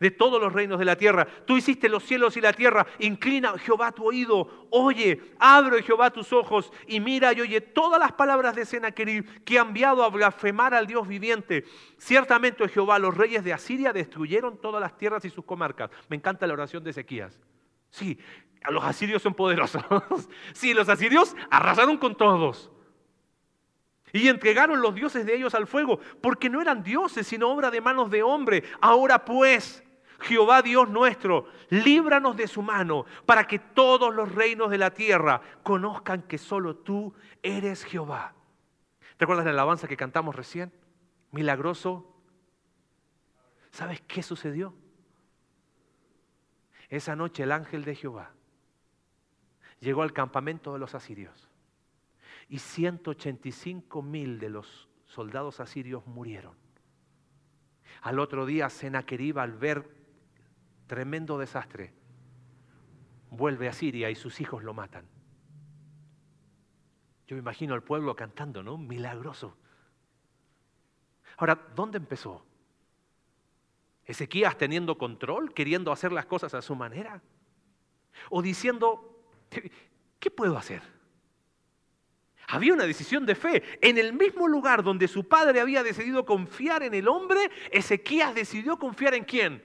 De 0.00 0.10
todos 0.10 0.40
los 0.40 0.52
reinos 0.52 0.78
de 0.78 0.84
la 0.84 0.96
tierra, 0.96 1.26
tú 1.46 1.56
hiciste 1.56 1.88
los 1.88 2.04
cielos 2.04 2.36
y 2.36 2.40
la 2.40 2.52
tierra. 2.52 2.86
Inclina 2.98 3.56
Jehová 3.58 3.92
tu 3.92 4.06
oído, 4.06 4.66
oye, 4.70 5.20
abre 5.38 5.82
Jehová 5.82 6.10
tus 6.10 6.32
ojos 6.32 6.72
y 6.86 7.00
mira 7.00 7.32
y 7.32 7.40
oye 7.40 7.60
todas 7.60 8.00
las 8.00 8.12
palabras 8.12 8.54
de 8.54 8.64
Senaquerib 8.64 9.44
que 9.44 9.58
ha 9.58 9.62
enviado 9.62 10.04
a 10.04 10.10
blasfemar 10.10 10.74
al 10.74 10.86
Dios 10.86 11.06
viviente. 11.06 11.64
Ciertamente, 11.98 12.68
Jehová, 12.68 12.98
los 12.98 13.16
reyes 13.16 13.44
de 13.44 13.52
Asiria 13.52 13.92
destruyeron 13.92 14.60
todas 14.60 14.80
las 14.80 14.96
tierras 14.96 15.24
y 15.24 15.30
sus 15.30 15.44
comarcas. 15.44 15.90
Me 16.08 16.16
encanta 16.16 16.46
la 16.46 16.54
oración 16.54 16.82
de 16.84 16.90
Ezequías. 16.90 17.40
Sí, 17.90 18.18
los 18.70 18.84
asirios 18.84 19.22
son 19.22 19.34
poderosos. 19.34 19.82
sí, 20.52 20.74
los 20.74 20.88
asirios 20.88 21.36
arrasaron 21.50 21.98
con 21.98 22.16
todos. 22.16 22.70
Y 24.12 24.28
entregaron 24.28 24.82
los 24.82 24.94
dioses 24.94 25.24
de 25.24 25.34
ellos 25.34 25.54
al 25.54 25.66
fuego, 25.66 25.98
porque 26.20 26.50
no 26.50 26.60
eran 26.60 26.82
dioses, 26.82 27.26
sino 27.26 27.48
obra 27.48 27.70
de 27.70 27.80
manos 27.80 28.10
de 28.10 28.22
hombre. 28.22 28.62
Ahora 28.80 29.24
pues, 29.24 29.82
Jehová 30.20 30.60
Dios 30.60 30.88
nuestro, 30.90 31.46
líbranos 31.70 32.36
de 32.36 32.46
su 32.46 32.62
mano, 32.62 33.06
para 33.24 33.46
que 33.46 33.58
todos 33.58 34.14
los 34.14 34.32
reinos 34.34 34.70
de 34.70 34.78
la 34.78 34.90
tierra 34.90 35.40
conozcan 35.62 36.22
que 36.22 36.36
solo 36.36 36.76
tú 36.76 37.14
eres 37.42 37.84
Jehová. 37.84 38.34
¿Te 39.16 39.24
acuerdas 39.24 39.46
la 39.46 39.52
alabanza 39.52 39.88
que 39.88 39.96
cantamos 39.96 40.36
recién? 40.36 40.72
Milagroso. 41.30 42.06
¿Sabes 43.70 44.02
qué 44.02 44.22
sucedió? 44.22 44.74
Esa 46.90 47.16
noche 47.16 47.44
el 47.44 47.52
ángel 47.52 47.84
de 47.84 47.94
Jehová 47.94 48.32
llegó 49.80 50.02
al 50.02 50.12
campamento 50.12 50.74
de 50.74 50.78
los 50.78 50.94
asirios 50.94 51.51
y 52.52 52.58
185 52.58 54.02
mil 54.02 54.38
de 54.38 54.50
los 54.50 54.86
soldados 55.06 55.58
asirios 55.58 56.06
murieron. 56.06 56.54
Al 58.02 58.18
otro 58.18 58.44
día, 58.44 58.68
Senaquerib, 58.68 59.38
al 59.38 59.54
ver 59.54 59.88
tremendo 60.86 61.38
desastre, 61.38 61.94
vuelve 63.30 63.70
a 63.70 63.72
Siria 63.72 64.10
y 64.10 64.14
sus 64.14 64.38
hijos 64.42 64.62
lo 64.62 64.74
matan. 64.74 65.06
Yo 67.26 67.36
me 67.36 67.40
imagino 67.40 67.72
al 67.72 67.82
pueblo 67.82 68.14
cantando, 68.14 68.62
¿no? 68.62 68.76
Milagroso. 68.76 69.56
Ahora, 71.38 71.54
¿dónde 71.74 71.96
empezó? 71.96 72.44
¿Ezequías 74.04 74.58
teniendo 74.58 74.98
control, 74.98 75.54
queriendo 75.54 75.90
hacer 75.90 76.12
las 76.12 76.26
cosas 76.26 76.52
a 76.52 76.60
su 76.60 76.76
manera? 76.76 77.22
¿O 78.28 78.42
diciendo, 78.42 79.24
¿qué 80.20 80.30
puedo 80.30 80.58
hacer? 80.58 80.82
Había 82.52 82.74
una 82.74 82.84
decisión 82.84 83.24
de 83.24 83.34
fe. 83.34 83.62
En 83.80 83.96
el 83.96 84.12
mismo 84.12 84.46
lugar 84.46 84.82
donde 84.82 85.08
su 85.08 85.26
padre 85.26 85.58
había 85.58 85.82
decidido 85.82 86.26
confiar 86.26 86.82
en 86.82 86.92
el 86.92 87.08
hombre, 87.08 87.50
Ezequías 87.70 88.34
decidió 88.34 88.78
confiar 88.78 89.14
en 89.14 89.24
quién? 89.24 89.64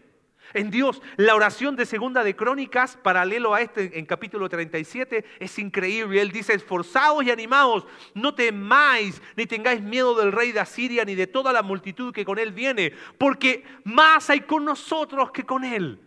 En 0.53 0.71
Dios. 0.71 1.01
La 1.17 1.35
oración 1.35 1.75
de 1.75 1.85
segunda 1.85 2.23
de 2.23 2.37
Crónicas, 2.37 2.95
paralelo 2.95 3.53
a 3.53 3.59
este 3.59 3.99
en 3.99 4.05
capítulo 4.05 4.47
37, 4.47 5.25
es 5.37 5.59
increíble. 5.59 6.21
Él 6.21 6.31
dice, 6.31 6.53
esforzados 6.53 7.25
y 7.25 7.29
animados, 7.29 7.85
no 8.13 8.33
temáis 8.33 9.21
ni 9.35 9.45
tengáis 9.45 9.81
miedo 9.81 10.15
del 10.15 10.31
rey 10.31 10.53
de 10.53 10.61
Asiria 10.61 11.03
ni 11.03 11.13
de 11.13 11.27
toda 11.27 11.51
la 11.51 11.63
multitud 11.63 12.13
que 12.13 12.23
con 12.23 12.39
él 12.39 12.53
viene, 12.53 12.93
porque 13.17 13.65
más 13.83 14.29
hay 14.29 14.39
con 14.39 14.63
nosotros 14.63 15.31
que 15.31 15.43
con 15.43 15.65
él. 15.65 15.99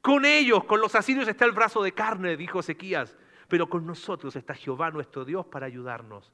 Con 0.00 0.24
ellos, 0.24 0.62
con 0.62 0.80
los 0.80 0.94
asirios 0.94 1.26
está 1.26 1.44
el 1.44 1.50
brazo 1.50 1.82
de 1.82 1.90
carne, 1.90 2.36
dijo 2.36 2.60
Ezequías 2.60 3.16
pero 3.48 3.68
con 3.68 3.86
nosotros 3.86 4.36
está 4.36 4.54
Jehová 4.54 4.90
nuestro 4.90 5.24
Dios 5.24 5.46
para 5.46 5.66
ayudarnos. 5.66 6.32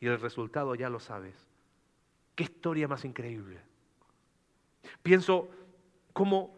Y 0.00 0.06
el 0.06 0.20
resultado 0.20 0.74
ya 0.74 0.90
lo 0.90 1.00
sabes. 1.00 1.46
Qué 2.34 2.44
historia 2.44 2.86
más 2.86 3.04
increíble. 3.04 3.60
Pienso 5.02 5.48
cómo, 6.12 6.54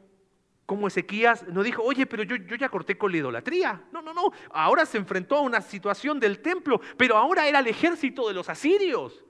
Ezequías 0.86 1.46
no 1.48 1.62
dijo, 1.62 1.82
oye, 1.82 2.06
pero 2.06 2.24
yo, 2.24 2.36
yo 2.36 2.56
ya 2.56 2.68
corté 2.68 2.98
con 2.98 3.12
la 3.12 3.18
idolatría. 3.18 3.84
No, 3.92 4.02
no, 4.02 4.12
no. 4.12 4.32
Ahora 4.50 4.84
se 4.84 4.98
enfrentó 4.98 5.36
a 5.36 5.40
una 5.40 5.60
situación 5.60 6.18
del 6.18 6.40
templo, 6.40 6.80
pero 6.96 7.16
ahora 7.16 7.46
era 7.46 7.60
el 7.60 7.66
ejército 7.68 8.26
de 8.28 8.34
los 8.34 8.48
asirios. 8.48 9.24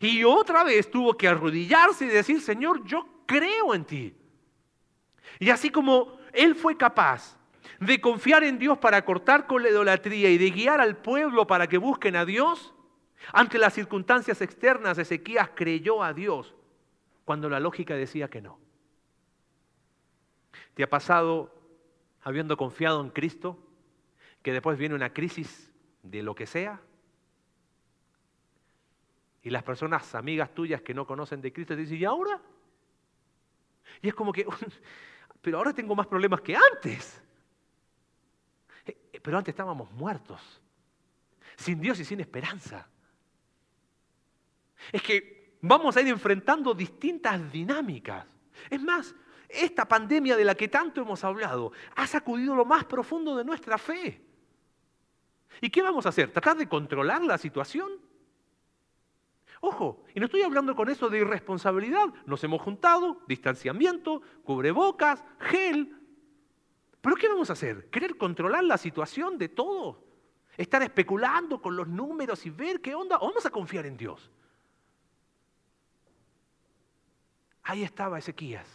Y 0.00 0.24
otra 0.24 0.64
vez 0.64 0.90
tuvo 0.90 1.14
que 1.14 1.28
arrodillarse 1.28 2.06
y 2.06 2.08
decir, 2.08 2.40
Señor, 2.40 2.82
yo 2.84 3.06
creo 3.26 3.74
en 3.74 3.84
ti. 3.84 4.16
Y 5.38 5.50
así 5.50 5.70
como 5.70 6.18
él 6.32 6.54
fue 6.54 6.76
capaz 6.76 7.38
de 7.80 8.00
confiar 8.00 8.44
en 8.44 8.58
Dios 8.58 8.78
para 8.78 9.04
cortar 9.04 9.46
con 9.46 9.62
la 9.62 9.70
idolatría 9.70 10.30
y 10.30 10.38
de 10.38 10.50
guiar 10.50 10.80
al 10.80 10.96
pueblo 10.96 11.46
para 11.46 11.66
que 11.66 11.78
busquen 11.78 12.16
a 12.16 12.24
Dios, 12.24 12.74
ante 13.32 13.58
las 13.58 13.74
circunstancias 13.74 14.40
externas 14.40 14.98
Ezequías 14.98 15.50
creyó 15.54 16.02
a 16.02 16.12
Dios 16.12 16.54
cuando 17.24 17.48
la 17.48 17.60
lógica 17.60 17.94
decía 17.94 18.28
que 18.28 18.42
no. 18.42 18.58
¿Te 20.74 20.82
ha 20.82 20.90
pasado, 20.90 21.54
habiendo 22.22 22.56
confiado 22.56 23.00
en 23.00 23.10
Cristo, 23.10 23.58
que 24.42 24.52
después 24.52 24.76
viene 24.76 24.94
una 24.94 25.12
crisis 25.12 25.72
de 26.02 26.22
lo 26.22 26.34
que 26.34 26.46
sea? 26.46 26.80
Y 29.42 29.50
las 29.50 29.62
personas, 29.62 30.14
amigas 30.14 30.54
tuyas 30.54 30.82
que 30.82 30.94
no 30.94 31.06
conocen 31.06 31.40
de 31.40 31.52
Cristo, 31.52 31.74
te 31.74 31.80
dicen, 31.80 31.98
¿y 31.98 32.04
ahora? 32.04 32.40
Y 34.02 34.08
es 34.08 34.14
como 34.14 34.32
que, 34.32 34.46
pero 35.40 35.58
ahora 35.58 35.72
tengo 35.72 35.94
más 35.94 36.06
problemas 36.06 36.40
que 36.40 36.56
antes. 36.56 37.23
Pero 39.24 39.38
antes 39.38 39.54
estábamos 39.54 39.90
muertos, 39.92 40.38
sin 41.56 41.80
Dios 41.80 41.98
y 41.98 42.04
sin 42.04 42.20
esperanza. 42.20 42.86
Es 44.92 45.00
que 45.00 45.56
vamos 45.62 45.96
a 45.96 46.02
ir 46.02 46.08
enfrentando 46.08 46.74
distintas 46.74 47.50
dinámicas. 47.50 48.26
Es 48.68 48.82
más, 48.82 49.14
esta 49.48 49.88
pandemia 49.88 50.36
de 50.36 50.44
la 50.44 50.54
que 50.54 50.68
tanto 50.68 51.00
hemos 51.00 51.24
hablado 51.24 51.72
ha 51.96 52.06
sacudido 52.06 52.54
lo 52.54 52.66
más 52.66 52.84
profundo 52.84 53.34
de 53.34 53.44
nuestra 53.46 53.78
fe. 53.78 54.22
¿Y 55.62 55.70
qué 55.70 55.80
vamos 55.80 56.04
a 56.04 56.10
hacer? 56.10 56.30
¿Tratar 56.30 56.58
de 56.58 56.68
controlar 56.68 57.22
la 57.22 57.38
situación? 57.38 57.92
Ojo, 59.62 60.04
y 60.14 60.20
no 60.20 60.26
estoy 60.26 60.42
hablando 60.42 60.76
con 60.76 60.90
eso 60.90 61.08
de 61.08 61.20
irresponsabilidad. 61.20 62.12
Nos 62.26 62.44
hemos 62.44 62.60
juntado, 62.60 63.22
distanciamiento, 63.26 64.20
cubrebocas, 64.42 65.24
gel. 65.38 66.03
¿Pero 67.04 67.16
qué 67.16 67.28
vamos 67.28 67.50
a 67.50 67.52
hacer? 67.52 67.90
¿Querer 67.90 68.16
controlar 68.16 68.64
la 68.64 68.78
situación 68.78 69.36
de 69.36 69.50
todo? 69.50 70.02
¿Estar 70.56 70.82
especulando 70.82 71.60
con 71.60 71.76
los 71.76 71.86
números 71.86 72.46
y 72.46 72.50
ver 72.50 72.80
qué 72.80 72.94
onda? 72.94 73.18
¿O 73.18 73.26
vamos 73.26 73.44
a 73.44 73.50
confiar 73.50 73.84
en 73.84 73.98
Dios? 73.98 74.30
Ahí 77.62 77.82
estaba 77.82 78.18
Ezequías. 78.18 78.66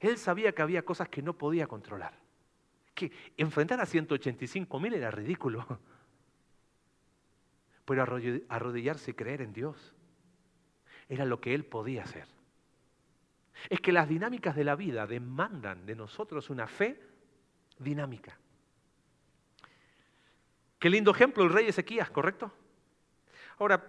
Él 0.00 0.18
sabía 0.18 0.52
que 0.52 0.60
había 0.60 0.84
cosas 0.84 1.08
que 1.08 1.22
no 1.22 1.32
podía 1.32 1.66
controlar. 1.66 2.12
Que 2.92 3.10
enfrentar 3.38 3.80
a 3.80 3.86
185 3.86 4.78
mil 4.78 4.92
era 4.92 5.10
ridículo. 5.10 5.66
Pero 7.86 8.02
arrodillarse 8.50 9.12
y 9.12 9.14
creer 9.14 9.40
en 9.40 9.54
Dios 9.54 9.94
era 11.08 11.24
lo 11.24 11.40
que 11.40 11.54
él 11.54 11.64
podía 11.64 12.02
hacer. 12.02 12.37
Es 13.68 13.80
que 13.80 13.92
las 13.92 14.08
dinámicas 14.08 14.54
de 14.54 14.64
la 14.64 14.76
vida 14.76 15.06
demandan 15.06 15.84
de 15.84 15.96
nosotros 15.96 16.50
una 16.50 16.66
fe 16.66 17.00
dinámica. 17.78 18.38
Qué 20.78 20.88
lindo 20.88 21.10
ejemplo 21.10 21.44
el 21.44 21.52
rey 21.52 21.66
Ezequías, 21.66 22.10
¿correcto? 22.10 22.52
Ahora, 23.58 23.84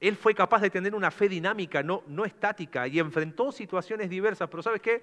él 0.00 0.16
fue 0.16 0.34
capaz 0.34 0.60
de 0.60 0.70
tener 0.70 0.94
una 0.94 1.10
fe 1.10 1.28
dinámica, 1.28 1.82
no, 1.82 2.02
no 2.06 2.24
estática, 2.24 2.88
y 2.88 2.98
enfrentó 2.98 3.52
situaciones 3.52 4.08
diversas. 4.08 4.48
Pero 4.48 4.62
¿sabes 4.62 4.80
qué? 4.80 5.02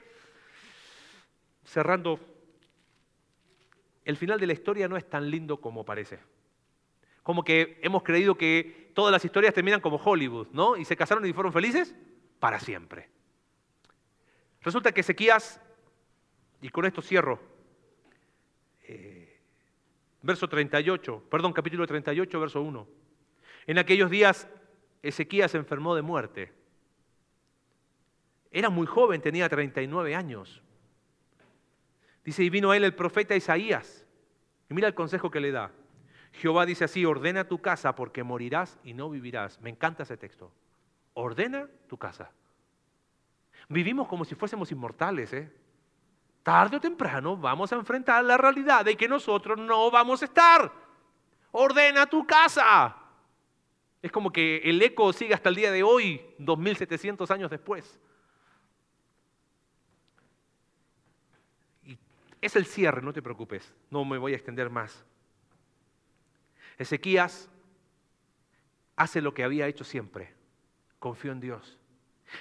Cerrando, 1.64 2.20
el 4.04 4.18
final 4.18 4.40
de 4.40 4.48
la 4.48 4.54
historia 4.54 4.88
no 4.88 4.98
es 4.98 5.08
tan 5.08 5.30
lindo 5.30 5.62
como 5.62 5.86
parece. 5.86 6.20
Como 7.24 7.44
que 7.44 7.80
hemos 7.84 8.02
creído 8.02 8.36
que 8.36 8.92
todas 8.96 9.12
las 9.12 9.24
historias 9.24 9.54
terminan 9.54 9.82
como 9.82 9.98
Hollywood, 9.98 10.48
¿no? 10.52 10.76
Y 10.76 10.86
se 10.86 10.98
casaron 10.98 11.26
y 11.26 11.34
fueron 11.34 11.54
felices 11.54 11.96
para 12.42 12.60
siempre. 12.60 13.08
Resulta 14.62 14.92
que 14.92 15.02
Ezequías, 15.02 15.62
y 16.60 16.70
con 16.70 16.86
esto 16.86 17.02
cierro, 17.02 17.39
eh, 18.82 19.39
verso 20.24 20.50
38, 20.50 21.28
perdón, 21.30 21.54
capítulo 21.54 21.86
38, 21.86 22.39
verso 22.39 22.62
1. 22.64 22.88
En 23.68 23.78
aquellos 23.78 24.10
días 24.10 24.50
Ezequías 25.04 25.52
se 25.52 25.60
enfermó 25.60 25.96
de 25.96 26.02
muerte. 26.02 26.52
Era 28.52 28.72
muy 28.72 28.88
joven, 28.88 29.22
tenía 29.22 29.48
39 29.48 30.16
años. 30.16 30.64
Dice, 32.26 32.44
y 32.44 32.50
vino 32.50 32.72
a 32.72 32.78
él 32.78 32.84
el 32.84 32.96
profeta 32.96 33.36
Isaías. 33.36 34.08
Y 34.68 34.74
mira 34.74 34.88
el 34.88 34.96
consejo 34.96 35.30
que 35.30 35.39
le 35.39 35.52
da. 35.52 35.72
Jehová 36.34 36.66
dice 36.66 36.86
así, 36.86 37.06
ordena 37.06 37.48
tu 37.48 37.62
casa 37.62 37.94
porque 37.94 38.24
morirás 38.24 38.80
y 38.84 38.94
no 38.94 39.12
vivirás. 39.12 39.62
Me 39.62 39.70
encanta 39.70 40.04
ese 40.04 40.18
texto. 40.18 40.52
Ordena 41.14 41.68
tu 41.88 41.97
casa. 41.97 42.32
Vivimos 43.70 44.07
como 44.07 44.26
si 44.26 44.36
fuésemos 44.36 44.72
inmortales, 44.72 45.32
¿eh? 45.34 45.51
Tarde 46.43 46.78
o 46.78 46.82
temprano 46.82 47.38
vamos 47.38 47.72
a 47.72 47.76
enfrentar 47.76 48.24
la 48.24 48.36
realidad 48.36 48.84
de 48.84 48.97
que 48.97 49.07
nosotros 49.07 49.57
no 49.59 49.91
vamos 49.91 50.22
a 50.22 50.26
estar. 50.26 50.72
Ordena 51.51 52.05
tu 52.05 52.26
casa. 52.26 52.95
Es 54.01 54.12
como 54.12 54.32
que 54.32 54.57
el 54.57 54.82
eco 54.82 55.14
sigue 55.14 55.34
hasta 55.34 55.49
el 55.49 55.55
día 55.55 55.72
de 55.72 55.84
hoy, 55.84 56.22
2700 56.39 57.30
años 57.30 57.51
después. 57.51 57.99
Y 61.86 61.97
es 62.41 62.55
el 62.55 62.66
cierre, 62.66 63.01
no 63.01 63.14
te 63.14 63.22
preocupes, 63.22 63.74
no 63.91 64.03
me 64.03 64.18
voy 64.18 64.34
a 64.34 64.38
extender 64.38 64.72
más. 64.72 65.05
Ezequías 66.80 67.47
hace 68.95 69.22
lo 69.22 69.36
que 69.36 69.43
había 69.43 69.68
hecho 69.68 69.84
siempre, 69.84 70.34
confió 71.02 71.34
en 71.34 71.41
Dios. 71.41 71.78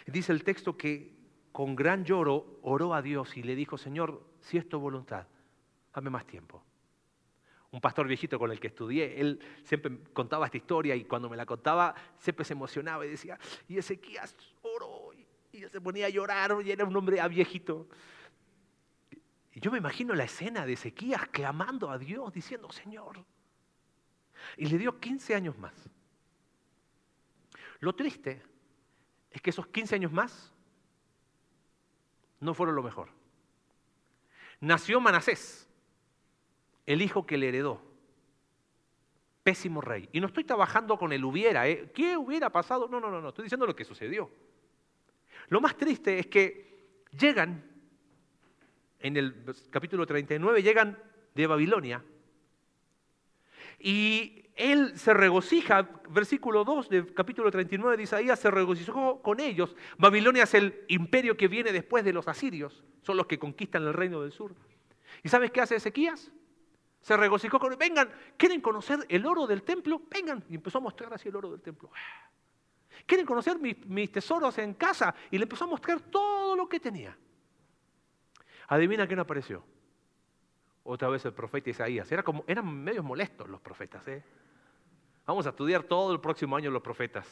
Dice 0.06 0.30
el 0.30 0.44
texto 0.44 0.76
que 0.76 1.12
con 1.50 1.74
gran 1.74 2.04
lloro 2.04 2.60
oró 2.62 2.94
a 2.94 3.02
Dios 3.02 3.36
y 3.36 3.42
le 3.42 3.56
dijo, 3.56 3.76
Señor, 3.76 4.22
si 4.38 4.56
es 4.56 4.68
tu 4.68 4.78
voluntad, 4.78 5.26
dame 5.92 6.10
más 6.10 6.24
tiempo 6.24 6.62
un 7.72 7.80
pastor 7.80 8.06
viejito 8.06 8.38
con 8.38 8.50
el 8.50 8.58
que 8.58 8.68
estudié, 8.68 9.20
él 9.20 9.40
siempre 9.62 9.98
contaba 10.12 10.46
esta 10.46 10.56
historia 10.56 10.96
y 10.96 11.04
cuando 11.04 11.28
me 11.28 11.36
la 11.36 11.46
contaba 11.46 11.94
siempre 12.18 12.44
se 12.44 12.52
emocionaba 12.54 13.06
y 13.06 13.10
decía, 13.10 13.38
y 13.68 13.78
Ezequías 13.78 14.36
oró 14.62 15.12
y 15.52 15.62
se 15.68 15.80
ponía 15.80 16.06
a 16.06 16.08
llorar 16.08 16.56
y 16.64 16.70
era 16.70 16.84
un 16.84 16.96
hombre 16.96 17.26
viejito. 17.28 17.88
Y 19.52 19.60
yo 19.60 19.70
me 19.70 19.78
imagino 19.78 20.14
la 20.14 20.24
escena 20.24 20.66
de 20.66 20.72
Ezequías 20.72 21.28
clamando 21.28 21.90
a 21.90 21.98
Dios, 21.98 22.32
diciendo, 22.32 22.70
Señor. 22.72 23.24
Y 24.56 24.66
le 24.66 24.78
dio 24.78 24.98
15 24.98 25.34
años 25.34 25.58
más. 25.58 25.74
Lo 27.80 27.94
triste 27.94 28.42
es 29.30 29.40
que 29.40 29.50
esos 29.50 29.66
15 29.66 29.94
años 29.94 30.12
más 30.12 30.52
no 32.40 32.54
fueron 32.54 32.74
lo 32.74 32.82
mejor. 32.82 33.08
Nació 34.60 35.00
Manasés, 35.00 35.68
el 36.86 37.02
hijo 37.02 37.26
que 37.26 37.38
le 37.38 37.48
heredó. 37.48 37.82
Pésimo 39.42 39.80
rey. 39.80 40.08
Y 40.12 40.20
no 40.20 40.26
estoy 40.26 40.44
trabajando 40.44 40.98
con 40.98 41.12
el 41.12 41.24
hubiera, 41.24 41.66
¿eh? 41.66 41.90
¿Qué 41.94 42.16
hubiera 42.16 42.50
pasado? 42.50 42.88
No, 42.88 43.00
no, 43.00 43.10
no, 43.10 43.20
no, 43.20 43.30
estoy 43.30 43.44
diciendo 43.44 43.66
lo 43.66 43.74
que 43.74 43.84
sucedió. 43.84 44.30
Lo 45.48 45.60
más 45.60 45.76
triste 45.76 46.18
es 46.18 46.26
que 46.26 47.06
llegan, 47.18 47.64
en 48.98 49.16
el 49.16 49.46
capítulo 49.70 50.06
39, 50.06 50.62
llegan 50.62 50.98
de 51.34 51.46
Babilonia. 51.46 52.04
Y 53.78 54.49
él 54.60 54.98
se 54.98 55.14
regocija, 55.14 55.88
versículo 56.10 56.64
2 56.64 56.88
del 56.90 57.14
capítulo 57.14 57.50
39 57.50 57.96
de 57.96 58.02
Isaías, 58.02 58.38
se 58.38 58.50
regocijó 58.50 59.22
con 59.22 59.40
ellos. 59.40 59.74
Babilonia 59.96 60.42
es 60.42 60.54
el 60.54 60.84
imperio 60.88 61.36
que 61.36 61.48
viene 61.48 61.72
después 61.72 62.04
de 62.04 62.12
los 62.12 62.28
asirios, 62.28 62.84
son 63.02 63.16
los 63.16 63.26
que 63.26 63.38
conquistan 63.38 63.84
el 63.84 63.94
reino 63.94 64.20
del 64.20 64.32
sur. 64.32 64.54
¿Y 65.22 65.28
sabes 65.28 65.50
qué 65.50 65.60
hace 65.60 65.76
Ezequías? 65.76 66.30
Se 67.00 67.16
regocijó 67.16 67.58
con, 67.58 67.76
vengan, 67.78 68.10
¿quieren 68.36 68.60
conocer 68.60 69.06
el 69.08 69.24
oro 69.24 69.46
del 69.46 69.62
templo? 69.62 70.02
Vengan. 70.10 70.44
Y 70.50 70.56
empezó 70.56 70.78
a 70.78 70.82
mostrar 70.82 71.12
así 71.14 71.28
el 71.28 71.36
oro 71.36 71.50
del 71.50 71.62
templo. 71.62 71.90
¿Quieren 73.06 73.26
conocer 73.26 73.58
mis, 73.58 74.12
tesoros 74.12 74.58
en 74.58 74.74
casa? 74.74 75.14
Y 75.30 75.38
le 75.38 75.44
empezó 75.44 75.64
a 75.64 75.68
mostrar 75.68 76.00
todo 76.00 76.54
lo 76.54 76.68
que 76.68 76.78
tenía. 76.78 77.16
Adivina 78.68 79.06
quién 79.06 79.18
apareció. 79.18 79.64
Otra 80.84 81.08
vez 81.08 81.24
el 81.24 81.32
profeta 81.32 81.70
Isaías. 81.70 82.10
Era 82.10 82.22
como, 82.22 82.44
eran 82.46 82.66
medios 82.82 83.04
molestos 83.04 83.48
los 83.48 83.60
profetas. 83.60 84.06
¿eh? 84.08 84.22
Vamos 85.26 85.46
a 85.46 85.50
estudiar 85.50 85.82
todo 85.84 86.12
el 86.12 86.20
próximo 86.20 86.56
año 86.56 86.70
los 86.70 86.82
profetas. 86.82 87.26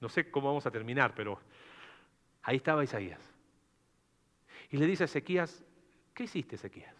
No 0.00 0.08
sé 0.08 0.30
cómo 0.30 0.48
vamos 0.48 0.66
a 0.66 0.70
terminar, 0.70 1.14
pero 1.14 1.38
ahí 2.42 2.56
estaba 2.56 2.84
Isaías. 2.84 3.20
Y 4.70 4.76
le 4.76 4.86
dice 4.86 5.04
a 5.04 5.06
Ezequías, 5.06 5.64
¿qué 6.14 6.24
hiciste 6.24 6.56
Ezequías? 6.56 6.94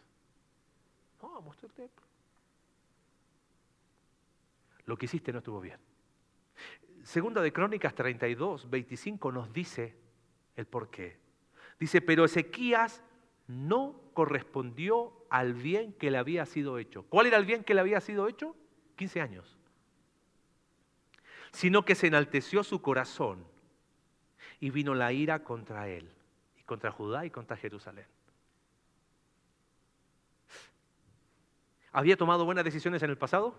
No, 1.22 1.40
mostré 1.40 1.68
el 1.68 1.74
templo. 1.74 2.06
Lo 4.86 4.96
que 4.96 5.06
hiciste 5.06 5.32
no 5.32 5.38
estuvo 5.38 5.60
bien. 5.60 5.78
Segunda 7.02 7.40
de 7.42 7.52
Crónicas 7.52 7.94
32, 7.94 8.68
25 8.68 9.32
nos 9.32 9.52
dice 9.52 9.96
el 10.56 10.66
por 10.66 10.90
qué. 10.90 11.18
Dice, 11.78 12.00
pero 12.00 12.24
Ezequías 12.24 13.02
no 13.46 14.00
correspondió 14.12 15.17
al 15.30 15.54
bien 15.54 15.92
que 15.94 16.10
le 16.10 16.18
había 16.18 16.46
sido 16.46 16.78
hecho. 16.78 17.02
¿Cuál 17.04 17.26
era 17.26 17.36
el 17.36 17.44
bien 17.44 17.64
que 17.64 17.74
le 17.74 17.80
había 17.80 18.00
sido 18.00 18.28
hecho? 18.28 18.56
15 18.96 19.20
años. 19.20 19.58
sino 21.52 21.84
que 21.84 21.94
se 21.94 22.06
enalteció 22.06 22.62
su 22.62 22.82
corazón 22.82 23.44
y 24.60 24.70
vino 24.70 24.94
la 24.94 25.12
ira 25.12 25.44
contra 25.44 25.88
él, 25.88 26.10
y 26.58 26.62
contra 26.64 26.90
Judá 26.90 27.24
y 27.26 27.30
contra 27.30 27.56
Jerusalén. 27.56 28.06
¿Había 31.92 32.16
tomado 32.16 32.44
buenas 32.44 32.64
decisiones 32.64 33.02
en 33.02 33.10
el 33.10 33.18
pasado? 33.18 33.56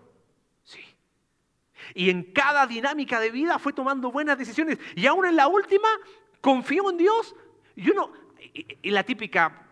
Sí. 0.62 0.80
Y 1.94 2.10
en 2.10 2.32
cada 2.32 2.66
dinámica 2.66 3.18
de 3.18 3.30
vida 3.30 3.58
fue 3.58 3.72
tomando 3.72 4.12
buenas 4.12 4.38
decisiones. 4.38 4.78
Y 4.94 5.06
aún 5.06 5.26
en 5.26 5.34
la 5.34 5.48
última, 5.48 5.88
confió 6.40 6.90
en 6.90 6.96
Dios. 6.96 7.34
Y 7.74 8.90
la 8.90 9.02
típica 9.02 9.66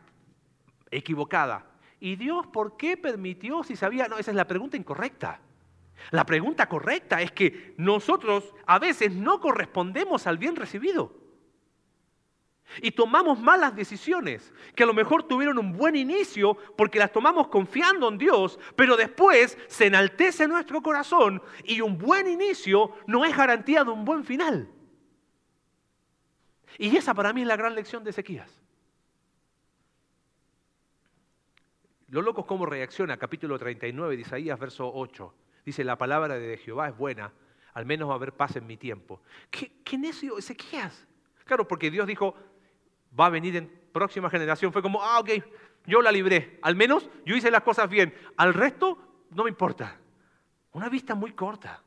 equivocada. 0.91 1.68
¿Y 2.01 2.17
Dios 2.17 2.47
por 2.47 2.77
qué 2.77 2.97
permitió 2.97 3.63
si 3.65 3.77
sabía? 3.77 4.09
No, 4.09 4.19
esa 4.19 4.31
es 4.31 4.37
la 4.37 4.47
pregunta 4.47 4.77
incorrecta. 4.77 5.41
La 6.11 6.25
pregunta 6.25 6.69
correcta 6.69 7.21
es 7.21 7.33
que 7.33 7.75
nosotros 7.77 8.55
a 8.67 8.79
veces 8.79 9.15
no 9.15 9.41
correspondemos 9.41 10.27
al 10.27 10.39
bien 10.39 10.57
recibido. 10.57 11.13
Y 12.83 12.93
tomamos 12.93 13.41
malas 13.41 13.75
decisiones, 13.75 14.53
que 14.75 14.83
a 14.83 14.87
lo 14.87 14.93
mejor 14.93 15.23
tuvieron 15.23 15.59
un 15.59 15.73
buen 15.73 15.97
inicio 15.97 16.57
porque 16.77 16.99
las 16.99 17.11
tomamos 17.11 17.49
confiando 17.49 18.09
en 18.09 18.19
Dios, 18.19 18.59
pero 18.77 18.97
después 18.97 19.57
se 19.69 19.87
enaltece 19.87 20.47
nuestro 20.47 20.83
corazón 20.83 21.43
y 21.65 21.81
un 21.81 21.97
buen 21.97 22.29
inicio 22.29 22.93
no 23.07 23.25
es 23.25 23.37
garantía 23.37 23.85
de 23.85 23.91
un 23.91 24.05
buen 24.05 24.23
final. 24.23 24.71
Y 26.77 26.95
esa 26.95 27.15
para 27.15 27.33
mí 27.33 27.41
es 27.41 27.47
la 27.47 27.57
gran 27.57 27.75
lección 27.75 28.05
de 28.05 28.11
Ezequías. 28.11 28.61
Lo 32.09 32.23
loco 32.23 32.41
es 32.41 32.47
cómo 32.47 32.65
reacciona, 32.65 33.19
capítulo 33.19 33.59
39 33.59 34.17
de 34.17 34.23
Isaías, 34.23 34.59
verso 34.59 34.91
8. 34.93 35.35
Dice, 35.65 35.85
la 35.85 35.99
palabra 35.99 36.39
de 36.39 36.57
Jehová 36.57 36.89
es 36.89 36.97
buena, 36.97 37.33
al 37.75 37.85
menos 37.85 38.09
va 38.09 38.15
a 38.15 38.17
haber 38.17 38.33
paz 38.33 38.57
en 38.57 38.67
mi 38.67 38.79
tiempo. 38.79 39.21
¿Qué, 39.51 39.73
qué 39.85 39.99
necio 39.99 40.39
Ezequías? 40.39 41.07
Claro, 41.45 41.69
porque 41.69 41.91
Dios 41.91 42.07
dijo, 42.07 42.35
va 43.19 43.27
a 43.27 43.31
venir 43.31 43.57
en 43.57 43.69
próxima 43.93 44.31
generación. 44.31 44.73
Fue 44.73 44.81
como, 44.81 45.03
ah, 45.03 45.21
ok, 45.21 45.31
yo 45.87 46.01
la 46.01 46.11
libré. 46.11 46.59
Al 46.63 46.77
menos 46.77 47.11
yo 47.27 47.37
hice 47.37 47.51
las 47.51 47.63
cosas 47.63 47.91
bien. 47.91 48.15
Al 48.39 48.55
resto 48.55 49.27
no 49.31 49.45
me 49.45 49.51
importa. 49.51 49.99
Una 50.73 50.89
vista 50.89 51.15
muy 51.15 51.33
corta. 51.33 51.83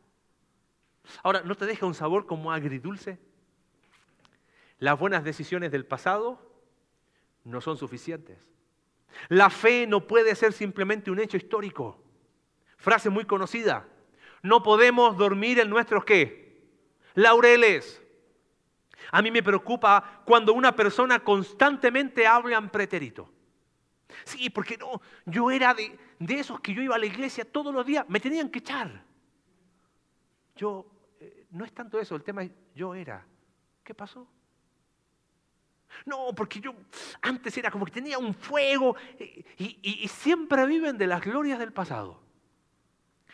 Ahora, 1.24 1.42
¿no 1.42 1.56
te 1.56 1.66
deja 1.66 1.88
un 1.88 1.96
sabor 1.96 2.28
como 2.28 2.52
agridulce? 2.52 3.18
Las 4.78 5.00
buenas 5.00 5.24
decisiones 5.24 5.72
del 5.72 5.86
pasado 5.86 6.40
no 7.44 7.60
son 7.60 7.78
suficientes. 7.78 8.51
La 9.30 9.50
fe 9.50 9.88
no 9.88 10.08
puede 10.08 10.36
ser 10.36 10.54
simplemente 10.54 11.12
un 11.12 11.20
hecho 11.20 11.38
histórico. 11.38 12.02
Frase 12.78 13.10
muy 13.10 13.26
conocida. 13.26 13.88
No 14.42 14.64
podemos 14.64 15.18
dormir 15.18 15.60
en 15.60 15.70
nuestros 15.70 16.04
qué? 16.04 16.62
Laureles. 17.14 18.02
A 19.12 19.22
mí 19.22 19.32
me 19.32 19.44
preocupa 19.44 20.24
cuando 20.26 20.54
una 20.54 20.76
persona 20.76 21.20
constantemente 21.24 22.26
habla 22.26 22.58
en 22.58 22.70
pretérito. 22.70 23.30
Sí, 24.24 24.50
porque 24.50 24.78
no, 24.78 25.02
yo 25.26 25.52
era 25.52 25.74
de, 25.74 25.98
esos 26.28 26.60
que 26.60 26.74
yo 26.74 26.82
iba 26.82 26.96
a 26.96 27.00
la 27.00 27.06
iglesia 27.06 27.46
todos 27.46 27.74
los 27.74 27.86
días, 27.86 28.06
me 28.08 28.20
tenían 28.20 28.50
que 28.50 28.60
echar. 28.60 29.04
Yo, 30.56 30.86
eh, 31.20 31.48
no 31.52 31.66
es 31.66 31.74
tanto 31.74 32.00
eso, 32.00 32.16
el 32.16 32.24
tema 32.24 32.44
es, 32.44 32.52
yo 32.76 32.94
era. 32.94 33.26
¿Qué 33.84 33.94
pasó? 33.94 34.28
No, 36.06 36.34
porque 36.36 36.60
yo 36.60 36.74
antes 37.22 37.58
era 37.58 37.72
como 37.72 37.86
que 37.86 37.92
tenía 37.92 38.18
un 38.18 38.34
fuego 38.34 38.96
eh, 39.20 39.44
y, 39.58 40.08
siempre 40.08 40.66
viven 40.66 40.98
de 40.98 41.08
las 41.08 41.22
glorias 41.22 41.60
del 41.60 41.74
pasado. 41.74 42.20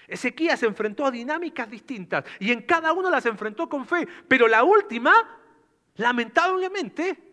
Ezequías 0.07 0.59
se 0.59 0.65
enfrentó 0.65 1.05
a 1.05 1.11
dinámicas 1.11 1.69
distintas 1.69 2.23
y 2.39 2.51
en 2.51 2.61
cada 2.61 2.93
una 2.93 3.09
las 3.09 3.25
enfrentó 3.25 3.67
con 3.67 3.85
fe, 3.85 4.07
pero 4.27 4.47
la 4.47 4.63
última 4.63 5.13
lamentablemente, 5.97 7.23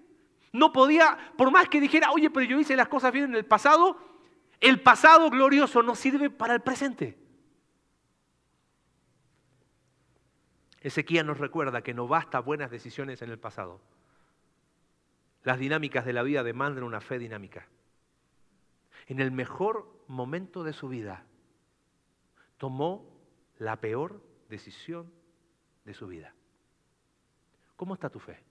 no 0.53 0.73
podía, 0.73 1.19
por 1.37 1.51
más 1.51 1.69
que 1.69 1.81
dijera, 1.81 2.11
oye, 2.11 2.31
pero 2.31 2.47
yo 2.47 2.59
hice 2.59 2.77
las 2.77 2.89
cosas 2.89 3.13
bien 3.13 3.27
en 3.27 3.35
el 3.37 3.45
pasado, 3.45 3.99
el 4.61 4.81
pasado 4.81 5.31
glorioso 5.31 5.83
no 5.83 5.95
sirve 5.95 6.31
para 6.31 6.55
el 6.55 6.61
presente. 6.61 7.19
Ezequiel 10.81 11.27
nos 11.27 11.39
recuerda 11.39 11.83
que 11.83 11.95
no 11.95 12.07
basta 12.07 12.41
buenas 12.41 12.71
decisiones 12.71 13.23
en 13.23 13.31
el 13.31 13.39
pasado. 13.39 13.81
Las 15.45 15.59
dinámicas 15.59 16.05
de 16.05 16.13
la 16.13 16.23
vida 16.23 16.43
demandan 16.43 16.85
una 16.85 17.01
fe 17.01 17.19
dinámica. 17.19 17.69
En 19.07 19.21
el 19.21 19.31
mejor 19.31 20.05
momento 20.09 20.65
de 20.65 20.73
su 20.73 20.89
vida, 20.89 21.25
tomó 22.57 23.07
la 23.59 23.77
peor 23.77 24.23
decisión 24.49 25.13
de 25.85 25.93
su 25.95 26.07
vida. 26.07 26.35
¿Cómo 27.77 27.95
está 27.95 28.09
tu 28.09 28.19
fe? 28.19 28.43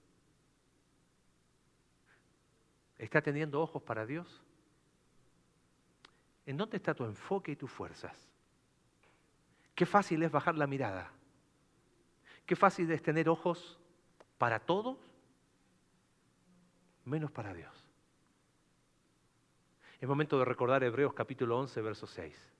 ¿Está 2.98 3.22
teniendo 3.22 3.60
ojos 3.60 3.82
para 3.82 4.06
Dios? 4.06 4.44
¿En 6.46 6.58
dónde 6.58 6.78
está 6.78 6.94
tu 6.94 7.06
enfoque 7.06 7.54
y 7.54 7.56
tus 7.56 7.72
fuerzas? 7.72 8.30
Qué 9.74 9.86
fácil 9.86 10.22
es 10.22 10.32
bajar 10.32 10.56
la 10.56 10.68
mirada. 10.68 11.12
Qué 12.46 12.56
fácil 12.56 12.91
es 12.91 13.02
tener 13.02 13.30
ojos 13.30 13.80
para 14.38 14.60
todos, 14.60 14.98
menos 17.06 17.32
para 17.32 17.54
Dios. 17.54 17.89
Es 19.99 20.08
momento 20.08 20.38
de 20.38 20.45
recordar 20.45 20.84
Hebreos 20.84 21.14
capítulo 21.14 21.58
11, 21.60 21.82
verso 21.82 22.08
6. 22.08 22.54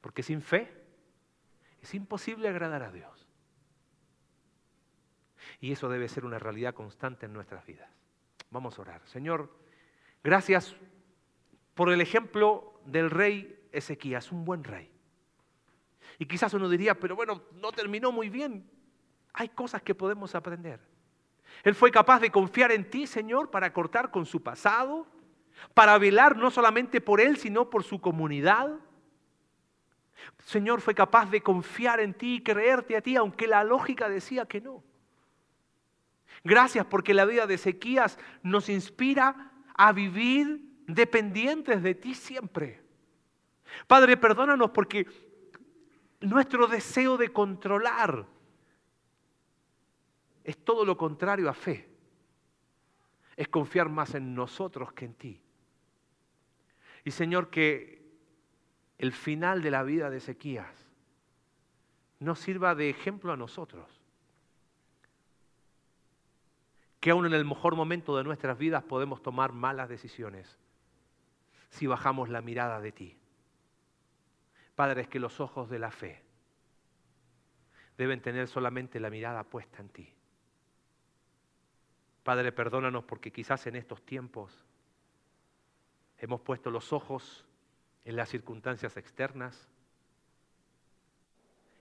Porque 0.00 0.22
sin 0.22 0.40
fe 0.40 0.72
es 1.82 1.94
imposible 1.94 2.48
agradar 2.48 2.82
a 2.82 2.92
Dios. 2.92 3.26
Y 5.60 5.72
eso 5.72 5.88
debe 5.88 6.08
ser 6.08 6.24
una 6.24 6.38
realidad 6.38 6.74
constante 6.74 7.26
en 7.26 7.32
nuestras 7.32 7.66
vidas. 7.66 7.90
Vamos 8.50 8.78
a 8.78 8.82
orar. 8.82 9.06
Señor, 9.06 9.50
Gracias 10.22 10.76
por 11.74 11.90
el 11.90 12.00
ejemplo 12.00 12.80
del 12.84 13.10
rey 13.10 13.68
Ezequías, 13.72 14.32
un 14.32 14.44
buen 14.44 14.64
rey. 14.64 14.90
Y 16.18 16.26
quizás 16.26 16.52
uno 16.52 16.68
diría, 16.68 16.98
pero 16.98 17.16
bueno, 17.16 17.42
no 17.54 17.72
terminó 17.72 18.12
muy 18.12 18.28
bien. 18.28 18.68
Hay 19.32 19.48
cosas 19.48 19.82
que 19.82 19.94
podemos 19.94 20.34
aprender. 20.34 20.80
Él 21.62 21.74
fue 21.74 21.90
capaz 21.90 22.20
de 22.20 22.30
confiar 22.30 22.72
en 22.72 22.88
ti, 22.88 23.06
Señor, 23.06 23.50
para 23.50 23.72
cortar 23.72 24.10
con 24.10 24.26
su 24.26 24.42
pasado, 24.42 25.06
para 25.74 25.98
velar 25.98 26.36
no 26.36 26.50
solamente 26.50 27.00
por 27.00 27.20
él, 27.20 27.36
sino 27.36 27.68
por 27.68 27.84
su 27.84 28.00
comunidad. 28.00 28.78
Señor 30.44 30.80
fue 30.80 30.94
capaz 30.94 31.30
de 31.30 31.42
confiar 31.42 32.00
en 32.00 32.14
ti 32.14 32.36
y 32.36 32.42
creerte 32.42 32.96
a 32.96 33.02
ti, 33.02 33.16
aunque 33.16 33.46
la 33.46 33.64
lógica 33.64 34.08
decía 34.08 34.46
que 34.46 34.60
no. 34.60 34.82
Gracias 36.44 36.86
porque 36.86 37.12
la 37.12 37.26
vida 37.26 37.46
de 37.46 37.54
Ezequías 37.54 38.18
nos 38.42 38.68
inspira 38.68 39.52
a 39.74 39.92
vivir 39.92 40.60
dependientes 40.86 41.82
de 41.82 41.94
ti 41.94 42.14
siempre. 42.14 42.82
Padre, 43.86 44.16
perdónanos 44.16 44.70
porque 44.70 45.06
nuestro 46.20 46.66
deseo 46.66 47.16
de 47.16 47.30
controlar 47.30 48.26
es 50.50 50.64
todo 50.64 50.84
lo 50.84 50.96
contrario 50.96 51.48
a 51.48 51.54
fe. 51.54 51.88
Es 53.36 53.48
confiar 53.48 53.88
más 53.88 54.14
en 54.14 54.34
nosotros 54.34 54.92
que 54.92 55.04
en 55.04 55.14
ti. 55.14 55.42
Y 57.04 57.10
Señor, 57.12 57.50
que 57.50 58.02
el 58.98 59.12
final 59.12 59.62
de 59.62 59.70
la 59.70 59.82
vida 59.82 60.10
de 60.10 60.18
Ezequías 60.18 60.86
nos 62.18 62.38
sirva 62.38 62.74
de 62.74 62.90
ejemplo 62.90 63.32
a 63.32 63.36
nosotros 63.36 64.00
que 67.00 67.10
aún 67.10 67.24
en 67.24 67.32
el 67.32 67.46
mejor 67.46 67.76
momento 67.76 68.14
de 68.16 68.24
nuestras 68.24 68.58
vidas 68.58 68.82
podemos 68.82 69.22
tomar 69.22 69.52
malas 69.52 69.88
decisiones 69.88 70.58
si 71.70 71.86
bajamos 71.86 72.28
la 72.28 72.42
mirada 72.42 72.78
de 72.80 72.92
ti. 72.92 73.16
Padre, 74.74 75.02
es 75.02 75.08
que 75.08 75.18
los 75.18 75.40
ojos 75.40 75.70
de 75.70 75.78
la 75.78 75.90
fe 75.90 76.22
deben 77.96 78.20
tener 78.20 78.48
solamente 78.48 79.00
la 79.00 79.08
mirada 79.08 79.44
puesta 79.44 79.80
en 79.80 79.88
ti. 79.88 80.14
Padre, 82.22 82.52
perdónanos 82.52 83.04
porque 83.04 83.32
quizás 83.32 83.66
en 83.66 83.76
estos 83.76 84.02
tiempos 84.04 84.64
hemos 86.18 86.40
puesto 86.40 86.70
los 86.70 86.92
ojos 86.92 87.46
en 88.04 88.16
las 88.16 88.28
circunstancias 88.28 88.96
externas, 88.96 89.68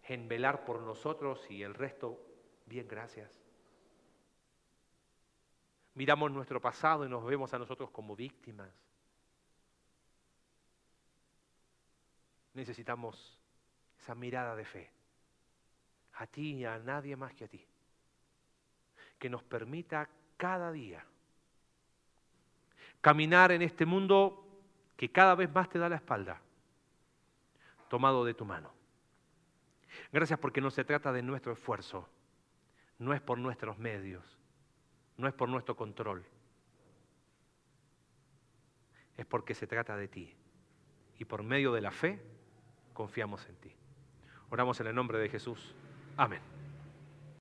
en 0.04 0.28
velar 0.28 0.66
por 0.66 0.82
nosotros 0.82 1.46
y 1.50 1.64
el 1.64 1.74
resto, 1.74 2.20
bien, 2.66 2.88
gracias 2.88 3.40
miramos 6.00 6.32
nuestro 6.32 6.62
pasado 6.62 7.06
y 7.06 7.10
nos 7.10 7.26
vemos 7.26 7.54
a 7.54 7.60
nosotros 7.60 7.92
como 7.92 8.16
víctimas. 8.16 8.70
Necesitamos 12.54 13.38
esa 14.00 14.16
mirada 14.16 14.56
de 14.56 14.64
fe, 14.64 14.90
a 16.14 16.26
ti 16.26 16.54
y 16.54 16.64
a 16.64 16.80
nadie 16.80 17.18
más 17.18 17.34
que 17.34 17.44
a 17.44 17.48
ti, 17.50 17.66
que 19.20 19.30
nos 19.30 19.44
permita 19.44 20.08
cada 20.40 20.72
día 20.72 21.06
caminar 23.02 23.52
en 23.52 23.62
este 23.62 23.86
mundo 23.86 24.46
que 24.96 25.12
cada 25.12 25.36
vez 25.36 25.54
más 25.54 25.70
te 25.70 25.80
da 25.80 25.90
la 25.90 25.98
espalda, 25.98 26.42
tomado 27.90 28.26
de 28.26 28.34
tu 28.34 28.46
mano. 28.46 28.72
Gracias 30.12 30.40
porque 30.40 30.62
no 30.62 30.72
se 30.72 30.84
trata 30.84 31.12
de 31.12 31.22
nuestro 31.22 31.52
esfuerzo, 31.52 32.08
no 32.98 33.14
es 33.14 33.22
por 33.22 33.38
nuestros 33.38 33.78
medios, 33.78 34.24
no 35.18 35.28
es 35.28 35.34
por 35.34 35.50
nuestro 35.50 35.76
control, 35.76 36.26
es 39.18 39.26
porque 39.26 39.54
se 39.54 39.68
trata 39.68 39.96
de 39.96 40.08
ti. 40.08 40.36
Y 41.18 41.26
por 41.26 41.44
medio 41.44 41.74
de 41.74 41.82
la 41.82 41.92
fe 41.92 42.22
confiamos 42.94 43.46
en 43.50 43.56
ti. 43.58 43.76
Oramos 44.50 44.80
en 44.80 44.88
el 44.88 44.96
nombre 44.96 45.20
de 45.20 45.28
Jesús. 45.28 45.76
Amén. 46.16 46.59